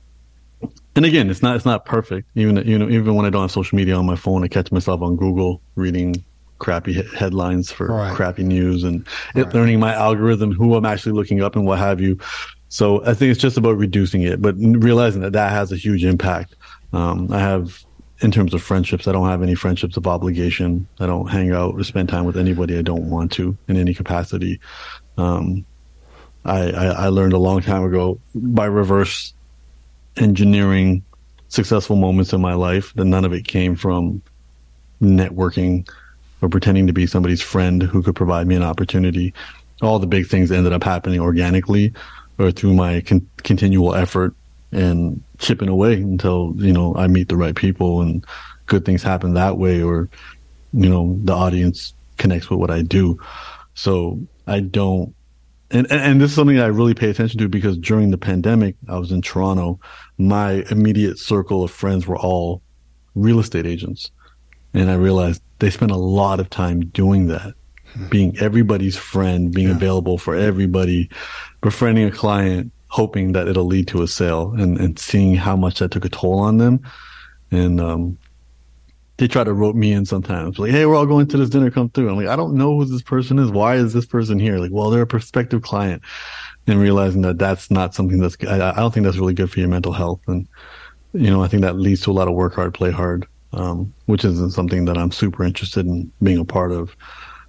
and 0.96 1.06
again, 1.06 1.30
it's 1.30 1.42
not 1.42 1.56
it's 1.56 1.66
not 1.66 1.86
perfect. 1.86 2.30
Even 2.36 2.58
you 2.68 2.78
know, 2.78 2.90
even 2.90 3.16
when 3.16 3.26
I 3.26 3.30
don't 3.30 3.42
have 3.42 3.52
social 3.52 3.76
media 3.76 3.96
on 3.96 4.06
my 4.06 4.16
phone, 4.16 4.44
I 4.44 4.48
catch 4.48 4.72
myself 4.72 5.02
on 5.02 5.16
Google 5.16 5.62
reading 5.76 6.24
crappy 6.60 7.02
headlines 7.16 7.72
for 7.72 7.88
right. 7.88 8.16
crappy 8.16 8.44
news 8.44 8.84
and 8.84 9.08
right. 9.34 9.54
learning 9.54 9.80
my 9.80 9.94
algorithm, 9.94 10.52
who 10.52 10.76
I'm 10.76 10.86
actually 10.86 11.14
looking 11.14 11.42
up 11.42 11.56
and 11.56 11.66
what 11.66 11.80
have 11.80 12.02
you. 12.02 12.20
So 12.68 13.04
I 13.06 13.14
think 13.14 13.32
it's 13.32 13.40
just 13.40 13.58
about 13.58 13.78
reducing 13.78 14.22
it, 14.22 14.42
but 14.42 14.56
realizing 14.58 15.22
that 15.22 15.34
that 15.34 15.52
has 15.52 15.72
a 15.72 15.76
huge 15.76 16.04
impact. 16.04 16.56
Um, 16.94 17.32
I 17.32 17.40
have, 17.40 17.84
in 18.20 18.32
terms 18.32 18.54
of 18.54 18.62
friendships, 18.62 19.08
I 19.08 19.12
don't 19.12 19.28
have 19.28 19.42
any 19.42 19.56
friendships 19.56 19.98
of 19.98 20.06
obligation. 20.06 20.88
I 21.00 21.08
don't 21.08 21.28
hang 21.28 21.52
out 21.52 21.74
or 21.76 21.84
spend 21.84 22.10
time 22.10 22.26
with 22.26 22.38
anybody 22.38 22.78
I 22.78 22.82
don't 22.84 23.10
want 23.10 23.32
to 23.34 23.58
in 23.68 23.78
any 23.78 23.94
capacity. 23.94 24.60
Um, 25.18 25.66
I, 26.46 26.72
I, 26.72 26.86
I 26.86 27.08
learned 27.08 27.34
a 27.34 27.40
long 27.40 27.62
time 27.62 27.84
ago 27.84 28.20
by 28.36 28.66
reverse 28.66 29.34
engineering 30.20 31.04
successful 31.48 31.96
moments 31.96 32.32
in 32.32 32.42
my 32.42 32.54
life, 32.54 32.94
that 32.94 33.06
none 33.06 33.26
of 33.26 33.34
it 33.34 33.48
came 33.48 33.76
from 33.76 34.22
networking 35.02 35.90
or 36.42 36.50
pretending 36.50 36.88
to 36.88 36.94
be 36.94 37.08
somebody's 37.08 37.42
friend 37.42 37.82
who 37.82 38.04
could 38.04 38.16
provide 38.16 38.48
me 38.48 38.56
an 38.56 38.64
opportunity. 38.64 39.34
All 39.82 40.00
the 40.00 40.08
big 40.08 40.28
things 40.28 40.52
ended 40.52 40.74
up 40.74 40.84
happening 40.84 41.20
organically 41.20 41.94
or 42.38 42.52
through 42.52 42.74
my 42.74 43.02
con- 43.02 43.28
continual 43.44 43.96
effort 43.96 44.34
and 44.72 45.22
chipping 45.40 45.70
away 45.70 45.96
until, 45.96 46.54
you 46.58 46.72
know, 46.72 46.96
I 46.96 47.08
meet 47.08 47.30
the 47.30 47.38
right 47.38 47.56
people 47.56 48.02
and 48.02 48.24
good 48.68 48.86
things 48.86 49.02
happen 49.02 49.34
that 49.34 49.58
way 49.58 49.82
or, 49.82 50.10
you 50.74 50.90
know, 50.90 51.18
the 51.24 51.34
audience 51.34 51.94
connects 52.18 52.50
with 52.50 52.60
what 52.60 52.70
I 52.70 52.84
do. 52.84 53.20
So 53.74 54.20
I 54.48 54.60
don't 54.60 55.16
and, 55.72 55.92
and 55.92 56.20
this 56.20 56.32
is 56.32 56.36
something 56.36 56.60
I 56.60 56.68
really 56.68 56.94
pay 56.94 57.10
attention 57.10 57.40
to 57.40 57.48
because 57.48 57.78
during 57.78 58.12
the 58.12 58.18
pandemic, 58.18 58.76
I 58.88 58.98
was 58.98 59.12
in 59.12 59.22
Toronto. 59.22 59.80
My 60.18 60.64
immediate 60.72 61.20
circle 61.20 61.64
of 61.64 61.72
friends 61.72 62.08
were 62.08 62.18
all 62.18 62.62
real 63.16 63.40
estate 63.40 63.66
agents. 63.66 64.12
And 64.74 64.90
I 64.90 64.96
realized 64.96 65.42
they 65.60 65.70
spent 65.70 65.92
a 65.92 65.98
lot 65.98 66.40
of 66.40 66.50
time 66.50 66.86
doing 66.88 67.28
that, 67.28 67.54
being 68.10 68.38
everybody's 68.40 68.98
friend, 68.98 69.54
being 69.54 69.68
yeah. 69.68 69.76
available 69.76 70.18
for 70.18 70.36
everybody, 70.36 71.10
befriending 71.62 72.06
a 72.06 72.12
client, 72.12 72.72
hoping 72.88 73.34
that 73.34 73.48
it'll 73.48 73.66
lead 73.66 73.88
to 73.90 74.02
a 74.02 74.08
sale 74.08 74.54
and, 74.58 74.80
and 74.80 74.98
seeing 74.98 75.36
how 75.36 75.56
much 75.56 75.80
that 75.80 75.92
took 75.92 76.06
a 76.06 76.10
toll 76.10 76.40
on 76.40 76.58
them. 76.58 76.82
And, 77.52 77.80
um, 77.80 78.18
they 79.20 79.28
try 79.28 79.44
to 79.44 79.54
rope 79.54 79.76
me 79.76 79.92
in 79.92 80.06
sometimes. 80.06 80.58
Like, 80.58 80.72
hey, 80.72 80.86
we're 80.86 80.96
all 80.96 81.06
going 81.06 81.28
to 81.28 81.38
this 81.38 81.50
dinner, 81.50 81.70
come 81.70 81.90
through. 81.90 82.10
I'm 82.10 82.16
like, 82.16 82.28
I 82.28 82.38
don't 82.38 82.56
know 82.56 82.78
who 82.78 82.86
this 82.86 83.02
person 83.02 83.38
is. 83.38 83.52
Why 83.52 83.76
is 83.76 83.92
this 83.92 84.06
person 84.06 84.40
here? 84.40 84.58
Like, 84.58 84.72
well, 84.72 84.90
they're 84.90 85.02
a 85.02 85.08
prospective 85.08 85.62
client. 85.62 86.02
And 86.68 86.80
realizing 86.80 87.22
that 87.24 87.38
that's 87.38 87.70
not 87.70 87.94
something 87.94 88.20
that's, 88.20 88.38
I, 88.48 88.70
I 88.70 88.76
don't 88.76 88.94
think 88.94 89.04
that's 89.04 89.18
really 89.18 89.34
good 89.34 89.52
for 89.52 89.60
your 89.60 89.68
mental 89.68 89.92
health. 89.92 90.22
And, 90.28 90.48
you 91.12 91.30
know, 91.30 91.44
I 91.44 91.50
think 91.50 91.64
that 91.64 91.76
leads 91.76 92.02
to 92.04 92.12
a 92.12 92.14
lot 92.14 92.30
of 92.30 92.34
work 92.34 92.54
hard, 92.54 92.74
play 92.74 92.92
hard, 92.92 93.28
um, 93.52 93.94
which 94.06 94.24
isn't 94.24 94.52
something 94.52 94.86
that 94.86 94.98
I'm 94.98 95.12
super 95.12 95.44
interested 95.44 95.86
in 95.86 96.10
being 96.24 96.38
a 96.38 96.46
part 96.46 96.72
of. 96.72 96.96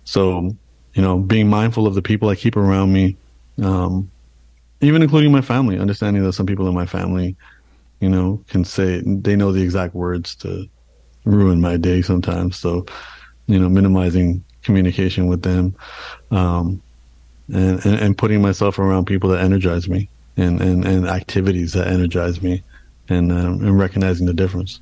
So, 0.02 0.56
you 0.94 1.02
know, 1.02 1.20
being 1.20 1.48
mindful 1.48 1.86
of 1.86 1.94
the 1.94 2.02
people 2.02 2.30
I 2.30 2.34
keep 2.34 2.56
around 2.56 2.92
me, 2.92 3.16
um, 3.62 4.10
even 4.80 5.02
including 5.02 5.30
my 5.30 5.42
family, 5.42 5.78
understanding 5.78 6.24
that 6.24 6.32
some 6.32 6.46
people 6.46 6.66
in 6.66 6.74
my 6.74 6.86
family, 6.86 7.36
you 8.00 8.08
know, 8.08 8.42
can 8.48 8.64
say, 8.64 9.02
they 9.06 9.36
know 9.36 9.52
the 9.52 9.62
exact 9.62 9.94
words 9.94 10.34
to, 10.36 10.68
ruin 11.24 11.60
my 11.60 11.76
day 11.76 12.02
sometimes. 12.02 12.56
So, 12.56 12.86
you 13.46 13.58
know, 13.58 13.68
minimizing 13.68 14.44
communication 14.62 15.26
with 15.26 15.42
them, 15.42 15.74
um, 16.30 16.82
and, 17.52 17.84
and, 17.84 17.98
and 18.00 18.18
putting 18.18 18.40
myself 18.42 18.78
around 18.78 19.06
people 19.06 19.30
that 19.30 19.42
energize 19.42 19.88
me 19.88 20.08
and, 20.36 20.60
and, 20.60 20.84
and 20.84 21.08
activities 21.08 21.72
that 21.72 21.88
energize 21.88 22.40
me 22.40 22.62
and, 23.08 23.32
um, 23.32 23.64
and 23.64 23.78
recognizing 23.78 24.26
the 24.26 24.34
difference. 24.34 24.80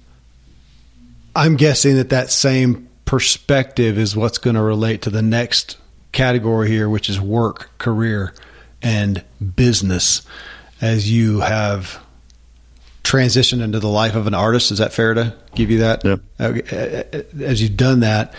I'm 1.34 1.56
guessing 1.56 1.96
that 1.96 2.10
that 2.10 2.30
same 2.30 2.88
perspective 3.04 3.98
is 3.98 4.14
what's 4.16 4.38
going 4.38 4.56
to 4.56 4.62
relate 4.62 5.02
to 5.02 5.10
the 5.10 5.22
next 5.22 5.78
category 6.12 6.68
here, 6.68 6.88
which 6.88 7.08
is 7.08 7.20
work, 7.20 7.70
career. 7.78 8.34
and 8.82 9.24
business 9.56 10.22
as 10.80 11.10
you 11.10 11.40
have 11.40 12.00
transitioned 13.08 13.62
into 13.62 13.80
the 13.80 13.88
life 13.88 14.14
of 14.14 14.26
an 14.26 14.34
artist. 14.34 14.70
Is 14.70 14.78
that 14.78 14.92
fair 14.92 15.14
to 15.14 15.34
give 15.54 15.70
you 15.70 15.78
that? 15.78 16.04
Yep. 16.04 16.20
As 17.40 17.62
you've 17.62 17.76
done 17.76 18.00
that, 18.00 18.34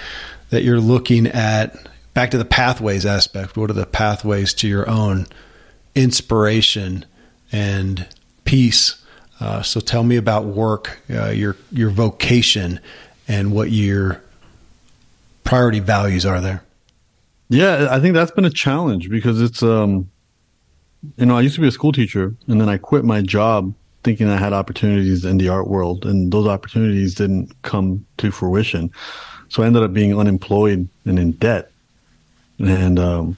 that 0.51 0.63
you're 0.63 0.79
looking 0.79 1.25
at 1.25 1.75
back 2.13 2.29
to 2.31 2.37
the 2.37 2.45
pathways 2.45 3.03
aspect. 3.03 3.57
What 3.57 3.71
are 3.71 3.73
the 3.73 3.87
pathways 3.87 4.53
to 4.55 4.67
your 4.67 4.87
own 4.87 5.25
inspiration 5.95 7.05
and 7.51 8.07
peace? 8.45 9.03
Uh, 9.39 9.63
so 9.63 9.79
tell 9.79 10.03
me 10.03 10.17
about 10.17 10.45
work, 10.45 10.99
uh, 11.09 11.29
your 11.29 11.55
your 11.71 11.89
vocation, 11.89 12.79
and 13.27 13.51
what 13.51 13.71
your 13.71 14.21
priority 15.43 15.79
values 15.79 16.25
are 16.25 16.41
there. 16.41 16.63
Yeah, 17.47 17.87
I 17.89 17.99
think 17.99 18.13
that's 18.13 18.31
been 18.31 18.45
a 18.45 18.51
challenge 18.51 19.09
because 19.09 19.41
it's 19.41 19.63
um, 19.63 20.11
you 21.17 21.25
know, 21.25 21.37
I 21.37 21.41
used 21.41 21.55
to 21.55 21.61
be 21.61 21.67
a 21.67 21.71
school 21.71 21.91
teacher, 21.91 22.35
and 22.47 22.61
then 22.61 22.69
I 22.69 22.77
quit 22.77 23.03
my 23.03 23.21
job 23.21 23.73
thinking 24.03 24.27
I 24.29 24.37
had 24.37 24.53
opportunities 24.53 25.25
in 25.25 25.37
the 25.37 25.49
art 25.49 25.67
world, 25.67 26.05
and 26.05 26.31
those 26.31 26.47
opportunities 26.47 27.15
didn't 27.15 27.53
come 27.63 28.05
to 28.17 28.31
fruition. 28.31 28.91
So 29.49 29.63
I 29.63 29.65
ended 29.65 29.83
up 29.83 29.93
being 29.93 30.17
unemployed 30.17 30.87
and 31.05 31.19
in 31.19 31.31
debt 31.33 31.71
and 32.59 32.99
um, 32.99 33.37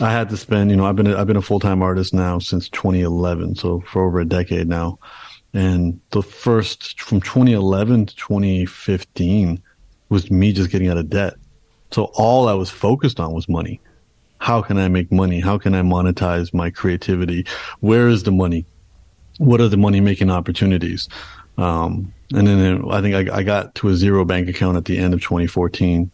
I 0.00 0.10
had 0.10 0.28
to 0.30 0.36
spend. 0.36 0.70
You 0.70 0.76
know, 0.76 0.86
I've 0.86 0.96
been 0.96 1.06
a, 1.06 1.16
I've 1.16 1.26
been 1.26 1.36
a 1.36 1.42
full 1.42 1.60
time 1.60 1.82
artist 1.82 2.14
now 2.14 2.38
since 2.38 2.68
2011, 2.68 3.56
so 3.56 3.80
for 3.80 4.06
over 4.06 4.20
a 4.20 4.24
decade 4.24 4.68
now. 4.68 4.98
And 5.52 6.00
the 6.10 6.22
first 6.22 7.00
from 7.00 7.20
2011 7.20 8.06
to 8.06 8.16
2015 8.16 9.62
was 10.08 10.30
me 10.30 10.52
just 10.52 10.70
getting 10.70 10.88
out 10.88 10.98
of 10.98 11.10
debt. 11.10 11.34
So 11.92 12.04
all 12.14 12.48
I 12.48 12.54
was 12.54 12.70
focused 12.70 13.20
on 13.20 13.32
was 13.32 13.48
money. 13.48 13.80
How 14.38 14.62
can 14.62 14.78
I 14.78 14.88
make 14.88 15.12
money? 15.12 15.40
How 15.40 15.58
can 15.58 15.74
I 15.74 15.82
monetize 15.82 16.52
my 16.52 16.70
creativity? 16.70 17.46
Where 17.80 18.08
is 18.08 18.24
the 18.24 18.32
money? 18.32 18.66
What 19.38 19.60
are 19.60 19.68
the 19.68 19.76
money 19.76 20.00
making 20.00 20.30
opportunities? 20.30 21.08
Um, 21.58 22.12
and 22.34 22.46
then 22.46 22.90
I 22.90 23.00
think 23.00 23.30
I, 23.30 23.38
I 23.38 23.42
got 23.42 23.74
to 23.76 23.88
a 23.88 23.94
zero 23.94 24.24
bank 24.24 24.48
account 24.48 24.76
at 24.76 24.84
the 24.84 24.98
end 24.98 25.14
of 25.14 25.20
2014. 25.20 26.10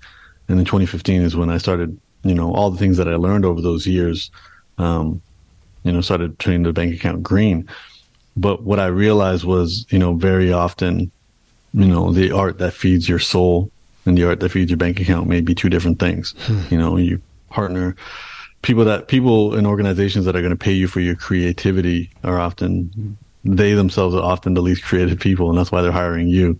And 0.48 0.58
then 0.58 0.64
2015 0.64 1.22
is 1.22 1.36
when 1.36 1.50
I 1.50 1.58
started 1.58 1.98
you 2.22 2.34
know, 2.34 2.52
all 2.54 2.70
the 2.70 2.78
things 2.78 2.96
that 2.98 3.08
I 3.08 3.16
learned 3.16 3.44
over 3.44 3.60
those 3.60 3.86
years, 3.86 4.30
um, 4.78 5.22
you 5.84 5.92
know, 5.92 6.00
started 6.00 6.38
turning 6.38 6.62
the 6.62 6.72
bank 6.72 6.94
account 6.94 7.22
green. 7.22 7.68
But 8.36 8.62
what 8.62 8.78
I 8.78 8.86
realized 8.86 9.44
was, 9.44 9.86
you 9.90 9.98
know, 9.98 10.14
very 10.14 10.52
often, 10.52 11.10
you 11.72 11.86
know, 11.86 12.12
the 12.12 12.32
art 12.32 12.58
that 12.58 12.74
feeds 12.74 13.08
your 13.08 13.18
soul 13.18 13.70
and 14.04 14.16
the 14.16 14.26
art 14.28 14.40
that 14.40 14.50
feeds 14.50 14.70
your 14.70 14.78
bank 14.78 15.00
account 15.00 15.28
may 15.28 15.40
be 15.40 15.54
two 15.54 15.68
different 15.68 15.98
things. 15.98 16.34
Hmm. 16.40 16.62
You 16.70 16.78
know, 16.78 16.96
you 16.96 17.20
partner 17.48 17.96
people 18.62 18.84
that 18.84 19.08
people 19.08 19.54
in 19.56 19.66
organizations 19.66 20.24
that 20.24 20.36
are 20.36 20.40
going 20.40 20.50
to 20.50 20.56
pay 20.56 20.72
you 20.72 20.86
for 20.86 21.00
your 21.00 21.14
creativity 21.14 22.10
are 22.24 22.38
often 22.38 23.16
they 23.44 23.72
themselves 23.72 24.14
are 24.14 24.22
often 24.22 24.54
the 24.54 24.60
least 24.60 24.82
creative 24.84 25.18
people 25.18 25.48
and 25.48 25.58
that's 25.58 25.72
why 25.72 25.80
they're 25.80 25.92
hiring 25.92 26.28
you 26.28 26.58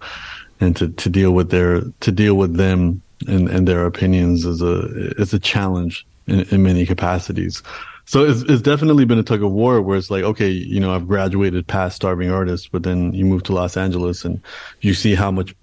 and 0.60 0.76
to, 0.76 0.88
to 0.88 1.08
deal 1.08 1.32
with 1.32 1.50
their 1.50 1.82
to 2.00 2.12
deal 2.12 2.34
with 2.34 2.56
them 2.56 3.02
and, 3.28 3.48
and 3.48 3.68
their 3.68 3.86
opinions 3.86 4.44
is 4.44 4.62
a 4.62 4.80
is 5.20 5.34
a 5.34 5.38
challenge 5.38 6.06
in, 6.26 6.40
in 6.50 6.62
many 6.62 6.86
capacities. 6.86 7.62
So 8.06 8.24
it's, 8.24 8.42
it's 8.42 8.62
definitely 8.62 9.04
been 9.04 9.18
a 9.18 9.22
tug 9.22 9.42
of 9.42 9.52
war 9.52 9.80
where 9.82 9.96
it's 9.96 10.10
like, 10.10 10.24
okay, 10.24 10.48
you 10.48 10.80
know, 10.80 10.92
I've 10.92 11.06
graduated 11.06 11.66
past 11.66 11.96
starving 11.96 12.30
artist, 12.30 12.72
but 12.72 12.82
then 12.82 13.12
you 13.12 13.24
move 13.24 13.44
to 13.44 13.52
Los 13.52 13.76
Angeles 13.76 14.24
and 14.24 14.40
you 14.80 14.94
see 14.94 15.14
how 15.14 15.30
much, 15.30 15.54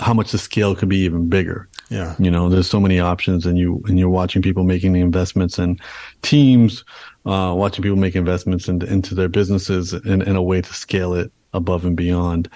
how 0.00 0.14
much 0.14 0.32
the 0.32 0.38
scale 0.38 0.74
could 0.74 0.88
be 0.88 0.98
even 0.98 1.28
bigger. 1.28 1.68
Yeah. 1.88 2.16
You 2.18 2.30
know, 2.30 2.48
there's 2.48 2.68
so 2.68 2.80
many 2.80 2.98
options 2.98 3.46
and 3.46 3.56
you, 3.56 3.82
and 3.86 3.98
you're 3.98 4.08
watching 4.08 4.42
people 4.42 4.64
making 4.64 4.92
the 4.92 5.00
investments 5.00 5.58
and 5.58 5.80
teams, 6.22 6.84
uh, 7.24 7.54
watching 7.56 7.82
people 7.82 7.96
make 7.96 8.16
investments 8.16 8.68
in, 8.68 8.82
into 8.82 9.14
their 9.14 9.28
businesses 9.28 9.92
in, 9.92 10.22
in 10.22 10.36
a 10.36 10.42
way 10.42 10.60
to 10.60 10.74
scale 10.74 11.14
it 11.14 11.30
above 11.52 11.84
and 11.84 11.96
beyond. 11.96 12.50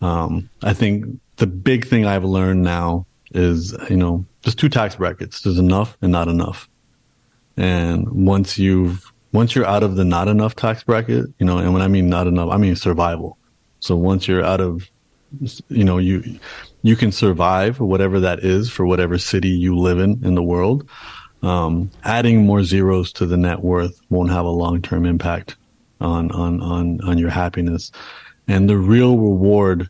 Um, 0.00 0.48
I 0.62 0.72
think 0.72 1.18
the 1.36 1.46
big 1.46 1.86
thing 1.86 2.06
I've 2.06 2.24
learned 2.24 2.62
now 2.62 3.06
is, 3.32 3.74
you 3.90 3.96
know, 3.96 4.24
there's 4.42 4.54
two 4.54 4.68
tax 4.68 4.94
brackets. 4.96 5.42
There's 5.42 5.58
enough 5.58 5.96
and 6.00 6.12
not 6.12 6.28
enough. 6.28 6.68
And 7.56 8.08
once 8.08 8.58
you've, 8.58 9.12
once 9.32 9.54
you're 9.54 9.66
out 9.66 9.82
of 9.82 9.96
the 9.96 10.04
not 10.04 10.28
enough 10.28 10.54
tax 10.54 10.84
bracket, 10.84 11.26
you 11.38 11.46
know, 11.46 11.58
and 11.58 11.72
when 11.72 11.82
I 11.82 11.88
mean 11.88 12.08
not 12.08 12.26
enough, 12.26 12.50
I 12.50 12.56
mean 12.56 12.76
survival. 12.76 13.36
So 13.80 13.96
once 13.96 14.28
you're 14.28 14.44
out 14.44 14.60
of, 14.60 14.88
you 15.68 15.84
know, 15.84 15.98
you, 15.98 16.38
you 16.86 16.94
can 16.96 17.10
survive 17.10 17.80
whatever 17.80 18.20
that 18.20 18.40
is 18.40 18.70
for 18.70 18.86
whatever 18.86 19.18
city 19.18 19.48
you 19.48 19.76
live 19.76 19.98
in 19.98 20.24
in 20.24 20.34
the 20.34 20.42
world. 20.42 20.88
Um, 21.42 21.90
adding 22.04 22.46
more 22.46 22.62
zeros 22.62 23.12
to 23.14 23.26
the 23.26 23.36
net 23.36 23.60
worth 23.60 24.00
won't 24.08 24.30
have 24.30 24.44
a 24.44 24.50
long-term 24.50 25.04
impact 25.04 25.56
on, 26.00 26.30
on, 26.32 26.62
on, 26.62 27.00
on 27.02 27.18
your 27.18 27.30
happiness. 27.30 27.92
And 28.48 28.70
the 28.70 28.76
real 28.76 29.18
reward 29.18 29.88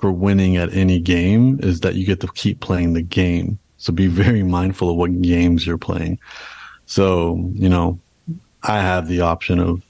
for 0.00 0.12
winning 0.12 0.56
at 0.56 0.72
any 0.72 1.00
game 1.00 1.58
is 1.62 1.80
that 1.80 1.96
you 1.96 2.06
get 2.06 2.20
to 2.20 2.28
keep 2.28 2.60
playing 2.60 2.92
the 2.92 3.02
game. 3.02 3.58
So 3.76 3.92
be 3.92 4.06
very 4.06 4.42
mindful 4.42 4.90
of 4.90 4.96
what 4.96 5.20
games 5.20 5.66
you're 5.66 5.78
playing. 5.78 6.18
So, 6.86 7.50
you 7.54 7.68
know, 7.68 7.98
I 8.62 8.80
have 8.80 9.08
the 9.08 9.20
option 9.20 9.58
of 9.58 9.82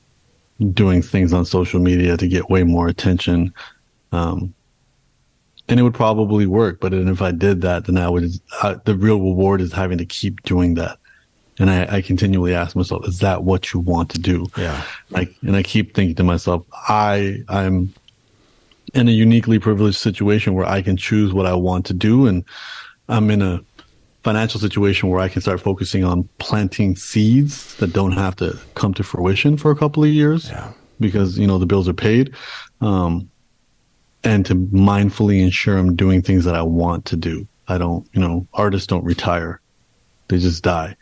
doing 0.73 1.03
things 1.03 1.33
on 1.33 1.45
social 1.45 1.81
media 1.81 2.17
to 2.17 2.27
get 2.27 2.51
way 2.51 2.65
more 2.65 2.89
attention. 2.89 3.53
Um, 4.13 4.55
and 5.69 5.79
it 5.79 5.83
would 5.83 5.95
probably 5.95 6.47
work, 6.47 6.81
but 6.81 6.95
if 6.95 7.21
I 7.21 7.31
did 7.31 7.61
that, 7.63 7.85
then 7.85 7.99
I 7.99 8.09
would, 8.09 8.31
uh, 8.63 8.77
the 8.85 8.97
real 8.97 9.19
reward 9.19 9.61
is 9.61 9.73
having 9.73 9.99
to 9.99 10.07
keep 10.07 10.43
doing 10.43 10.75
that. 10.75 10.99
And 11.59 11.71
I, 11.71 11.97
I 11.97 12.03
continually 12.03 12.55
ask 12.55 12.77
myself, 12.77 13.07
is 13.07 13.19
that 13.19 13.43
what 13.43 13.73
you 13.73 13.81
want 13.81 14.11
to 14.11 14.19
do? 14.19 14.47
Yeah. 14.57 14.83
Like, 15.11 15.35
and 15.43 15.57
I 15.57 15.63
keep 15.63 15.95
thinking 15.95 16.15
to 16.17 16.23
myself, 16.23 16.65
I, 16.73 17.43
I'm 17.49 17.93
in 18.95 19.09
a 19.09 19.13
uniquely 19.13 19.59
privileged 19.59 19.99
situation 19.99 20.55
where 20.55 20.67
I 20.67 20.83
can 20.83 20.97
choose 20.97 21.33
what 21.33 21.47
I 21.47 21.55
want 21.55 21.85
to 21.87 21.95
do. 21.95 22.27
And 22.27 22.45
I'm 23.09 23.31
in 23.31 23.43
a 23.43 23.61
financial 24.23 24.61
situation 24.61 25.09
where 25.09 25.21
I 25.21 25.29
can 25.29 25.43
start 25.43 25.61
focusing 25.61 26.05
on 26.05 26.29
planting 26.39 26.97
seeds 26.97 27.75
that 27.77 27.93
don't 27.93 28.13
have 28.13 28.37
to 28.37 28.59
come 28.75 28.95
to 28.95 29.03
fruition 29.03 29.57
for 29.57 29.71
a 29.71 29.77
couple 29.77 30.05
of 30.05 30.11
years 30.11 30.49
yeah. 30.49 30.73
because, 31.01 31.39
you 31.39 31.47
know, 31.47 31.59
the 31.59 31.67
bills 31.67 31.89
are 31.89 31.95
paid. 31.95 32.35
Um, 32.81 33.29
and 34.25 34.45
to 34.47 34.55
mindfully 34.55 35.43
ensure 35.43 35.77
I'm 35.77 35.97
doing 35.97 36.23
things 36.23 36.45
that 36.45 36.55
I 36.55 36.63
want 36.63 37.05
to 37.07 37.17
do. 37.17 37.47
I 37.69 37.79
don't, 37.79 38.07
you 38.13 38.21
know, 38.21 38.47
artists 38.55 38.87
don't 38.87 39.05
retire. 39.05 39.61
They 40.29 40.39
just 40.39 40.63
die. 40.63 40.97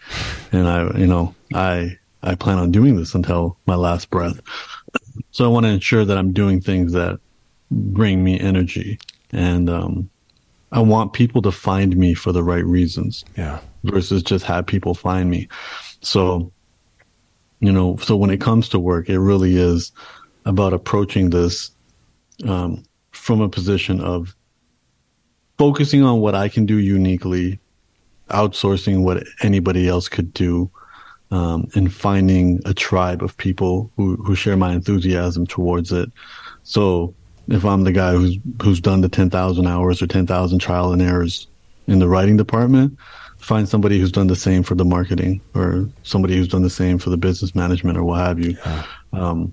And 0.52 0.68
I, 0.68 0.96
you 0.98 1.06
know, 1.06 1.34
I, 1.54 1.98
I 2.22 2.34
plan 2.34 2.58
on 2.58 2.70
doing 2.70 2.96
this 2.96 3.14
until 3.14 3.56
my 3.66 3.74
last 3.74 4.10
breath. 4.10 4.40
So 5.30 5.44
I 5.44 5.48
want 5.48 5.64
to 5.64 5.70
ensure 5.70 6.04
that 6.04 6.16
I'm 6.18 6.32
doing 6.32 6.60
things 6.60 6.92
that 6.92 7.18
bring 7.70 8.22
me 8.22 8.38
energy. 8.38 8.98
And 9.32 9.68
um, 9.68 10.10
I 10.72 10.80
want 10.80 11.12
people 11.12 11.42
to 11.42 11.52
find 11.52 11.96
me 11.96 12.14
for 12.14 12.32
the 12.32 12.42
right 12.42 12.64
reasons. 12.64 13.24
Yeah. 13.36 13.60
Versus 13.84 14.22
just 14.22 14.44
have 14.44 14.66
people 14.66 14.94
find 14.94 15.30
me. 15.30 15.48
So, 16.00 16.52
you 17.60 17.72
know, 17.72 17.96
so 17.96 18.16
when 18.16 18.30
it 18.30 18.40
comes 18.40 18.68
to 18.70 18.78
work, 18.78 19.08
it 19.08 19.18
really 19.18 19.56
is 19.56 19.92
about 20.44 20.72
approaching 20.72 21.30
this 21.30 21.70
um, 22.46 22.82
from 23.26 23.40
a 23.40 23.48
position 23.48 24.00
of 24.00 24.36
focusing 25.58 26.04
on 26.04 26.20
what 26.20 26.36
I 26.36 26.48
can 26.48 26.64
do 26.64 26.78
uniquely, 26.78 27.58
outsourcing 28.30 29.02
what 29.02 29.24
anybody 29.42 29.88
else 29.88 30.08
could 30.08 30.32
do, 30.32 30.70
um, 31.32 31.68
and 31.74 31.92
finding 31.92 32.60
a 32.66 32.72
tribe 32.72 33.24
of 33.24 33.36
people 33.36 33.90
who, 33.96 34.14
who 34.22 34.36
share 34.36 34.56
my 34.56 34.72
enthusiasm 34.72 35.44
towards 35.44 35.90
it. 35.90 36.08
So 36.62 37.16
if 37.48 37.64
I'm 37.64 37.82
the 37.82 37.90
guy 37.90 38.12
who's 38.12 38.38
who's 38.62 38.80
done 38.80 39.00
the 39.00 39.08
ten 39.08 39.28
thousand 39.28 39.66
hours 39.66 40.00
or 40.00 40.06
ten 40.06 40.28
thousand 40.28 40.60
trial 40.60 40.92
and 40.92 41.02
errors 41.02 41.48
in 41.88 41.98
the 41.98 42.06
writing 42.06 42.36
department, 42.36 42.96
find 43.38 43.68
somebody 43.68 43.98
who's 43.98 44.12
done 44.12 44.28
the 44.28 44.36
same 44.36 44.62
for 44.62 44.76
the 44.76 44.84
marketing 44.84 45.40
or 45.52 45.88
somebody 46.04 46.36
who's 46.36 46.46
done 46.46 46.62
the 46.62 46.70
same 46.70 46.96
for 46.96 47.10
the 47.10 47.16
business 47.16 47.56
management 47.56 47.98
or 47.98 48.04
what 48.04 48.20
have 48.20 48.38
you. 48.38 48.56
Yeah. 48.64 48.86
Um, 49.12 49.52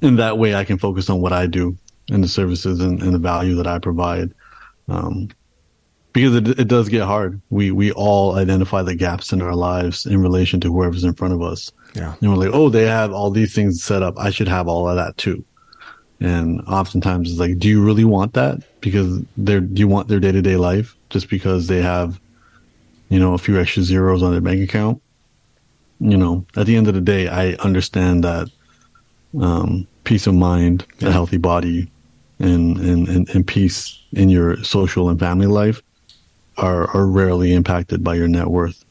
in 0.00 0.14
that 0.16 0.38
way, 0.38 0.54
I 0.54 0.62
can 0.62 0.78
focus 0.78 1.10
on 1.10 1.20
what 1.20 1.32
I 1.32 1.46
do 1.46 1.76
and 2.10 2.22
the 2.22 2.28
services 2.28 2.80
and, 2.80 3.02
and 3.02 3.14
the 3.14 3.18
value 3.18 3.54
that 3.56 3.66
I 3.66 3.78
provide. 3.78 4.32
Um, 4.88 5.28
because 6.12 6.36
it, 6.36 6.60
it 6.60 6.68
does 6.68 6.88
get 6.88 7.02
hard. 7.02 7.40
We 7.50 7.70
we 7.70 7.90
all 7.92 8.36
identify 8.36 8.82
the 8.82 8.94
gaps 8.94 9.32
in 9.32 9.40
our 9.40 9.54
lives 9.54 10.04
in 10.04 10.20
relation 10.20 10.60
to 10.60 10.72
whoever's 10.72 11.04
in 11.04 11.14
front 11.14 11.32
of 11.32 11.42
us. 11.42 11.72
Yeah. 11.94 12.14
And 12.20 12.30
we're 12.30 12.36
like, 12.36 12.54
oh, 12.54 12.68
they 12.68 12.86
have 12.86 13.12
all 13.12 13.30
these 13.30 13.54
things 13.54 13.82
set 13.82 14.02
up. 14.02 14.18
I 14.18 14.30
should 14.30 14.48
have 14.48 14.68
all 14.68 14.88
of 14.88 14.96
that 14.96 15.16
too. 15.16 15.44
And 16.20 16.60
oftentimes 16.62 17.30
it's 17.30 17.40
like, 17.40 17.58
do 17.58 17.68
you 17.68 17.82
really 17.82 18.04
want 18.04 18.34
that? 18.34 18.62
Because 18.80 19.22
they're, 19.36 19.60
do 19.60 19.80
you 19.80 19.88
want 19.88 20.08
their 20.08 20.20
day 20.20 20.32
to 20.32 20.40
day 20.40 20.56
life 20.56 20.96
just 21.10 21.28
because 21.28 21.66
they 21.66 21.82
have, 21.82 22.20
you 23.08 23.18
know, 23.18 23.34
a 23.34 23.38
few 23.38 23.58
extra 23.58 23.82
zeros 23.82 24.22
on 24.22 24.30
their 24.30 24.40
bank 24.40 24.62
account? 24.62 25.02
You 25.98 26.16
know, 26.16 26.46
at 26.56 26.66
the 26.66 26.76
end 26.76 26.88
of 26.88 26.94
the 26.94 27.00
day, 27.00 27.28
I 27.28 27.54
understand 27.54 28.24
that, 28.24 28.48
um, 29.40 29.86
peace 30.04 30.26
of 30.26 30.34
mind, 30.34 30.86
yeah. 30.98 31.08
a 31.08 31.12
healthy 31.12 31.36
body 31.38 31.90
and, 32.38 32.78
and, 32.78 33.08
and, 33.08 33.28
and 33.30 33.46
peace 33.46 33.98
in 34.12 34.28
your 34.28 34.62
social 34.64 35.08
and 35.08 35.18
family 35.18 35.46
life 35.46 35.82
are, 36.56 36.90
are 36.90 37.06
rarely 37.06 37.52
impacted 37.52 38.02
by 38.04 38.14
your 38.14 38.28
net 38.28 38.48
worth. 38.48 38.84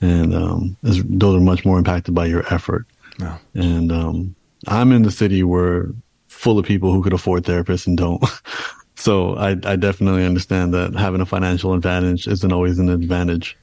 and 0.00 0.34
um, 0.34 0.76
those 0.82 1.34
are 1.34 1.40
much 1.40 1.64
more 1.64 1.78
impacted 1.78 2.14
by 2.14 2.26
your 2.26 2.42
effort. 2.52 2.86
Yeah. 3.18 3.38
And 3.54 3.92
um, 3.92 4.34
I'm 4.66 4.92
in 4.92 5.02
the 5.02 5.10
city 5.10 5.42
where 5.42 5.88
full 6.28 6.58
of 6.58 6.66
people 6.66 6.92
who 6.92 7.02
could 7.02 7.12
afford 7.12 7.44
therapists 7.44 7.86
and 7.86 7.96
don't. 7.96 8.22
so 8.96 9.36
I, 9.36 9.50
I 9.64 9.76
definitely 9.76 10.24
understand 10.24 10.74
that 10.74 10.94
having 10.94 11.20
a 11.20 11.26
financial 11.26 11.72
advantage 11.74 12.26
isn't 12.26 12.52
always 12.52 12.78
an 12.78 12.88
advantage. 12.88 13.56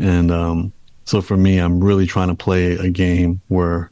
And 0.00 0.30
um, 0.30 0.72
so 1.04 1.20
for 1.20 1.36
me, 1.36 1.58
I'm 1.58 1.82
really 1.82 2.06
trying 2.06 2.28
to 2.28 2.34
play 2.34 2.72
a 2.72 2.90
game 2.90 3.40
where 3.48 3.90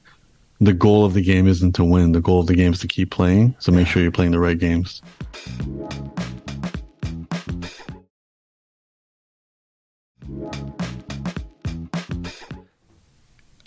the 0.64 0.72
goal 0.72 1.04
of 1.04 1.14
the 1.14 1.22
game 1.22 1.48
isn't 1.48 1.72
to 1.72 1.84
win. 1.84 2.12
The 2.12 2.20
goal 2.20 2.40
of 2.40 2.46
the 2.46 2.54
game 2.54 2.72
is 2.72 2.78
to 2.80 2.88
keep 2.88 3.10
playing. 3.10 3.56
So 3.58 3.72
make 3.72 3.86
sure 3.88 4.00
you're 4.00 4.12
playing 4.12 4.30
the 4.30 4.38
right 4.38 4.58
games. 4.58 5.02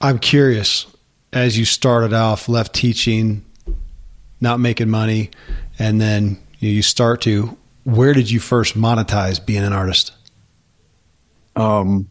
I'm 0.02 0.20
curious, 0.20 0.86
as 1.34 1.58
you 1.58 1.66
started 1.66 2.14
off, 2.14 2.48
left 2.48 2.74
teaching, 2.74 3.44
not 4.40 4.60
making 4.60 4.90
money, 4.90 5.32
and 5.80 6.00
then 6.00 6.40
you 6.60 6.82
start 6.82 7.22
to, 7.22 7.58
where 7.84 8.14
did 8.14 8.30
you 8.30 8.40
first 8.40 8.78
monetize 8.78 9.44
being 9.44 9.64
an 9.64 9.74
artist? 9.74 10.14
Um, 11.56 12.10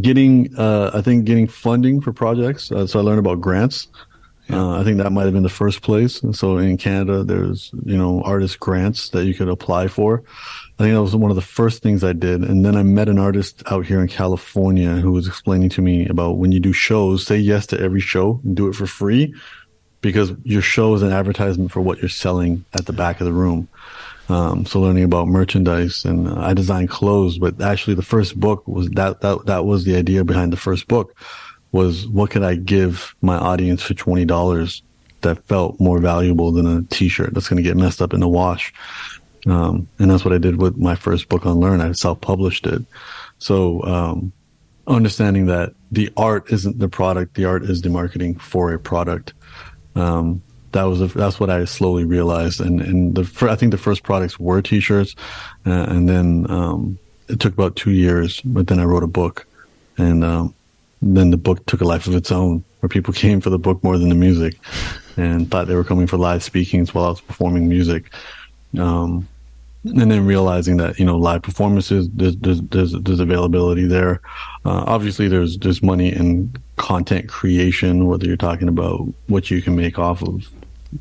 getting, 0.00 0.54
uh, 0.56 0.90
I 0.94 1.02
think 1.02 1.24
getting 1.24 1.48
funding 1.48 2.00
for 2.00 2.12
projects. 2.12 2.70
Uh, 2.70 2.86
so 2.86 2.98
I 2.98 3.02
learned 3.02 3.20
about 3.20 3.40
grants. 3.40 3.88
Uh, 4.50 4.78
I 4.78 4.84
think 4.84 4.96
that 4.96 5.10
might 5.10 5.24
have 5.24 5.34
been 5.34 5.42
the 5.42 5.50
first 5.50 5.82
place. 5.82 6.22
So 6.32 6.56
in 6.56 6.78
Canada, 6.78 7.22
there's, 7.22 7.70
you 7.84 7.98
know, 7.98 8.22
artist 8.22 8.58
grants 8.58 9.10
that 9.10 9.26
you 9.26 9.34
could 9.34 9.48
apply 9.48 9.88
for. 9.88 10.22
I 10.78 10.84
think 10.84 10.94
that 10.94 11.02
was 11.02 11.14
one 11.14 11.30
of 11.30 11.34
the 11.34 11.42
first 11.42 11.82
things 11.82 12.02
I 12.02 12.14
did. 12.14 12.42
And 12.42 12.64
then 12.64 12.74
I 12.74 12.82
met 12.82 13.10
an 13.10 13.18
artist 13.18 13.62
out 13.66 13.84
here 13.84 14.00
in 14.00 14.08
California 14.08 14.92
who 14.92 15.12
was 15.12 15.26
explaining 15.26 15.68
to 15.70 15.82
me 15.82 16.06
about 16.06 16.38
when 16.38 16.52
you 16.52 16.60
do 16.60 16.72
shows, 16.72 17.26
say 17.26 17.36
yes 17.36 17.66
to 17.66 17.80
every 17.80 18.00
show 18.00 18.40
and 18.42 18.56
do 18.56 18.68
it 18.68 18.74
for 18.74 18.86
free 18.86 19.34
because 20.00 20.32
your 20.44 20.62
show 20.62 20.94
is 20.94 21.02
an 21.02 21.12
advertisement 21.12 21.70
for 21.70 21.80
what 21.80 21.98
you're 21.98 22.08
selling 22.08 22.64
at 22.72 22.86
the 22.86 22.92
back 22.92 23.20
of 23.20 23.26
the 23.26 23.32
room. 23.32 23.68
Um, 24.28 24.66
so 24.66 24.80
learning 24.80 25.04
about 25.04 25.28
merchandise 25.28 26.04
and 26.04 26.28
uh, 26.28 26.38
I 26.38 26.52
designed 26.52 26.90
clothes, 26.90 27.38
but 27.38 27.60
actually 27.62 27.94
the 27.94 28.02
first 28.02 28.38
book 28.38 28.66
was 28.68 28.88
that, 28.90 29.22
that, 29.22 29.46
that 29.46 29.64
was 29.64 29.84
the 29.84 29.96
idea 29.96 30.24
behind 30.24 30.52
the 30.52 30.58
first 30.58 30.86
book 30.86 31.14
was 31.72 32.06
what 32.08 32.30
could 32.30 32.42
I 32.42 32.54
give 32.54 33.14
my 33.22 33.36
audience 33.36 33.82
for 33.82 33.94
$20 33.94 34.82
that 35.22 35.44
felt 35.44 35.80
more 35.80 35.98
valuable 35.98 36.52
than 36.52 36.66
a 36.66 36.82
t-shirt 36.82 37.34
that's 37.34 37.48
going 37.48 37.62
to 37.62 37.68
get 37.68 37.76
messed 37.76 38.00
up 38.00 38.14
in 38.14 38.20
the 38.20 38.28
wash. 38.28 38.72
Um, 39.46 39.88
and 39.98 40.10
that's 40.10 40.24
what 40.24 40.34
I 40.34 40.38
did 40.38 40.60
with 40.60 40.76
my 40.76 40.94
first 40.94 41.28
book 41.28 41.44
Unlearn. 41.44 41.80
I 41.80 41.92
self-published 41.92 42.66
it. 42.66 42.82
So, 43.38 43.82
um, 43.84 44.32
understanding 44.86 45.46
that 45.46 45.74
the 45.92 46.10
art 46.16 46.50
isn't 46.50 46.78
the 46.78 46.88
product, 46.88 47.34
the 47.34 47.44
art 47.44 47.62
is 47.62 47.82
the 47.82 47.90
marketing 47.90 48.38
for 48.38 48.72
a 48.72 48.78
product. 48.78 49.34
Um, 49.94 50.42
that 50.78 50.84
was 50.84 51.00
a, 51.00 51.06
that's 51.08 51.40
what 51.40 51.50
I 51.50 51.64
slowly 51.64 52.04
realized. 52.04 52.60
And 52.60 52.80
and 52.80 53.14
the 53.14 53.50
I 53.50 53.56
think 53.56 53.72
the 53.72 53.78
first 53.78 54.04
products 54.04 54.38
were 54.38 54.62
t-shirts, 54.62 55.14
uh, 55.66 55.86
and 55.88 56.08
then 56.08 56.46
um, 56.48 56.98
it 57.28 57.40
took 57.40 57.52
about 57.52 57.74
two 57.74 57.90
years. 57.90 58.40
But 58.42 58.68
then 58.68 58.78
I 58.78 58.84
wrote 58.84 59.02
a 59.02 59.08
book, 59.08 59.46
and 59.96 60.22
um, 60.24 60.54
then 61.02 61.30
the 61.30 61.36
book 61.36 61.66
took 61.66 61.80
a 61.80 61.84
life 61.84 62.06
of 62.06 62.14
its 62.14 62.30
own, 62.30 62.64
where 62.80 62.88
people 62.88 63.12
came 63.24 63.40
for 63.40 63.50
the 63.50 63.58
book 63.58 63.82
more 63.82 63.98
than 63.98 64.08
the 64.08 64.14
music, 64.14 64.58
and 65.16 65.50
thought 65.50 65.66
they 65.66 65.74
were 65.74 65.84
coming 65.84 66.06
for 66.06 66.16
live 66.16 66.42
speakings 66.44 66.94
while 66.94 67.06
I 67.06 67.10
was 67.10 67.20
performing 67.20 67.68
music. 67.68 68.12
Um, 68.78 69.28
and 69.84 70.10
then 70.10 70.26
realizing 70.26 70.76
that 70.76 70.98
you 70.98 71.04
know 71.04 71.16
live 71.16 71.42
performances 71.42 72.08
there's 72.10 72.36
there's 72.36 72.60
there's, 72.62 72.92
there's 72.92 73.20
availability 73.20 73.86
there 73.86 74.20
uh, 74.64 74.84
obviously 74.86 75.28
there's 75.28 75.56
there's 75.58 75.82
money 75.82 76.12
in 76.12 76.52
content 76.76 77.28
creation 77.28 78.06
whether 78.06 78.26
you're 78.26 78.36
talking 78.36 78.68
about 78.68 79.00
what 79.28 79.50
you 79.50 79.62
can 79.62 79.76
make 79.76 79.96
off 79.96 80.20
of 80.22 80.50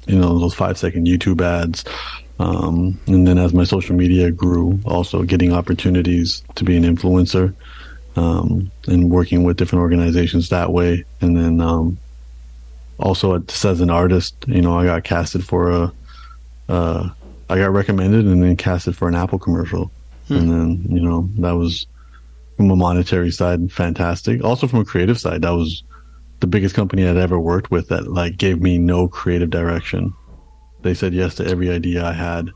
you 0.06 0.18
know 0.18 0.38
those 0.40 0.54
five 0.54 0.78
second 0.78 1.08
youtube 1.08 1.42
ads 1.42 1.84
um, 2.40 3.00
and 3.08 3.26
then 3.26 3.38
as 3.38 3.54
my 3.54 3.64
social 3.64 3.96
media 3.96 4.30
grew 4.32 4.80
also 4.86 5.24
getting 5.24 5.54
opportunities 5.54 6.44
to 6.56 6.64
be 6.64 6.78
an 6.78 6.84
influencer 6.84 7.54
um, 8.16 8.72
and 8.88 9.10
working 9.10 9.44
with 9.44 9.58
different 9.58 9.82
organizations 9.82 10.50
that 10.50 10.72
way 10.72 11.04
and 11.22 11.38
then 11.38 11.62
um, 11.62 11.98
also 13.00 13.36
as 13.36 13.82
an 13.82 13.90
artist 13.90 14.36
you 14.48 14.62
know 14.62 14.78
i 14.78 14.86
got 14.86 15.04
casted 15.04 15.44
for 15.44 15.72
a 15.72 15.92
uh, 16.70 17.10
I 17.50 17.58
got 17.58 17.72
recommended 17.72 18.26
and 18.26 18.44
then 18.44 18.58
casted 18.58 18.96
for 18.96 19.08
an 19.08 19.16
Apple 19.16 19.40
commercial. 19.40 19.92
Hmm. 20.28 20.36
And 20.36 20.52
then, 20.52 20.86
you 20.90 21.02
know, 21.02 21.30
that 21.38 21.54
was 21.54 21.88
from 22.58 22.72
a 22.72 22.76
monetary 22.76 23.32
side, 23.32 23.72
fantastic. 23.72 24.44
Also 24.44 24.68
from 24.68 24.80
a 24.80 24.86
creative 24.86 25.20
side, 25.20 25.44
that 25.44 25.52
was 25.52 25.84
the 26.40 26.48
biggest 26.48 26.76
company 26.76 27.08
I'd 27.08 27.18
ever 27.18 27.40
worked 27.40 27.72
with 27.72 27.90
that 27.90 28.08
like 28.08 28.38
gave 28.38 28.62
me 28.62 28.78
no 28.78 29.08
creative 29.08 29.50
direction. 29.50 30.14
They 30.82 30.94
said 30.94 31.14
yes 31.14 31.36
to 31.36 31.46
every 31.46 31.70
idea 31.70 32.06
I 32.06 32.14
had. 32.14 32.50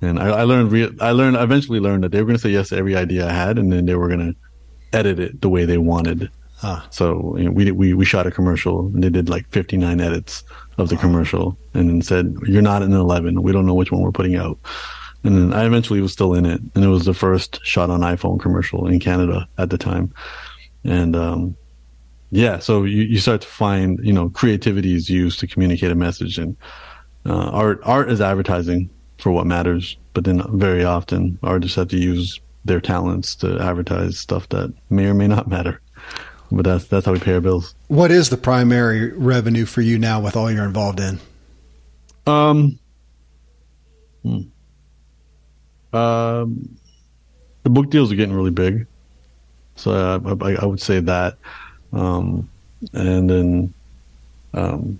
And 0.00 0.18
I, 0.18 0.28
I 0.28 0.42
learned, 0.42 0.72
re- 0.72 0.96
I 1.00 1.10
learned, 1.10 1.36
I 1.36 1.42
eventually 1.42 1.80
learned 1.80 2.04
that 2.04 2.12
they 2.12 2.20
were 2.20 2.26
going 2.26 2.36
to 2.36 2.42
say 2.42 2.50
yes 2.50 2.68
to 2.68 2.76
every 2.76 2.96
idea 2.96 3.26
I 3.26 3.32
had 3.32 3.58
and 3.58 3.72
then 3.72 3.86
they 3.86 3.94
were 3.94 4.08
going 4.08 4.32
to 4.32 4.96
edit 4.96 5.18
it 5.18 5.40
the 5.40 5.48
way 5.48 5.64
they 5.64 5.78
wanted. 5.78 6.30
Huh. 6.58 6.82
So 6.90 7.36
you 7.36 7.44
know, 7.44 7.50
we, 7.50 7.70
we, 7.70 7.94
we 7.94 8.04
shot 8.04 8.26
a 8.26 8.30
commercial 8.30 8.86
and 8.86 9.02
they 9.02 9.10
did 9.10 9.28
like 9.28 9.48
59 9.50 10.00
edits 10.00 10.44
of 10.78 10.88
the 10.88 10.96
commercial 10.96 11.58
and 11.74 11.88
then 11.88 12.02
said, 12.02 12.34
You're 12.46 12.62
not 12.62 12.82
in 12.82 12.92
11. 12.92 13.42
We 13.42 13.52
don't 13.52 13.66
know 13.66 13.74
which 13.74 13.90
one 13.90 14.02
we're 14.02 14.12
putting 14.12 14.36
out. 14.36 14.58
And 15.24 15.36
then 15.36 15.52
I 15.52 15.66
eventually 15.66 16.00
was 16.00 16.12
still 16.12 16.34
in 16.34 16.46
it. 16.46 16.60
And 16.74 16.84
it 16.84 16.88
was 16.88 17.04
the 17.04 17.14
first 17.14 17.60
shot 17.64 17.90
on 17.90 18.00
iPhone 18.00 18.40
commercial 18.40 18.86
in 18.86 19.00
Canada 19.00 19.48
at 19.58 19.70
the 19.70 19.78
time. 19.78 20.14
And, 20.84 21.16
um, 21.16 21.56
yeah, 22.30 22.58
so 22.58 22.84
you, 22.84 23.02
you 23.02 23.18
start 23.18 23.42
to 23.42 23.48
find, 23.48 23.98
you 24.02 24.12
know, 24.12 24.28
creativity 24.30 24.94
is 24.94 25.08
used 25.08 25.40
to 25.40 25.46
communicate 25.46 25.90
a 25.90 25.94
message 25.94 26.38
and, 26.38 26.56
uh, 27.24 27.50
art, 27.50 27.80
art 27.84 28.10
is 28.10 28.20
advertising 28.20 28.90
for 29.18 29.32
what 29.32 29.46
matters. 29.46 29.96
But 30.14 30.24
then 30.24 30.42
very 30.58 30.84
often 30.84 31.38
artists 31.42 31.76
have 31.76 31.88
to 31.88 31.98
use 31.98 32.40
their 32.64 32.80
talents 32.80 33.34
to 33.36 33.58
advertise 33.60 34.18
stuff 34.18 34.48
that 34.48 34.72
may 34.90 35.06
or 35.06 35.14
may 35.14 35.28
not 35.28 35.48
matter 35.48 35.80
but 36.50 36.64
that's 36.64 36.84
that's 36.86 37.06
how 37.06 37.12
we 37.12 37.18
pay 37.18 37.34
our 37.34 37.40
bills. 37.40 37.74
What 37.88 38.10
is 38.10 38.30
the 38.30 38.36
primary 38.36 39.12
revenue 39.12 39.64
for 39.64 39.80
you 39.80 39.98
now 39.98 40.20
with 40.20 40.36
all 40.36 40.50
you're 40.50 40.64
involved 40.64 41.00
in? 41.00 41.20
Um, 42.26 42.78
hmm. 44.22 44.40
um 45.92 46.76
the 47.62 47.70
book 47.70 47.90
deals 47.90 48.12
are 48.12 48.16
getting 48.16 48.34
really 48.34 48.50
big, 48.50 48.86
so 49.74 49.92
I, 49.92 50.50
I, 50.50 50.54
I 50.54 50.64
would 50.64 50.80
say 50.80 51.00
that, 51.00 51.36
um, 51.92 52.48
and 52.92 53.30
then, 53.30 53.74
um, 54.54 54.98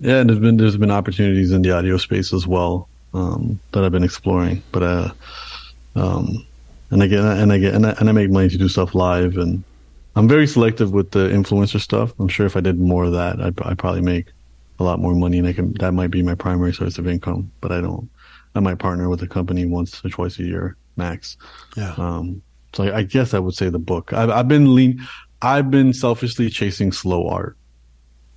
yeah, 0.00 0.22
there's 0.22 0.38
been 0.38 0.56
there's 0.56 0.76
been 0.76 0.90
opportunities 0.90 1.52
in 1.52 1.62
the 1.62 1.70
audio 1.70 1.96
space 1.96 2.32
as 2.32 2.46
well 2.46 2.88
um, 3.14 3.58
that 3.72 3.82
I've 3.84 3.92
been 3.92 4.04
exploring, 4.04 4.62
but 4.72 4.82
uh, 4.82 5.12
um, 5.94 6.46
and 6.90 7.02
I 7.02 7.06
get 7.06 7.20
and 7.20 7.52
I 7.52 7.58
get 7.58 7.74
and 7.74 7.86
I, 7.86 7.90
and 7.98 8.08
I 8.08 8.12
make 8.12 8.30
money 8.30 8.48
to 8.48 8.58
do 8.58 8.68
stuff 8.68 8.94
live, 8.94 9.36
and 9.36 9.64
I'm 10.14 10.28
very 10.28 10.46
selective 10.46 10.92
with 10.92 11.12
the 11.12 11.28
influencer 11.28 11.80
stuff. 11.80 12.12
I'm 12.18 12.28
sure 12.28 12.46
if 12.46 12.56
I 12.56 12.60
did 12.60 12.78
more 12.78 13.04
of 13.04 13.12
that, 13.12 13.40
I'd, 13.40 13.60
I'd 13.62 13.78
probably 13.78 14.02
make 14.02 14.26
a 14.78 14.84
lot 14.84 15.00
more 15.00 15.14
money, 15.14 15.38
and 15.38 15.48
I 15.48 15.52
can 15.52 15.72
that 15.74 15.92
might 15.92 16.10
be 16.10 16.22
my 16.22 16.34
primary 16.34 16.74
source 16.74 16.98
of 16.98 17.06
income. 17.06 17.50
But 17.60 17.72
I 17.72 17.80
don't. 17.80 18.10
I 18.54 18.60
might 18.60 18.78
partner 18.78 19.08
with 19.10 19.22
a 19.22 19.26
company 19.26 19.66
once 19.66 20.02
or 20.04 20.08
twice 20.08 20.38
a 20.38 20.42
year 20.42 20.76
max. 20.96 21.36
Yeah. 21.76 21.94
Um, 21.96 22.42
so 22.76 22.84
I, 22.84 22.98
I 22.98 23.02
guess 23.04 23.32
I 23.32 23.38
would 23.38 23.54
say 23.54 23.70
the 23.70 23.78
book. 23.78 24.12
I've, 24.12 24.28
I've 24.28 24.48
been 24.48 24.74
lean. 24.74 25.00
I've 25.40 25.70
been 25.70 25.94
selfishly 25.94 26.50
chasing 26.50 26.92
slow 26.92 27.26
art. 27.26 27.56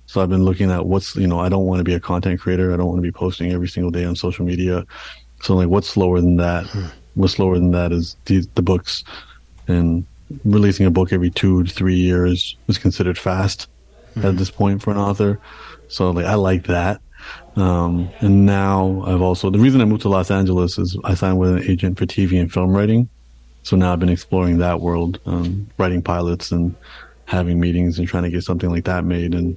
So 0.06 0.22
I've 0.22 0.30
been 0.30 0.44
looking 0.44 0.70
at 0.70 0.86
what's, 0.86 1.14
you 1.14 1.26
know, 1.26 1.38
I 1.38 1.50
don't 1.50 1.66
want 1.66 1.78
to 1.80 1.84
be 1.84 1.94
a 1.94 2.00
content 2.00 2.40
creator. 2.40 2.72
I 2.72 2.78
don't 2.78 2.86
want 2.86 2.98
to 2.98 3.02
be 3.02 3.12
posting 3.12 3.52
every 3.52 3.68
single 3.68 3.90
day 3.90 4.04
on 4.04 4.16
social 4.16 4.46
media. 4.46 4.86
So 5.42 5.54
like, 5.54 5.68
what's 5.68 5.88
slower 5.88 6.20
than 6.20 6.36
that? 6.36 6.64
What's 7.14 7.34
slower 7.34 7.56
than 7.56 7.72
that 7.72 7.92
is 7.92 8.16
the, 8.24 8.46
the 8.54 8.62
books 8.62 9.04
and 9.68 10.06
releasing 10.44 10.86
a 10.86 10.90
book 10.90 11.12
every 11.12 11.30
two 11.30 11.64
to 11.64 11.70
three 11.72 11.96
years 11.96 12.56
is 12.68 12.78
considered 12.78 13.18
fast 13.18 13.68
mm-hmm. 14.14 14.26
at 14.26 14.36
this 14.38 14.50
point 14.50 14.80
for 14.80 14.90
an 14.90 14.96
author. 14.96 15.38
So 15.88 16.10
like 16.10 16.26
I 16.26 16.34
like 16.34 16.64
that. 16.64 17.00
Um, 17.56 18.08
and 18.20 18.46
now 18.46 19.04
I've 19.06 19.20
also 19.20 19.50
the 19.50 19.58
reason 19.58 19.82
I 19.82 19.84
moved 19.84 20.02
to 20.02 20.08
Los 20.08 20.30
Angeles 20.30 20.78
is 20.78 20.96
I 21.04 21.14
signed 21.14 21.38
with 21.38 21.50
an 21.50 21.70
agent 21.70 21.98
for 21.98 22.06
TV 22.06 22.40
and 22.40 22.50
film 22.50 22.70
writing. 22.70 23.08
So 23.62 23.76
now 23.76 23.92
I've 23.92 24.00
been 24.00 24.08
exploring 24.08 24.58
that 24.58 24.80
world, 24.80 25.20
um, 25.26 25.68
writing 25.78 26.02
pilots 26.02 26.50
and 26.50 26.74
having 27.26 27.60
meetings 27.60 27.98
and 27.98 28.08
trying 28.08 28.24
to 28.24 28.30
get 28.30 28.42
something 28.42 28.70
like 28.70 28.84
that 28.84 29.04
made. 29.04 29.34
And 29.34 29.56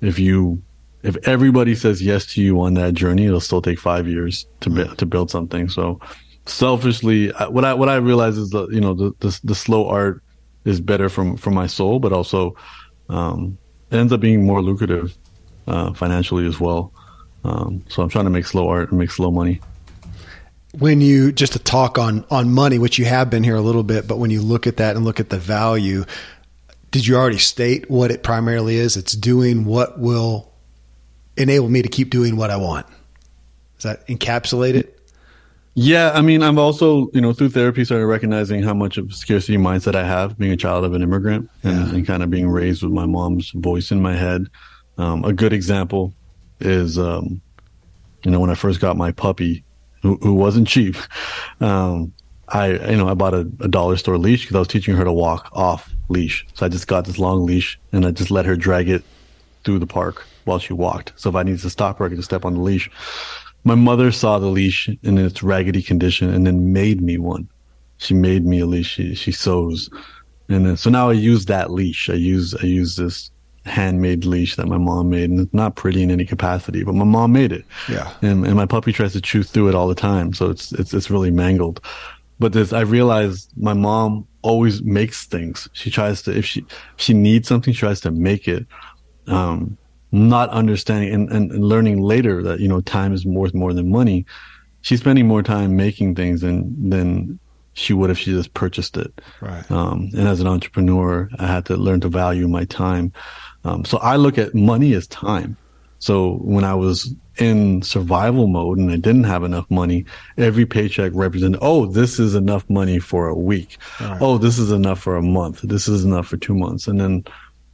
if 0.00 0.18
you 0.18 0.62
if 1.02 1.16
everybody 1.28 1.74
says 1.74 2.00
yes 2.00 2.24
to 2.32 2.42
you 2.42 2.60
on 2.62 2.74
that 2.74 2.94
journey, 2.94 3.26
it'll 3.26 3.40
still 3.40 3.60
take 3.60 3.78
five 3.78 4.08
years 4.08 4.46
to 4.60 4.84
to 4.96 5.06
build 5.06 5.30
something. 5.30 5.68
So 5.68 6.00
selfishly, 6.46 7.28
what 7.50 7.64
I 7.64 7.74
what 7.74 7.88
I 7.88 7.96
realize 7.96 8.38
is 8.38 8.50
that 8.50 8.70
you 8.72 8.80
know 8.80 8.94
the, 8.94 9.12
the, 9.20 9.40
the 9.44 9.54
slow 9.54 9.88
art 9.88 10.22
is 10.64 10.80
better 10.80 11.08
from 11.08 11.36
from 11.36 11.54
my 11.54 11.66
soul, 11.66 11.98
but 11.98 12.12
also 12.12 12.56
um, 13.08 13.58
it 13.90 13.96
ends 13.96 14.12
up 14.12 14.20
being 14.20 14.44
more 14.44 14.62
lucrative 14.62 15.16
uh, 15.66 15.92
financially 15.92 16.46
as 16.46 16.58
well. 16.58 16.92
Um, 17.44 17.84
so 17.88 18.02
I'm 18.02 18.08
trying 18.08 18.24
to 18.24 18.30
make 18.30 18.46
slow 18.46 18.68
art 18.68 18.90
and 18.90 18.98
make 18.98 19.10
slow 19.10 19.30
money. 19.30 19.60
When 20.78 21.00
you 21.00 21.32
just 21.32 21.52
to 21.52 21.58
talk 21.58 21.98
on 21.98 22.24
on 22.30 22.52
money, 22.52 22.78
which 22.78 22.98
you 22.98 23.04
have 23.04 23.30
been 23.30 23.44
here 23.44 23.56
a 23.56 23.60
little 23.60 23.82
bit, 23.82 24.08
but 24.08 24.18
when 24.18 24.30
you 24.30 24.40
look 24.40 24.66
at 24.66 24.78
that 24.78 24.96
and 24.96 25.04
look 25.04 25.20
at 25.20 25.30
the 25.30 25.38
value, 25.38 26.04
did 26.90 27.06
you 27.06 27.16
already 27.16 27.38
state 27.38 27.90
what 27.90 28.10
it 28.10 28.22
primarily 28.22 28.76
is? 28.76 28.96
It's 28.96 29.12
doing 29.12 29.64
what 29.64 29.98
will 29.98 30.52
enable 31.36 31.68
me 31.68 31.82
to 31.82 31.88
keep 31.88 32.10
doing 32.10 32.36
what 32.36 32.50
I 32.50 32.56
want. 32.56 32.86
Does 33.76 33.84
that 33.84 34.06
encapsulate 34.08 34.74
it? 34.74 34.90
Yeah, 35.76 36.12
I 36.14 36.22
mean, 36.22 36.40
I'm 36.42 36.56
also, 36.56 37.10
you 37.12 37.20
know, 37.20 37.32
through 37.32 37.48
therapy 37.48 37.84
started 37.84 38.06
recognizing 38.06 38.62
how 38.62 38.74
much 38.74 38.96
of 38.96 39.12
scarcity 39.12 39.58
mindset 39.58 39.96
I 39.96 40.04
have 40.04 40.38
being 40.38 40.52
a 40.52 40.56
child 40.56 40.84
of 40.84 40.94
an 40.94 41.02
immigrant 41.02 41.50
and, 41.64 41.88
yeah. 41.88 41.94
and 41.96 42.06
kind 42.06 42.22
of 42.22 42.30
being 42.30 42.48
raised 42.48 42.84
with 42.84 42.92
my 42.92 43.06
mom's 43.06 43.50
voice 43.50 43.90
in 43.90 44.00
my 44.00 44.14
head. 44.14 44.46
Um, 44.98 45.24
a 45.24 45.32
good 45.32 45.52
example 45.52 46.14
is, 46.60 46.96
um, 46.96 47.40
you 48.22 48.30
know, 48.30 48.38
when 48.38 48.50
I 48.50 48.54
first 48.54 48.80
got 48.80 48.96
my 48.96 49.10
puppy, 49.10 49.64
who, 50.04 50.16
who 50.16 50.34
wasn't 50.34 50.68
cheap, 50.68 50.96
um, 51.60 52.12
I, 52.48 52.90
you 52.90 52.96
know, 52.98 53.08
I 53.08 53.14
bought 53.14 53.32
a, 53.32 53.48
a 53.60 53.68
dollar 53.68 53.96
store 53.96 54.18
leash 54.18 54.42
because 54.42 54.54
I 54.54 54.58
was 54.58 54.68
teaching 54.68 54.94
her 54.94 55.02
to 55.02 55.12
walk 55.12 55.48
off 55.52 55.90
leash. 56.10 56.46
So 56.52 56.66
I 56.66 56.68
just 56.68 56.86
got 56.86 57.06
this 57.06 57.18
long 57.18 57.46
leash 57.46 57.80
and 57.90 58.04
I 58.04 58.10
just 58.10 58.30
let 58.30 58.44
her 58.44 58.54
drag 58.54 58.90
it 58.90 59.02
through 59.64 59.78
the 59.78 59.86
park 59.86 60.26
while 60.44 60.58
she 60.58 60.74
walked. 60.74 61.14
So 61.16 61.30
if 61.30 61.36
I 61.36 61.42
needed 61.42 61.62
to 61.62 61.70
stop 61.70 61.98
her, 61.98 62.04
I 62.04 62.10
could 62.10 62.18
just 62.18 62.28
step 62.28 62.44
on 62.44 62.52
the 62.52 62.60
leash. 62.60 62.90
My 63.64 63.74
mother 63.74 64.12
saw 64.12 64.38
the 64.38 64.48
leash 64.48 64.90
in 65.02 65.16
its 65.16 65.42
raggedy 65.42 65.82
condition 65.82 66.28
and 66.32 66.46
then 66.46 66.74
made 66.74 67.00
me 67.00 67.16
one. 67.16 67.48
She 67.96 68.12
made 68.12 68.44
me 68.44 68.60
a 68.60 68.66
leash. 68.66 68.90
She, 68.90 69.14
she 69.14 69.32
sews. 69.32 69.88
And 70.50 70.66
then, 70.66 70.76
so 70.76 70.90
now 70.90 71.08
I 71.08 71.14
use 71.14 71.46
that 71.46 71.70
leash. 71.70 72.10
I 72.10 72.14
use, 72.14 72.54
I 72.54 72.66
use 72.66 72.96
this 72.96 73.30
handmade 73.64 74.24
leash 74.24 74.56
that 74.56 74.66
my 74.66 74.76
mom 74.76 75.10
made 75.10 75.30
and 75.30 75.40
it's 75.40 75.54
not 75.54 75.74
pretty 75.74 76.02
in 76.02 76.10
any 76.10 76.24
capacity, 76.24 76.84
but 76.84 76.94
my 76.94 77.04
mom 77.04 77.32
made 77.32 77.52
it. 77.52 77.64
Yeah. 77.88 78.12
And, 78.22 78.46
and 78.46 78.54
my 78.54 78.66
puppy 78.66 78.92
tries 78.92 79.12
to 79.14 79.20
chew 79.20 79.42
through 79.42 79.68
it 79.68 79.74
all 79.74 79.88
the 79.88 79.94
time. 79.94 80.34
So 80.34 80.50
it's, 80.50 80.72
it's, 80.72 80.92
it's 80.92 81.10
really 81.10 81.30
mangled. 81.30 81.80
But 82.38 82.52
this, 82.52 82.72
I 82.72 82.80
realized 82.80 83.50
my 83.56 83.72
mom 83.72 84.26
always 84.42 84.82
makes 84.82 85.26
things. 85.26 85.68
She 85.72 85.90
tries 85.90 86.22
to, 86.22 86.36
if 86.36 86.44
she, 86.44 86.60
if 86.60 86.96
she 86.96 87.14
needs 87.14 87.48
something, 87.48 87.72
she 87.72 87.80
tries 87.80 88.00
to 88.02 88.10
make 88.10 88.48
it. 88.48 88.66
Um, 89.26 89.78
not 90.12 90.48
understanding 90.50 91.12
and, 91.12 91.32
and, 91.32 91.50
and 91.50 91.64
learning 91.64 92.00
later 92.00 92.42
that, 92.42 92.60
you 92.60 92.68
know, 92.68 92.80
time 92.82 93.12
is 93.12 93.26
worth 93.26 93.54
more 93.54 93.72
than 93.72 93.90
money. 93.90 94.24
She's 94.82 95.00
spending 95.00 95.26
more 95.26 95.42
time 95.42 95.76
making 95.76 96.14
things 96.14 96.42
than, 96.42 96.90
than 96.90 97.40
she 97.74 97.92
would 97.92 98.10
if 98.10 98.18
she 98.18 98.32
just 98.32 98.54
purchased 98.54 98.96
it. 98.96 99.20
Right. 99.40 99.68
Um, 99.70 100.10
and 100.16 100.26
as 100.26 100.40
an 100.40 100.46
entrepreneur, 100.46 101.28
I 101.38 101.46
had 101.46 101.66
to 101.66 101.76
learn 101.76 102.00
to 102.00 102.08
value 102.08 102.48
my 102.48 102.64
time. 102.64 103.12
Um, 103.64 103.84
so 103.84 103.98
I 103.98 104.16
look 104.16 104.38
at 104.38 104.54
money 104.54 104.94
as 104.94 105.06
time. 105.06 105.56
So 105.98 106.36
when 106.36 106.64
I 106.64 106.74
was 106.74 107.14
in 107.38 107.82
survival 107.82 108.46
mode 108.46 108.78
and 108.78 108.90
I 108.90 108.96
didn't 108.96 109.24
have 109.24 109.42
enough 109.42 109.68
money, 109.70 110.04
every 110.36 110.66
paycheck 110.66 111.12
represented, 111.14 111.58
oh, 111.62 111.86
this 111.86 112.18
is 112.18 112.34
enough 112.34 112.68
money 112.68 112.98
for 112.98 113.26
a 113.28 113.34
week. 113.34 113.78
Right. 114.00 114.18
Oh, 114.20 114.38
this 114.38 114.58
is 114.58 114.70
enough 114.70 115.00
for 115.00 115.16
a 115.16 115.22
month. 115.22 115.62
This 115.62 115.88
is 115.88 116.04
enough 116.04 116.26
for 116.26 116.36
two 116.36 116.54
months. 116.54 116.86
And 116.86 117.00
then 117.00 117.24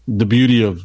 the 0.06 0.26
beauty 0.26 0.62
of 0.62 0.82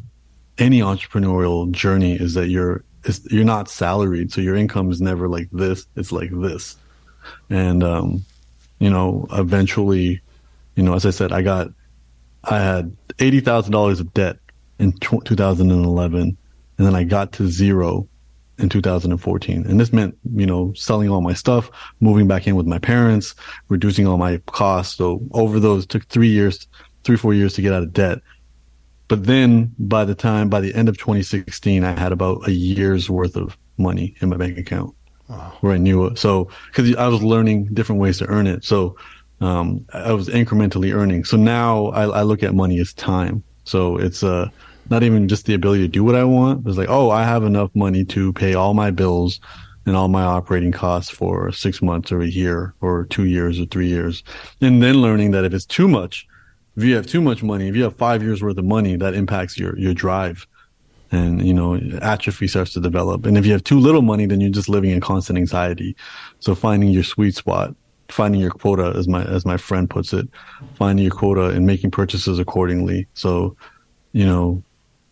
any 0.58 0.80
entrepreneurial 0.80 1.70
journey 1.70 2.14
is 2.14 2.34
that 2.34 2.48
you're 2.48 2.84
you're 3.30 3.44
not 3.44 3.70
salaried, 3.70 4.32
so 4.32 4.40
your 4.40 4.56
income 4.56 4.90
is 4.90 5.00
never 5.00 5.28
like 5.28 5.48
this. 5.52 5.86
It's 5.94 6.10
like 6.10 6.30
this, 6.32 6.76
and 7.48 7.84
um, 7.84 8.24
you 8.78 8.90
know, 8.90 9.26
eventually, 9.32 10.20
you 10.74 10.82
know, 10.82 10.94
as 10.94 11.06
I 11.06 11.10
said, 11.10 11.32
I 11.32 11.42
got 11.42 11.68
I 12.44 12.60
had 12.60 12.96
eighty 13.18 13.40
thousand 13.40 13.72
dollars 13.72 14.00
of 14.00 14.12
debt 14.14 14.38
in 14.78 14.92
t- 14.92 15.18
2011, 15.24 16.20
and 16.20 16.36
then 16.86 16.94
I 16.94 17.04
got 17.04 17.32
to 17.32 17.48
zero 17.48 18.08
in 18.58 18.68
2014. 18.68 19.66
And 19.66 19.80
this 19.80 19.92
meant, 19.92 20.16
you 20.34 20.46
know, 20.46 20.72
selling 20.74 21.10
all 21.10 21.20
my 21.20 21.34
stuff, 21.34 21.70
moving 22.00 22.26
back 22.26 22.46
in 22.46 22.56
with 22.56 22.66
my 22.66 22.78
parents, 22.78 23.34
reducing 23.68 24.06
all 24.06 24.16
my 24.16 24.38
costs. 24.46 24.96
So 24.96 25.20
over 25.32 25.60
those 25.60 25.86
took 25.86 26.04
three 26.04 26.28
years, 26.28 26.66
three, 27.04 27.16
four 27.16 27.34
years 27.34 27.54
to 27.54 27.62
get 27.62 27.72
out 27.72 27.82
of 27.82 27.92
debt. 27.92 28.18
But 29.08 29.24
then 29.24 29.74
by 29.78 30.04
the 30.04 30.14
time, 30.14 30.48
by 30.48 30.60
the 30.60 30.74
end 30.74 30.88
of 30.88 30.98
2016, 30.98 31.84
I 31.84 31.98
had 31.98 32.12
about 32.12 32.48
a 32.48 32.52
year's 32.52 33.08
worth 33.08 33.36
of 33.36 33.56
money 33.78 34.16
in 34.20 34.28
my 34.28 34.36
bank 34.36 34.58
account. 34.58 34.94
Where 35.60 35.72
I 35.72 35.78
knew 35.78 36.06
it. 36.06 36.18
So, 36.18 36.48
cause 36.72 36.94
I 36.96 37.08
was 37.08 37.22
learning 37.22 37.66
different 37.74 38.00
ways 38.00 38.18
to 38.18 38.26
earn 38.26 38.46
it. 38.46 38.64
So, 38.64 38.96
um, 39.40 39.84
I 39.92 40.12
was 40.12 40.28
incrementally 40.28 40.94
earning. 40.94 41.24
So 41.24 41.36
now 41.36 41.86
I, 41.88 42.04
I 42.04 42.22
look 42.22 42.42
at 42.42 42.54
money 42.54 42.78
as 42.80 42.94
time. 42.94 43.42
So 43.64 43.98
it's, 43.98 44.22
uh, 44.22 44.48
not 44.90 45.02
even 45.02 45.28
just 45.28 45.46
the 45.46 45.54
ability 45.54 45.82
to 45.82 45.88
do 45.88 46.04
what 46.04 46.14
I 46.14 46.24
want. 46.24 46.66
It's 46.66 46.78
like, 46.78 46.88
oh, 46.88 47.10
I 47.10 47.24
have 47.24 47.42
enough 47.42 47.70
money 47.74 48.04
to 48.06 48.32
pay 48.32 48.54
all 48.54 48.74
my 48.74 48.90
bills 48.90 49.40
and 49.84 49.96
all 49.96 50.08
my 50.08 50.22
operating 50.22 50.72
costs 50.72 51.10
for 51.10 51.50
six 51.52 51.82
months 51.82 52.12
or 52.12 52.20
a 52.20 52.26
year 52.26 52.74
or 52.80 53.04
two 53.06 53.24
years 53.24 53.60
or 53.60 53.66
three 53.66 53.88
years. 53.88 54.22
And 54.60 54.82
then 54.82 55.00
learning 55.00 55.32
that 55.32 55.44
if 55.44 55.52
it's 55.54 55.66
too 55.66 55.88
much, 55.88 56.26
if 56.76 56.84
you 56.84 56.94
have 56.96 57.06
too 57.06 57.20
much 57.20 57.42
money, 57.42 57.68
if 57.68 57.76
you 57.76 57.84
have 57.84 57.96
five 57.96 58.22
years 58.22 58.42
worth 58.42 58.58
of 58.58 58.64
money, 58.64 58.96
that 58.96 59.14
impacts 59.14 59.58
your, 59.58 59.78
your 59.78 59.94
drive. 59.94 60.46
And, 61.12 61.46
you 61.46 61.54
know, 61.54 61.76
atrophy 62.02 62.48
starts 62.48 62.72
to 62.72 62.80
develop. 62.80 63.26
And 63.26 63.38
if 63.38 63.46
you 63.46 63.52
have 63.52 63.62
too 63.62 63.78
little 63.78 64.02
money, 64.02 64.26
then 64.26 64.40
you're 64.40 64.50
just 64.50 64.68
living 64.68 64.90
in 64.90 65.00
constant 65.00 65.38
anxiety. 65.38 65.94
So 66.40 66.54
finding 66.54 66.90
your 66.90 67.04
sweet 67.04 67.34
spot, 67.36 67.74
finding 68.08 68.40
your 68.40 68.50
quota, 68.50 68.92
as 68.96 69.06
my, 69.06 69.24
as 69.24 69.46
my 69.46 69.56
friend 69.56 69.88
puts 69.88 70.12
it, 70.12 70.28
finding 70.74 71.04
your 71.04 71.14
quota 71.14 71.50
and 71.50 71.66
making 71.66 71.92
purchases 71.92 72.38
accordingly. 72.38 73.06
So, 73.14 73.56
you 74.12 74.26
know, 74.26 74.62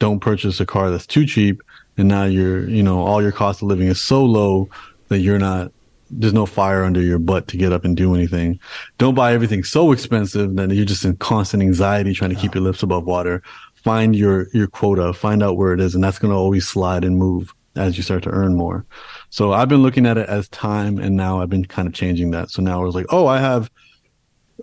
don't 0.01 0.21
purchase 0.21 0.59
a 0.59 0.67
car 0.67 0.91
that's 0.91 1.07
too 1.07 1.27
cheap. 1.27 1.63
And 1.97 2.09
now 2.09 2.25
you're, 2.25 2.69
you 2.69 2.83
know, 2.83 3.01
all 3.01 3.23
your 3.23 3.33
cost 3.33 3.63
of 3.63 3.69
living 3.69 3.87
is 3.87 4.03
so 4.03 4.25
low 4.25 4.69
that 5.09 5.21
you're 5.21 5.39
not 5.39 5.71
there's 6.11 6.33
no 6.33 6.47
fire 6.47 6.85
under 6.85 7.01
your 7.01 7.19
butt 7.19 7.49
to 7.49 7.57
get 7.57 7.73
up 7.73 7.85
and 7.85 7.97
do 7.97 8.15
anything. 8.15 8.59
Don't 8.99 9.15
buy 9.15 9.33
everything 9.33 9.65
so 9.65 9.93
expensive 9.93 10.55
that 10.57 10.71
you're 10.71 10.85
just 10.85 11.05
in 11.05 11.17
constant 11.17 11.63
anxiety 11.63 12.13
trying 12.13 12.31
to 12.31 12.37
keep 12.37 12.55
your 12.55 12.63
lips 12.63 12.83
above 12.83 13.05
water. 13.05 13.43
Find 13.85 14.17
your, 14.17 14.49
your 14.53 14.67
quota, 14.67 15.13
find 15.13 15.43
out 15.43 15.57
where 15.57 15.73
it 15.73 15.81
is. 15.81 15.95
And 15.95 16.03
that's 16.03 16.19
going 16.19 16.33
to 16.33 16.37
always 16.37 16.67
slide 16.67 17.05
and 17.05 17.19
move 17.19 17.55
as 17.77 17.97
you 17.97 18.03
start 18.03 18.23
to 18.23 18.31
earn 18.31 18.57
more. 18.57 18.87
So 19.31 19.53
I've 19.53 19.69
been 19.69 19.83
looking 19.83 20.07
at 20.07 20.17
it 20.17 20.29
as 20.29 20.49
time 20.49 20.99
and 20.99 21.17
now 21.17 21.41
I've 21.41 21.51
been 21.51 21.65
kind 21.65 21.87
of 21.87 21.95
changing 21.95 22.31
that. 22.31 22.51
So 22.51 22.63
now 22.63 22.81
I 22.81 22.85
was 22.85 22.95
like, 22.95 23.07
Oh, 23.11 23.27
I 23.27 23.39
have 23.41 23.71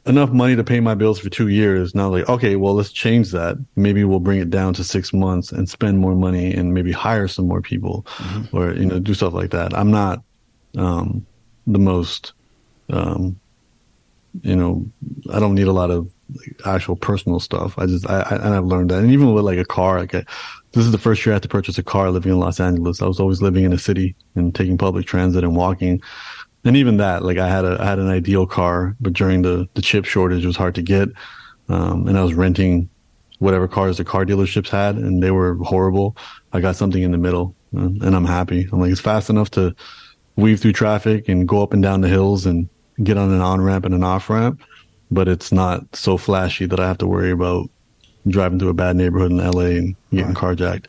enough 0.05 0.31
money 0.31 0.55
to 0.55 0.63
pay 0.63 0.79
my 0.79 0.95
bills 0.95 1.19
for 1.19 1.29
two 1.29 1.49
years. 1.49 1.93
Now 1.93 2.09
like, 2.09 2.27
okay, 2.29 2.55
well, 2.55 2.73
let's 2.73 2.91
change 2.91 3.31
that. 3.31 3.57
Maybe 3.75 4.03
we'll 4.03 4.19
bring 4.19 4.39
it 4.39 4.49
down 4.49 4.73
to 4.75 4.83
six 4.83 5.13
months 5.13 5.51
and 5.51 5.69
spend 5.69 5.99
more 5.99 6.15
money 6.15 6.53
and 6.53 6.73
maybe 6.73 6.91
hire 6.91 7.27
some 7.27 7.47
more 7.47 7.61
people 7.61 8.05
mm-hmm. 8.15 8.57
or, 8.57 8.73
you 8.73 8.85
know, 8.85 8.99
do 8.99 9.13
stuff 9.13 9.33
like 9.33 9.51
that. 9.51 9.77
I'm 9.77 9.91
not, 9.91 10.23
um, 10.77 11.25
the 11.67 11.79
most, 11.79 12.33
um, 12.89 13.39
you 14.41 14.55
know, 14.55 14.89
I 15.31 15.39
don't 15.39 15.55
need 15.55 15.67
a 15.67 15.73
lot 15.73 15.91
of 15.91 16.09
like, 16.35 16.61
actual 16.65 16.95
personal 16.95 17.39
stuff. 17.39 17.77
I 17.77 17.85
just, 17.85 18.09
I, 18.09 18.21
I, 18.21 18.35
and 18.35 18.53
I've 18.53 18.65
learned 18.65 18.91
that. 18.91 18.99
And 18.99 19.11
even 19.11 19.33
with 19.33 19.43
like 19.43 19.57
a 19.57 19.65
car, 19.65 19.99
like 19.99 20.15
I, 20.15 20.25
this 20.71 20.85
is 20.85 20.91
the 20.91 20.97
first 20.97 21.25
year 21.25 21.33
I 21.33 21.35
had 21.35 21.43
to 21.43 21.49
purchase 21.49 21.77
a 21.77 21.83
car 21.83 22.11
living 22.11 22.31
in 22.31 22.39
Los 22.39 22.59
Angeles. 22.59 23.01
I 23.01 23.05
was 23.05 23.19
always 23.19 23.41
living 23.41 23.63
in 23.63 23.73
a 23.73 23.77
city 23.77 24.15
and 24.35 24.53
taking 24.53 24.77
public 24.77 25.05
transit 25.05 25.43
and 25.43 25.55
walking. 25.55 26.01
And 26.63 26.77
even 26.77 26.97
that, 26.97 27.23
like 27.23 27.37
I 27.37 27.49
had 27.49 27.65
a, 27.65 27.77
I 27.79 27.85
had 27.85 27.99
an 27.99 28.09
ideal 28.09 28.45
car, 28.45 28.95
but 29.01 29.13
during 29.13 29.41
the, 29.41 29.67
the 29.73 29.81
chip 29.81 30.05
shortage, 30.05 30.43
it 30.43 30.47
was 30.47 30.57
hard 30.57 30.75
to 30.75 30.81
get. 30.81 31.09
Um, 31.69 32.07
and 32.07 32.17
I 32.17 32.23
was 32.23 32.33
renting 32.33 32.89
whatever 33.39 33.67
cars 33.67 33.97
the 33.97 34.03
car 34.05 34.25
dealerships 34.25 34.69
had 34.69 34.97
and 34.97 35.23
they 35.23 35.31
were 35.31 35.55
horrible. 35.63 36.15
I 36.53 36.61
got 36.61 36.75
something 36.75 37.01
in 37.01 37.11
the 37.11 37.17
middle 37.17 37.55
and 37.73 38.15
I'm 38.15 38.25
happy. 38.25 38.67
I'm 38.71 38.79
like, 38.79 38.91
it's 38.91 39.01
fast 39.01 39.29
enough 39.29 39.49
to, 39.51 39.75
weave 40.35 40.59
through 40.59 40.73
traffic 40.73 41.27
and 41.29 41.47
go 41.47 41.61
up 41.61 41.73
and 41.73 41.83
down 41.83 42.01
the 42.01 42.07
hills 42.07 42.45
and 42.45 42.69
get 43.03 43.17
on 43.17 43.31
an 43.31 43.41
on 43.41 43.61
ramp 43.61 43.85
and 43.85 43.93
an 43.93 44.03
off 44.03 44.29
ramp, 44.29 44.61
but 45.11 45.27
it's 45.27 45.51
not 45.51 45.95
so 45.95 46.17
flashy 46.17 46.65
that 46.65 46.79
I 46.79 46.87
have 46.87 46.97
to 46.99 47.07
worry 47.07 47.31
about 47.31 47.69
driving 48.27 48.59
through 48.59 48.69
a 48.69 48.73
bad 48.73 48.95
neighborhood 48.95 49.31
in 49.31 49.37
LA 49.37 49.77
and 49.77 49.95
getting 50.11 50.27
right. 50.27 50.35
carjacked. 50.35 50.85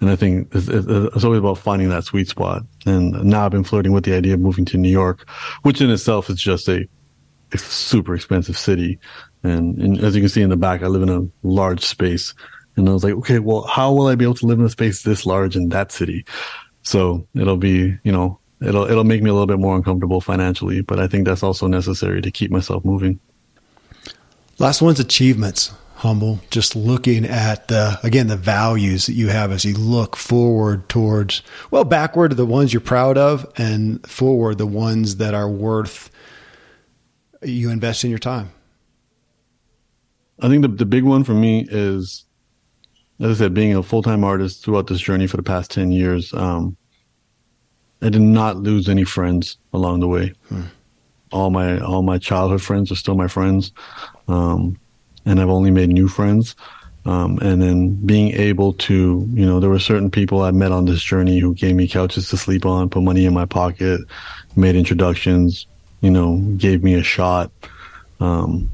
And 0.00 0.10
I 0.10 0.16
think 0.16 0.48
it's, 0.54 0.68
it's, 0.68 1.24
always 1.24 1.38
about 1.38 1.58
finding 1.58 1.90
that 1.90 2.04
sweet 2.04 2.28
spot. 2.28 2.62
And 2.86 3.22
now 3.22 3.44
I've 3.44 3.50
been 3.50 3.64
flirting 3.64 3.92
with 3.92 4.04
the 4.04 4.14
idea 4.14 4.34
of 4.34 4.40
moving 4.40 4.64
to 4.66 4.78
New 4.78 4.88
York, 4.88 5.28
which 5.62 5.82
in 5.82 5.90
itself 5.90 6.30
is 6.30 6.40
just 6.40 6.68
a, 6.68 6.88
a 7.52 7.58
super 7.58 8.14
expensive 8.14 8.56
city. 8.56 8.98
And, 9.42 9.78
and 9.78 9.98
as 10.02 10.14
you 10.14 10.22
can 10.22 10.30
see 10.30 10.40
in 10.40 10.48
the 10.48 10.56
back, 10.56 10.82
I 10.82 10.86
live 10.86 11.02
in 11.02 11.10
a 11.10 11.26
large 11.46 11.84
space. 11.84 12.34
And 12.76 12.88
I 12.88 12.92
was 12.92 13.04
like, 13.04 13.14
okay, 13.14 13.40
well, 13.40 13.62
how 13.62 13.92
will 13.92 14.06
I 14.06 14.14
be 14.14 14.24
able 14.24 14.34
to 14.36 14.46
live 14.46 14.58
in 14.58 14.64
a 14.64 14.70
space 14.70 15.02
this 15.02 15.26
large 15.26 15.54
in 15.54 15.68
that 15.68 15.92
city? 15.92 16.24
So 16.82 17.26
it'll 17.34 17.58
be, 17.58 17.98
you 18.02 18.12
know, 18.12 18.38
it'll 18.62 18.90
it'll 18.90 19.04
make 19.04 19.22
me 19.22 19.28
a 19.28 19.34
little 19.34 19.46
bit 19.46 19.58
more 19.58 19.76
uncomfortable 19.76 20.22
financially, 20.22 20.80
but 20.80 20.98
I 20.98 21.06
think 21.06 21.26
that's 21.26 21.42
also 21.42 21.66
necessary 21.66 22.22
to 22.22 22.30
keep 22.30 22.50
myself 22.50 22.84
moving. 22.84 23.20
Last 24.60 24.82
one's 24.82 25.00
achievements. 25.00 25.72
Humble, 25.96 26.40
just 26.50 26.76
looking 26.76 27.24
at 27.24 27.68
the 27.68 27.98
again 28.02 28.26
the 28.26 28.36
values 28.36 29.06
that 29.06 29.14
you 29.14 29.28
have 29.28 29.52
as 29.52 29.64
you 29.64 29.74
look 29.74 30.16
forward 30.16 30.88
towards 30.88 31.42
well 31.70 31.84
backward 31.84 32.30
to 32.30 32.34
the 32.34 32.46
ones 32.46 32.72
you're 32.72 32.80
proud 32.80 33.18
of 33.18 33.50
and 33.56 34.06
forward 34.06 34.58
the 34.58 34.66
ones 34.66 35.16
that 35.16 35.34
are 35.34 35.48
worth 35.48 36.10
you 37.42 37.70
invest 37.70 38.04
in 38.04 38.10
your 38.10 38.18
time. 38.18 38.50
I 40.40 40.48
think 40.48 40.62
the 40.62 40.68
the 40.68 40.86
big 40.86 41.04
one 41.04 41.24
for 41.24 41.34
me 41.34 41.66
is, 41.70 42.24
as 43.18 43.30
I 43.30 43.44
said, 43.44 43.54
being 43.54 43.74
a 43.74 43.82
full 43.82 44.02
time 44.02 44.24
artist 44.24 44.64
throughout 44.64 44.86
this 44.88 45.00
journey 45.00 45.26
for 45.26 45.36
the 45.38 45.42
past 45.42 45.70
ten 45.70 45.90
years. 45.90 46.32
Um, 46.34 46.76
I 48.02 48.08
did 48.10 48.22
not 48.22 48.56
lose 48.56 48.88
any 48.90 49.04
friends 49.04 49.56
along 49.72 50.00
the 50.00 50.08
way. 50.08 50.32
Hmm. 50.48 50.62
all 51.32 51.50
my 51.50 51.78
all 51.80 52.02
my 52.02 52.18
childhood 52.18 52.62
friends 52.62 52.90
are 52.90 52.96
still 52.96 53.16
my 53.16 53.28
friends, 53.28 53.72
um, 54.30 54.78
and 55.26 55.40
I've 55.40 55.50
only 55.50 55.70
made 55.70 55.90
new 55.90 56.08
friends. 56.08 56.56
Um, 57.06 57.38
and 57.38 57.62
then 57.62 57.94
being 57.94 58.32
able 58.34 58.74
to, 58.74 59.26
you 59.32 59.46
know, 59.46 59.58
there 59.58 59.70
were 59.70 59.78
certain 59.78 60.10
people 60.10 60.42
I 60.42 60.50
met 60.50 60.70
on 60.70 60.84
this 60.84 61.02
journey 61.02 61.38
who 61.38 61.54
gave 61.54 61.74
me 61.74 61.88
couches 61.88 62.28
to 62.28 62.36
sleep 62.36 62.66
on, 62.66 62.90
put 62.90 63.02
money 63.02 63.24
in 63.24 63.32
my 63.32 63.46
pocket, 63.46 64.02
made 64.54 64.76
introductions, 64.76 65.66
you 66.02 66.10
know, 66.10 66.36
gave 66.58 66.82
me 66.82 66.94
a 66.94 67.02
shot, 67.02 67.50
um, 68.20 68.70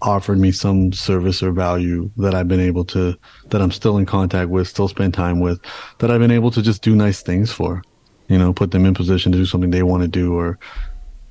offered 0.00 0.38
me 0.38 0.50
some 0.50 0.94
service 0.94 1.42
or 1.42 1.52
value 1.52 2.10
that 2.16 2.34
I've 2.34 2.48
been 2.48 2.60
able 2.60 2.86
to, 2.86 3.14
that 3.50 3.60
I'm 3.60 3.70
still 3.70 3.98
in 3.98 4.06
contact 4.06 4.48
with, 4.48 4.66
still 4.66 4.88
spend 4.88 5.12
time 5.12 5.40
with, 5.40 5.60
that 5.98 6.10
I've 6.10 6.20
been 6.20 6.30
able 6.30 6.50
to 6.52 6.62
just 6.62 6.82
do 6.82 6.96
nice 6.96 7.20
things 7.20 7.52
for, 7.52 7.82
you 8.28 8.38
know, 8.38 8.54
put 8.54 8.70
them 8.70 8.86
in 8.86 8.94
position 8.94 9.30
to 9.32 9.38
do 9.38 9.44
something 9.44 9.70
they 9.70 9.82
want 9.82 10.02
to 10.02 10.08
do 10.08 10.34
or 10.34 10.58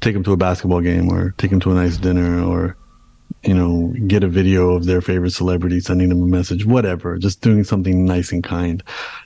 take 0.01 0.13
them 0.13 0.23
to 0.23 0.33
a 0.33 0.37
basketball 0.37 0.81
game 0.81 1.11
or 1.11 1.33
take 1.39 1.49
them 1.49 1.59
to 1.61 1.71
a 1.71 1.75
nice 1.75 1.97
dinner 1.97 2.43
or, 2.43 2.77
you 3.43 3.53
know, 3.53 3.93
get 4.07 4.23
a 4.23 4.27
video 4.27 4.71
of 4.71 4.85
their 4.85 5.01
favorite 5.01 5.31
celebrity, 5.31 5.79
sending 5.79 6.09
them 6.09 6.21
a 6.21 6.25
message, 6.25 6.65
whatever, 6.65 7.17
just 7.17 7.41
doing 7.41 7.63
something 7.63 8.05
nice 8.05 8.31
and 8.31 8.43
kind, 8.43 8.83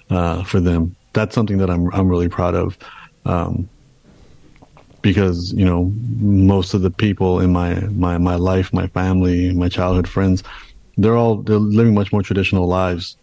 uh, 0.10 0.44
for 0.44 0.60
them. 0.60 0.96
That's 1.14 1.36
something 1.36 1.58
that 1.60 1.70
I'm, 1.70 1.94
I'm 1.94 2.08
really 2.08 2.30
proud 2.30 2.56
of. 2.56 2.78
Um, 3.26 3.70
because, 5.02 5.54
you 5.54 5.64
know, 5.64 5.92
most 6.18 6.74
of 6.74 6.82
the 6.82 6.90
people 6.90 7.40
in 7.40 7.52
my, 7.52 7.76
my, 7.92 8.18
my 8.18 8.36
life, 8.36 8.74
my 8.74 8.88
family, 8.88 9.54
my 9.54 9.70
childhood 9.70 10.08
friends, 10.08 10.44
they're 10.98 11.16
all, 11.16 11.38
they're 11.38 11.58
living 11.58 11.94
much 11.94 12.12
more 12.12 12.24
traditional 12.24 12.68
lives 12.68 13.18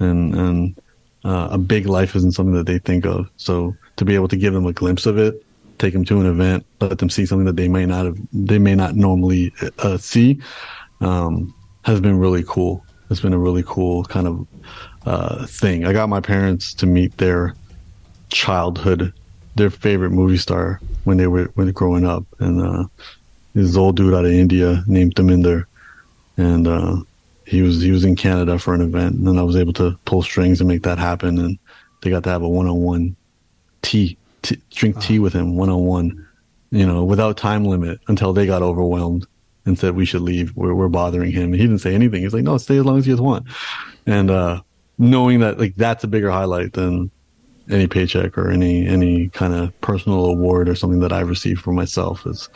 and, 0.00 0.34
and, 0.34 0.80
uh, 1.24 1.48
a 1.50 1.58
big 1.58 1.86
life 1.86 2.16
isn't 2.16 2.32
something 2.32 2.54
that 2.54 2.66
they 2.66 2.78
think 2.78 3.04
of. 3.04 3.28
So 3.36 3.76
to 3.96 4.04
be 4.04 4.14
able 4.14 4.28
to 4.28 4.36
give 4.36 4.54
them 4.54 4.66
a 4.66 4.72
glimpse 4.72 5.04
of 5.04 5.18
it, 5.18 5.44
take 5.78 5.92
them 5.92 6.04
to 6.04 6.20
an 6.20 6.26
event, 6.26 6.66
let 6.80 6.98
them 6.98 7.10
see 7.10 7.26
something 7.26 7.46
that 7.46 7.56
they 7.56 7.68
may 7.68 7.86
not 7.86 8.06
have, 8.06 8.18
they 8.32 8.58
may 8.58 8.74
not 8.74 8.96
normally 8.96 9.52
uh, 9.78 9.96
see, 9.96 10.40
um, 11.00 11.54
has 11.82 12.00
been 12.00 12.18
really 12.18 12.44
cool. 12.46 12.84
It's 13.10 13.20
been 13.20 13.32
a 13.32 13.38
really 13.38 13.64
cool 13.66 14.04
kind 14.04 14.26
of 14.26 14.46
uh, 15.06 15.46
thing. 15.46 15.86
I 15.86 15.92
got 15.92 16.08
my 16.08 16.20
parents 16.20 16.74
to 16.74 16.86
meet 16.86 17.16
their 17.16 17.54
childhood, 18.28 19.12
their 19.54 19.70
favorite 19.70 20.10
movie 20.10 20.36
star 20.36 20.80
when 21.04 21.16
they 21.16 21.26
were 21.26 21.50
when 21.54 21.70
growing 21.72 22.04
up, 22.04 22.24
and 22.38 22.60
uh, 22.60 22.84
this 23.54 23.76
old 23.76 23.96
dude 23.96 24.14
out 24.14 24.26
of 24.26 24.32
India 24.32 24.84
named 24.86 25.14
Dharmendra, 25.14 25.64
and 26.36 26.68
uh, 26.68 26.96
he 27.46 27.62
was 27.62 27.80
he 27.80 27.90
was 27.90 28.04
in 28.04 28.14
Canada 28.14 28.58
for 28.58 28.74
an 28.74 28.82
event, 28.82 29.14
and 29.14 29.26
then 29.26 29.38
I 29.38 29.42
was 29.42 29.56
able 29.56 29.72
to 29.74 29.98
pull 30.04 30.22
strings 30.22 30.60
and 30.60 30.68
make 30.68 30.82
that 30.82 30.98
happen, 30.98 31.38
and 31.38 31.58
they 32.02 32.10
got 32.10 32.24
to 32.24 32.30
have 32.30 32.42
a 32.42 32.48
one 32.48 32.68
on 32.68 32.82
one 32.82 33.16
tea 33.80 34.18
t- 34.42 34.60
drink 34.70 35.00
tea 35.00 35.18
with 35.18 35.32
him 35.32 35.56
one 35.56 35.70
on 35.70 35.84
one, 35.84 36.26
you 36.70 36.86
know, 36.86 37.04
without 37.04 37.36
time 37.36 37.64
limit 37.64 38.00
until 38.08 38.32
they 38.32 38.46
got 38.46 38.62
overwhelmed 38.62 39.26
and 39.66 39.78
said 39.78 39.94
we 39.94 40.04
should 40.04 40.22
leave. 40.22 40.54
We're, 40.56 40.74
we're 40.74 40.88
bothering 40.88 41.30
him. 41.30 41.52
And 41.52 41.54
he 41.54 41.62
didn't 41.62 41.78
say 41.78 41.94
anything. 41.94 42.22
He's 42.22 42.34
like, 42.34 42.44
no, 42.44 42.58
stay 42.58 42.78
as 42.78 42.84
long 42.84 42.98
as 42.98 43.06
you 43.06 43.14
guys 43.14 43.20
want. 43.20 43.46
And, 44.06 44.30
uh, 44.30 44.62
knowing 44.98 45.40
that 45.40 45.58
like 45.58 45.76
that's 45.76 46.02
a 46.02 46.08
bigger 46.08 46.30
highlight 46.30 46.72
than 46.72 47.10
any 47.70 47.86
paycheck 47.86 48.36
or 48.36 48.50
any, 48.50 48.86
any 48.86 49.28
kind 49.28 49.54
of 49.54 49.78
personal 49.80 50.24
award 50.26 50.68
or 50.68 50.74
something 50.74 51.00
that 51.00 51.12
I've 51.12 51.28
received 51.28 51.60
for 51.60 51.72
myself 51.72 52.26
is 52.26 52.48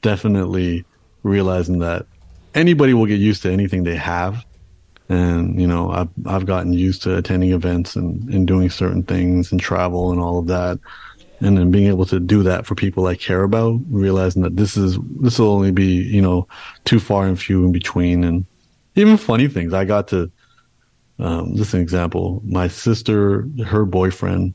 definitely 0.00 0.84
realizing 1.22 1.80
that 1.80 2.06
anybody 2.54 2.94
will 2.94 3.06
get 3.06 3.18
used 3.18 3.42
to 3.42 3.52
anything 3.52 3.82
they 3.82 3.96
have. 3.96 4.44
And, 5.08 5.60
you 5.60 5.66
know, 5.66 5.90
I've, 5.90 6.08
I've 6.26 6.46
gotten 6.46 6.72
used 6.72 7.02
to 7.02 7.16
attending 7.16 7.52
events 7.52 7.96
and, 7.96 8.26
and 8.32 8.46
doing 8.46 8.70
certain 8.70 9.02
things 9.02 9.52
and 9.52 9.60
travel 9.60 10.12
and 10.12 10.20
all 10.20 10.38
of 10.38 10.46
that 10.46 10.78
and 11.42 11.58
then 11.58 11.70
being 11.70 11.88
able 11.88 12.06
to 12.06 12.20
do 12.20 12.42
that 12.44 12.66
for 12.66 12.74
people 12.74 13.06
I 13.06 13.16
care 13.16 13.42
about, 13.42 13.80
realizing 13.90 14.42
that 14.42 14.56
this 14.56 14.76
is 14.76 14.98
this 15.20 15.38
will 15.38 15.50
only 15.50 15.72
be 15.72 15.84
you 15.84 16.22
know 16.22 16.46
too 16.84 17.00
far 17.00 17.26
and 17.26 17.38
few 17.38 17.64
in 17.64 17.72
between, 17.72 18.22
and 18.22 18.46
even 18.94 19.16
funny 19.16 19.48
things. 19.48 19.74
I 19.74 19.84
got 19.84 20.08
to 20.08 20.30
um, 21.18 21.56
just 21.56 21.74
an 21.74 21.80
example. 21.80 22.40
My 22.44 22.68
sister, 22.68 23.48
her 23.66 23.84
boyfriend, 23.84 24.54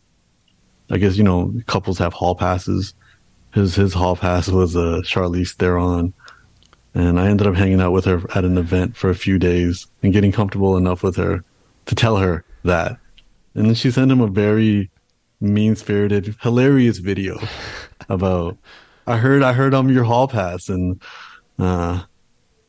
I 0.90 0.98
guess 0.98 1.18
you 1.18 1.24
know 1.24 1.54
couples 1.68 1.98
have 2.00 2.14
hall 2.14 2.36
passes. 2.36 2.94
His 3.54 3.76
his 3.76 3.94
hall 3.94 4.16
pass 4.16 4.48
was 4.48 4.76
uh, 4.76 5.02
Charlize 5.04 5.56
Theron, 5.56 6.14
and 6.94 7.20
I 7.20 7.28
ended 7.28 7.48
up 7.48 7.56
hanging 7.56 7.82
out 7.82 7.92
with 7.92 8.06
her 8.06 8.22
at 8.34 8.46
an 8.46 8.58
event 8.58 8.96
for 8.96 9.10
a 9.10 9.16
few 9.16 9.38
days 9.38 9.88
and 10.04 10.14
getting 10.14 10.32
comfortable 10.32 10.78
enough 10.78 11.04
with 11.04 11.18
her 11.18 11.44
to 11.88 11.96
tell 11.96 12.16
her 12.18 12.46
that. 12.64 12.98
And 13.56 13.66
then 13.66 13.76
she 13.76 13.92
sent 13.92 14.12
him 14.12 14.22
a 14.22 14.28
very 14.28 14.90
mean 15.40 15.76
spirited, 15.76 16.36
hilarious 16.42 16.98
video 16.98 17.40
about 18.10 18.58
I 19.06 19.18
heard 19.18 19.44
I 19.44 19.54
heard 19.54 19.74
I'm 19.74 19.90
your 19.90 20.04
hall 20.04 20.28
pass 20.28 20.70
and 20.70 21.02
uh 21.60 22.04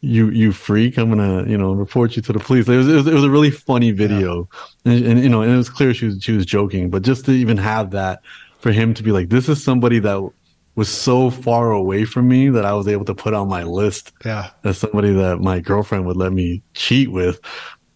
you 0.01 0.31
you 0.31 0.53
freak 0.53 0.97
I'm 0.97 1.09
gonna 1.09 1.45
you 1.49 1.59
know 1.59 1.73
report 1.73 2.16
you 2.16 2.23
to 2.23 2.33
the 2.33 2.39
police. 2.39 2.69
It 2.69 2.77
was 2.77 2.89
it 2.89 2.95
was, 2.95 3.07
it 3.07 3.14
was 3.14 3.25
a 3.25 3.31
really 3.31 3.51
funny 3.51 3.91
video, 3.91 4.49
yeah. 4.85 4.93
and, 4.93 5.07
and, 5.07 5.21
you 5.21 5.29
know 5.29 5.43
and 5.43 5.53
it 5.53 5.57
was 5.57 5.69
clear 5.69 5.93
she 5.93 6.07
was 6.07 6.23
she 6.23 6.33
was 6.33 6.47
joking, 6.47 6.91
but 6.91 7.03
just 7.03 7.25
to 7.25 7.33
even 7.33 7.57
have 7.57 7.91
that 7.91 8.21
for 8.61 8.73
him 8.73 8.95
to 8.95 9.03
be 9.03 9.11
like 9.11 9.29
this 9.29 9.49
is 9.49 9.62
somebody 9.62 9.99
that 10.01 10.31
was 10.77 10.89
so 10.89 11.31
far 11.31 11.73
away 11.73 12.05
from 12.05 12.29
me 12.29 12.49
that 12.49 12.64
I 12.64 12.73
was 12.73 12.87
able 12.87 13.05
to 13.07 13.14
put 13.14 13.35
on 13.35 13.49
my 13.49 13.64
list 13.64 14.12
yeah. 14.25 14.51
as 14.62 14.79
somebody 14.79 15.12
that 15.12 15.41
my 15.41 15.59
girlfriend 15.59 16.07
would 16.07 16.16
let 16.16 16.33
me 16.33 16.62
cheat 16.75 17.11
with, 17.11 17.41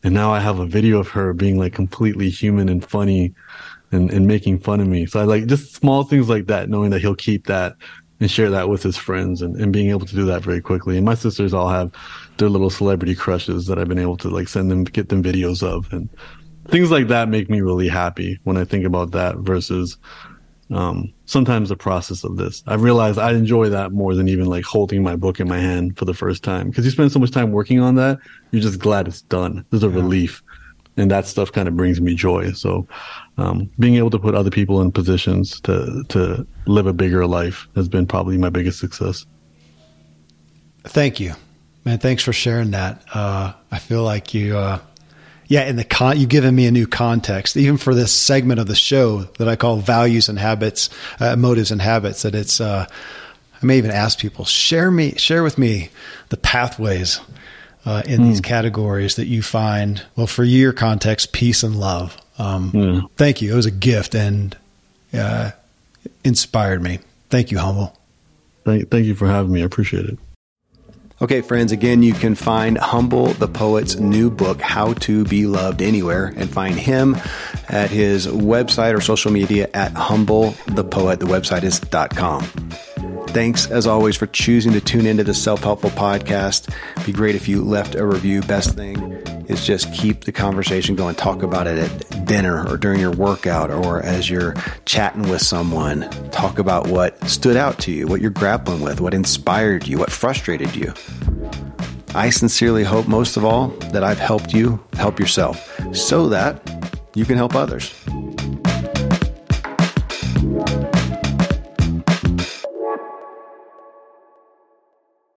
and 0.03 0.13
now 0.13 0.33
I 0.33 0.41
have 0.41 0.59
a 0.59 0.67
video 0.67 0.99
of 0.99 1.09
her 1.09 1.33
being 1.33 1.57
like 1.57 1.73
completely 1.73 2.29
human 2.31 2.69
and 2.69 2.85
funny 2.85 3.33
and, 3.93 4.11
and 4.11 4.27
making 4.27 4.59
fun 4.59 4.81
of 4.81 4.89
me. 4.89 5.07
So 5.07 5.21
I 5.21 5.25
like 5.25 5.47
just 5.47 5.75
small 5.75 6.05
things 6.05 6.29
like 6.29 6.47
that, 6.47 6.69
knowing 6.69 6.91
that 6.91 7.01
he'll 7.01 7.15
keep 7.15 7.47
that 7.47 7.77
and 8.21 8.31
share 8.31 8.51
that 8.51 8.69
with 8.69 8.83
his 8.83 8.97
friends 8.97 9.43
and, 9.43 9.57
and 9.57 9.73
being 9.73 9.91
able 9.91 10.07
to 10.07 10.15
do 10.15 10.25
that 10.27 10.43
very 10.43 10.61
quickly. 10.61 10.97
And 10.97 11.05
my 11.05 11.15
sisters 11.15 11.53
all 11.53 11.69
have 11.69 11.93
their 12.39 12.49
little 12.49 12.71
celebrity 12.71 13.15
crushes 13.15 13.67
that 13.67 13.79
I've 13.79 13.89
been 13.89 13.99
able 13.99 14.17
to 14.19 14.29
like 14.29 14.49
send 14.49 14.71
them, 14.71 14.85
get 14.85 15.09
them 15.09 15.23
videos 15.23 15.63
of 15.63 15.93
and 15.93 16.09
things 16.69 16.91
like 16.91 17.09
that 17.09 17.29
make 17.29 17.51
me 17.51 17.61
really 17.61 17.89
happy 17.89 18.39
when 18.45 18.57
I 18.57 18.65
think 18.65 18.85
about 18.85 19.11
that 19.13 19.37
versus, 19.39 19.99
um, 20.71 21.13
sometimes 21.27 21.69
the 21.69 21.77
process 21.77 22.25
of 22.25 22.37
this. 22.37 22.63
I 22.67 22.75
realized 22.75 23.19
I 23.19 23.33
enjoy 23.33 23.69
that 23.71 23.93
more 23.93 24.15
than 24.15 24.29
even 24.29 24.47
like 24.47 24.65
holding 24.65 25.03
my 25.03 25.17
book 25.17 25.41
in 25.41 25.49
my 25.49 25.59
hand 25.59 25.99
for 25.99 26.05
the 26.05 26.15
first 26.15 26.43
time 26.43 26.71
because 26.71 26.85
you 26.85 26.91
spend 26.91 27.13
so 27.13 27.19
much 27.19 27.31
time 27.31 27.53
working 27.53 27.81
on 27.81 27.97
that. 27.97 28.19
You're 28.53 28.63
just 28.63 28.79
glad 28.79 29.09
it's 29.09 29.23
done. 29.23 29.67
There's 29.71 29.83
a 29.83 29.89
yeah. 29.89 29.97
relief 29.97 30.43
and 30.97 31.11
that 31.11 31.27
stuff 31.27 31.53
kind 31.53 31.69
of 31.69 31.77
brings 31.77 32.01
me 32.01 32.15
joy. 32.15 32.53
So, 32.53 32.87
um, 33.39 33.71
being 33.79 33.97
able 33.97 34.11
to 34.11 34.19
put 34.19 34.35
other 34.35 34.51
people 34.51 34.81
in 34.83 34.93
positions 34.93 35.61
to 35.63 36.05
to 36.11 36.47
live 36.67 36.87
a 36.87 36.93
bigger 36.93 37.27
life 37.27 37.69
has 37.75 37.89
been 37.89 38.07
probably 38.07 38.39
my 38.39 38.51
biggest 38.51 38.79
success. 38.79 39.27
Thank 40.85 41.21
you, 41.21 41.35
man. 41.85 41.99
Thanks 41.99 42.23
for 42.23 42.33
sharing 42.33 42.73
that. 42.73 43.03
Uh, 43.15 43.53
I 43.71 43.79
feel 43.79 44.03
like 44.03 44.35
you, 44.35 44.59
uh, 44.59 44.81
yeah, 45.47 45.65
in 45.65 45.77
the 45.77 45.85
con, 45.85 46.19
you've 46.19 46.29
given 46.29 46.55
me 46.55 46.67
a 46.67 46.73
new 46.73 46.87
context, 46.87 47.57
even 47.57 47.77
for 47.77 47.95
this 47.95 48.13
segment 48.13 48.59
of 48.59 48.67
the 48.67 48.75
show 48.75 49.19
that 49.39 49.49
I 49.49 49.57
call 49.57 49.77
values 49.77 50.29
and 50.29 50.39
habits, 50.39 50.91
uh, 51.21 51.37
motives 51.37 51.71
and 51.71 51.81
habits. 51.81 52.23
That 52.23 52.35
it's, 52.35 52.61
uh, 52.61 52.87
I 53.63 53.67
may 53.67 53.79
even 53.79 53.93
ask 53.93 54.19
people 54.19 54.45
share 54.45 54.91
me, 54.91 55.15
share 55.17 55.43
with 55.43 55.57
me 55.57 55.91
the 56.31 56.37
pathways 56.37 57.21
uh, 57.85 58.03
in 58.07 58.21
mm. 58.21 58.25
these 58.25 58.41
categories 58.41 59.17
that 59.17 59.27
you 59.27 59.43
find, 59.43 60.03
well, 60.17 60.27
for 60.27 60.45
your 60.45 60.73
context, 60.73 61.33
peace 61.33 61.63
and 61.63 61.79
love. 61.79 62.17
Um, 62.39 62.73
mm. 62.73 63.11
Thank 63.17 63.43
you. 63.43 63.53
It 63.53 63.57
was 63.57 63.67
a 63.67 63.71
gift 63.71 64.15
and 64.15 64.57
uh, 65.13 65.51
inspired 66.25 66.83
me. 66.83 67.01
Thank 67.31 67.51
you, 67.51 67.59
Humble. 67.59 67.97
Thank, 68.65 68.91
thank 68.91 69.07
you 69.07 69.15
for 69.15 69.27
having 69.27 69.53
me. 69.53 69.63
I 69.63 69.65
appreciate 69.65 70.07
it. 70.07 70.19
Okay, 71.23 71.41
friends, 71.41 71.71
again, 71.71 72.03
you 72.03 72.15
can 72.15 72.35
find 72.35 72.77
Humble 72.77 73.27
the 73.27 73.47
Poet's 73.47 73.95
new 73.95 74.29
book, 74.29 74.61
How 74.61 74.95
to 74.95 75.25
Be 75.25 75.47
Loved 75.47 75.81
Anywhere, 75.81 76.35
and 76.37 76.51
find 76.51 76.75
him 76.75 77.17
at 77.69 77.91
his 77.91 78.27
website 78.27 78.93
or 78.93 79.01
social 79.01 79.31
media 79.31 79.71
at 79.73 79.93
Humble 79.93 80.57
the 80.67 80.83
Poet. 80.83 81.21
The 81.21 81.27
website 81.27 81.63
is 81.63 81.79
.com. 82.17 82.43
Thanks, 83.29 83.71
as 83.71 83.87
always, 83.87 84.17
for 84.17 84.27
choosing 84.27 84.73
to 84.73 84.81
tune 84.81 85.07
into 85.07 85.23
the 85.23 85.33
Self 85.33 85.63
Helpful 85.63 85.91
Podcast. 85.91 86.75
Be 87.07 87.13
great 87.13 87.37
if 87.37 87.47
you 87.47 87.63
left 87.63 87.95
a 87.95 88.05
review. 88.05 88.43
Best 88.43 88.75
thing 88.75 89.42
is 89.53 89.65
just 89.67 89.93
keep 89.93 90.25
the 90.25 90.33
conversation 90.33 90.97
going. 90.97 91.15
Talk 91.15 91.43
about 91.43 91.67
it 91.67 91.79
at 91.79 92.27
dinner 92.27 92.67
or 92.67 92.77
during 92.77 92.99
your 92.99 93.13
workout 93.13 93.71
or 93.71 94.03
as 94.03 94.29
you're 94.29 94.55
chatting 94.87 95.29
with 95.29 95.43
someone. 95.43 96.09
Talk 96.31 96.59
about 96.59 96.89
what 96.89 97.23
stood 97.29 97.57
out 97.57 97.79
to 97.81 97.93
you, 97.93 98.07
what 98.07 98.21
you're 98.21 98.31
grappling 98.31 98.81
with, 98.81 99.01
what 99.01 99.15
inspired 99.15 99.87
you, 99.87 99.99
what 99.99 100.11
frustrated 100.11 100.75
you. 100.75 100.93
I 102.15 102.31
sincerely 102.31 102.85
hope, 102.85 103.07
most 103.07 103.37
of 103.37 103.45
all, 103.45 103.69
that 103.93 104.03
I've 104.03 104.19
helped 104.19 104.53
you 104.53 104.83
help 104.95 105.19
yourself 105.19 105.79
so 105.95 106.29
that 106.31 106.61
you 107.15 107.25
can 107.25 107.37
help 107.37 107.55
others. 107.55 107.95